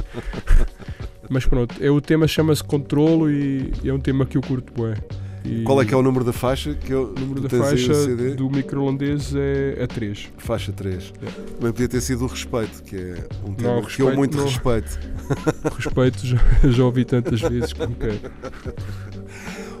Mas 1.30 1.46
pronto, 1.46 1.76
é, 1.80 1.88
o 1.88 2.00
tema 2.00 2.26
chama-se 2.26 2.62
Controlo 2.62 3.30
e, 3.30 3.72
é 3.84 3.92
um 3.92 4.00
tema 4.00 4.26
que 4.26 4.36
eu 4.36 4.42
curto 4.42 4.72
bué. 4.74 4.96
E 5.44 5.62
Qual 5.62 5.80
é 5.80 5.84
que 5.84 5.94
é 5.94 5.96
o 5.96 6.02
número 6.02 6.24
da 6.24 6.32
faixa? 6.32 6.74
Que 6.74 6.92
eu, 6.92 7.14
o 7.16 7.20
número 7.20 7.40
da 7.42 7.48
faixa 7.48 7.92
do 8.36 8.50
micro-holandês 8.50 9.32
é, 9.34 9.76
é 9.78 9.86
3. 9.86 10.28
Faixa 10.36 10.72
3. 10.72 11.12
Também 11.12 11.72
podia 11.72 11.88
ter 11.88 12.00
sido 12.00 12.24
o 12.24 12.26
respeito, 12.26 12.82
que 12.82 12.96
é 12.96 13.28
um 13.46 13.54
tema 13.54 13.74
Não, 13.76 13.82
que 13.82 14.02
eu 14.02 14.06
respeito 14.08 14.16
muito 14.16 14.36
não. 14.36 14.44
respeito. 14.44 14.98
Respeito, 15.78 16.26
já, 16.26 16.38
já 16.64 16.84
ouvi 16.84 17.04
tantas 17.04 17.40
vezes 17.40 17.72
como 17.72 17.94
quero. 17.94 18.20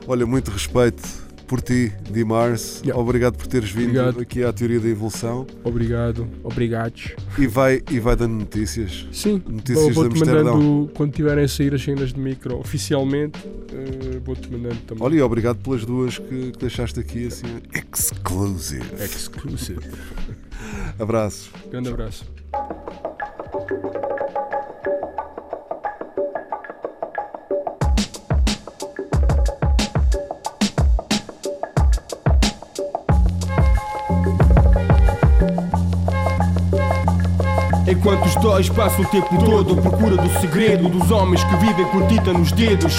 Olha, 0.06 0.24
muito 0.24 0.52
respeito 0.52 1.29
por 1.50 1.60
ti, 1.60 1.92
Dimars. 2.08 2.80
Yeah. 2.84 2.96
Obrigado 3.02 3.36
por 3.36 3.48
teres 3.48 3.70
vindo 3.72 3.86
Obrigado. 3.98 4.20
aqui 4.20 4.44
à 4.44 4.52
Teoria 4.52 4.78
da 4.78 4.88
Evolução 4.88 5.44
Obrigado, 5.64 6.28
obrigados. 6.44 7.08
e 7.36 7.48
vai, 7.48 7.82
e 7.90 7.98
vai 7.98 8.14
dando 8.14 8.34
notícias. 8.34 9.08
Sim, 9.10 9.42
Notícias 9.48 9.76
vou- 9.80 9.88
de 9.88 9.94
vou-te 9.94 10.18
Amsterdão. 10.20 10.56
mandando 10.56 10.92
quando 10.94 11.12
tiverem 11.12 11.42
a 11.42 11.48
sair 11.48 11.74
as 11.74 11.82
cenas 11.82 12.12
de 12.12 12.20
micro 12.20 12.56
oficialmente, 12.56 13.36
eh, 13.72 14.20
vou-te 14.24 14.48
mandando 14.48 14.76
também. 14.86 15.02
Olha, 15.04 15.16
e 15.16 15.22
obrigado 15.22 15.56
pelas 15.58 15.84
duas 15.84 16.18
que, 16.18 16.52
que 16.52 16.58
deixaste 16.60 17.00
aqui 17.00 17.26
assim. 17.26 17.46
Exclusive. 17.92 18.84
Exclusive. 19.02 19.80
Abraços. 21.00 21.50
Grande 21.68 21.88
abraço. 21.88 22.24
Enquanto 38.00 38.24
os 38.24 38.34
dois 38.36 38.66
passam 38.70 39.04
o 39.04 39.08
tempo 39.08 39.44
todo 39.44 39.78
à 39.78 39.82
procura 39.82 40.16
do 40.16 40.40
segredo 40.40 40.88
dos 40.88 41.10
homens 41.10 41.44
que 41.44 41.56
vivem 41.56 41.84
com 41.84 42.06
tinta 42.06 42.32
nos 42.32 42.50
dedos, 42.50 42.98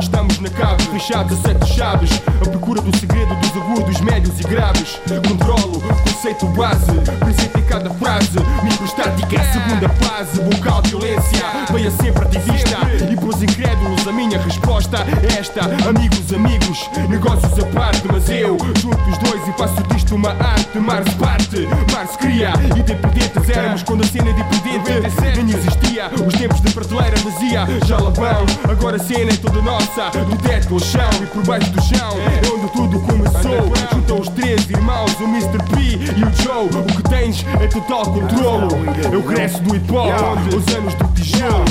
estamos 0.00 0.38
na 0.40 0.48
cave, 0.48 0.82
fechados 0.84 1.38
a 1.38 1.42
sete 1.42 1.66
chaves, 1.74 2.10
à 2.40 2.48
procura 2.48 2.80
do 2.80 2.96
segredo 2.96 3.34
dos 3.36 3.50
agudos, 3.50 4.00
médios 4.00 4.40
e 4.40 4.44
graves. 4.44 4.98
Controlo, 5.28 5.80
conceito 5.80 6.46
base, 6.46 6.92
presente 7.20 7.58
em 7.58 7.62
cada 7.62 7.90
frase, 7.90 8.38
microstática, 8.62 9.42
segunda 9.52 9.88
fase, 10.04 10.40
vocal 10.40 10.82
violência, 10.82 11.44
veia 11.70 11.90
sempre 11.90 12.24
ativista 12.24 12.78
e 13.10 13.16
pros 13.16 13.42
incrédulos 13.42 14.06
a 14.08 14.12
minha 14.12 14.40
resposta 14.40 14.98
é 14.98 15.38
esta, 15.38 15.64
amigos, 15.88 16.32
amigos, 16.32 16.90
negócios 17.08 17.58
à 17.58 17.66
parte, 17.66 18.02
mas 18.10 18.28
eu 18.28 18.56
junto 18.80 19.10
os 19.10 19.18
dois 19.18 19.48
e 19.48 19.52
faço 19.58 19.82
disto 19.94 20.14
uma 20.14 20.30
arte, 20.30 20.78
Mars 20.78 21.12
parte, 21.14 21.66
Mars 21.92 22.16
cria, 22.16 22.52
independentes 22.76 23.48
éramos 23.50 23.82
quando 23.82 24.02
a 24.02 24.06
cena 24.06 24.28
é 24.28 24.32
independente 24.32 25.42
nem 25.42 25.56
existia, 25.56 26.10
os 26.26 26.34
tempos 26.34 26.60
de 26.60 26.70
prateleira 26.72 27.16
vazia, 27.18 27.66
já 27.86 27.98
lá 27.98 28.10
vão, 28.10 28.46
agora 28.70 28.96
a 28.96 28.98
cena 28.98 29.32
é 29.32 29.36
toda 29.36 29.60
nossa, 29.62 29.89
do 29.90 30.36
teto 30.36 30.74
ao 30.74 30.80
chão 30.80 31.10
e 31.20 31.26
por 31.26 31.44
baixo 31.44 31.68
do 31.72 31.82
chão, 31.82 32.12
é 32.20 32.48
onde 32.48 32.72
tudo 32.72 33.00
começou, 33.00 33.72
junto 33.92 34.12
aos 34.14 34.28
três 34.28 34.70
irmãos, 34.70 35.12
o 35.18 35.24
Mr. 35.24 35.58
P 35.74 35.80
e 36.16 36.24
o 36.24 36.32
Joe, 36.42 36.66
o 36.66 36.84
que 36.84 37.02
tens 37.02 37.44
é 37.60 37.66
total 37.66 38.04
controlo, 38.04 38.68
eu 39.12 39.22
cresço 39.22 39.60
do 39.62 39.74
hip 39.74 39.92
hop, 39.92 40.08
os 40.54 40.74
anos 40.76 40.94
do 40.94 41.08
tijolo. 41.08 41.64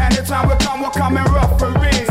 Anytime 0.00 0.48
we 0.48 0.56
come, 0.64 0.82
we're 0.82 0.90
coming 0.92 1.24
real. 1.24 1.42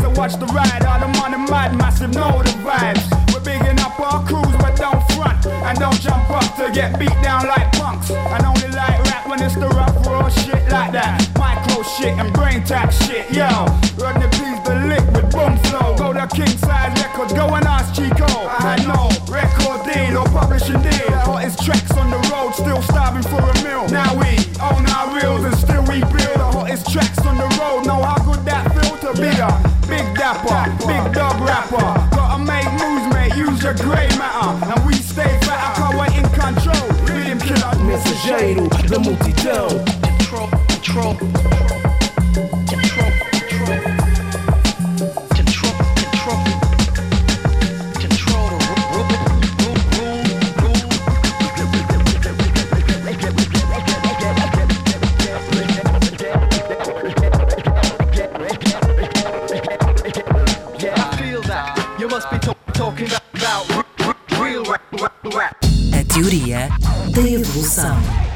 So 0.00 0.10
watch 0.16 0.38
the 0.38 0.46
ride, 0.46 0.84
all 0.86 1.00
the 1.00 1.08
money 1.18 1.38
mad, 1.50 1.74
massive, 1.76 2.14
know 2.14 2.40
the 2.42 2.52
vibes. 2.62 3.02
We're 3.32 3.40
bigging 3.40 3.80
up 3.80 3.98
our 3.98 4.24
crews, 4.24 4.56
but 4.58 4.76
don't 4.76 5.02
front 5.12 5.44
and 5.46 5.78
don't 5.78 6.00
jump 6.00 6.30
up 6.30 6.56
to 6.56 6.70
get 6.72 6.98
beat 6.98 7.16
down 7.22 7.46
like 7.48 7.70
punks. 7.72 8.10
And 8.10 8.46
only 8.46 8.68
like 8.68 9.02
rap 9.10 9.28
when 9.28 9.42
it's 9.42 9.56
the 9.56 9.68
rough 9.68 10.06
raw 10.06 10.28
shit 10.28 10.62
like 10.70 10.92
that. 10.92 11.28
Micro 11.36 11.82
shit 11.82 12.16
and 12.18 12.32
brain 12.32 12.62
tap 12.64 12.92
shit, 12.92 13.30
yo. 13.32 13.66
Rodney 13.98 14.28
P's 14.30 14.60
the 14.64 14.74
liquid 14.86 15.31
boom 15.42 15.56
flow. 15.68 15.96
Go 15.96 16.12
to 16.12 16.26
King 16.28 16.54
Size 16.58 16.92
Records, 17.02 17.32
go 17.32 17.46
and 17.54 17.66
ask 17.66 17.94
Chico. 17.94 18.26
I 18.46 18.76
had 18.76 18.82
no 18.86 19.10
record 19.26 19.80
deal 19.86 20.18
or 20.18 20.28
publishing 20.30 20.80
deal. 20.82 21.10
The 21.10 21.22
hottest 21.26 21.64
tracks 21.64 21.92
on 21.96 22.10
the 22.10 22.20
road, 22.30 22.52
still 22.54 22.82
starving 22.82 23.26
for 23.26 23.42
a 23.42 23.54
meal. 23.64 23.88
Now 23.90 24.14
we 24.14 24.30
own 24.62 24.84
our 24.94 25.06
reels 25.16 25.44
and 25.44 25.56
still 25.56 25.82
we 25.90 26.00
build 26.14 26.38
the 26.38 26.50
hottest 26.54 26.90
tracks 26.92 27.18
on 27.26 27.36
the 27.36 27.48
road. 27.58 27.86
Know 27.86 28.00
how 28.02 28.18
good 28.22 28.44
that 28.46 28.70
feel 28.74 28.96
to 29.04 29.10
be 29.18 29.32
a 29.48 29.50
big 29.90 30.06
dapper, 30.14 30.62
big 30.86 31.04
dog 31.12 31.36
rapper. 31.42 31.86
Gotta 32.14 32.38
make 32.44 32.68
moves, 32.78 33.06
mate, 33.14 33.34
use 33.36 33.62
your 33.62 33.74
grey 33.74 34.08
matter. 34.20 34.50
And 34.70 34.78
we 34.86 34.94
stay 34.94 35.32
fat, 35.46 35.76
cause 35.76 35.94
we're 35.98 36.12
in 36.18 36.26
control. 36.38 36.86
Rhythm 37.06 37.38
killer, 37.38 37.74
Mensageiro 37.84 38.68
da 38.88 38.98
multidão 38.98 39.68
teoria 66.22 66.68
da 67.10 67.20
evolução. 67.28 68.31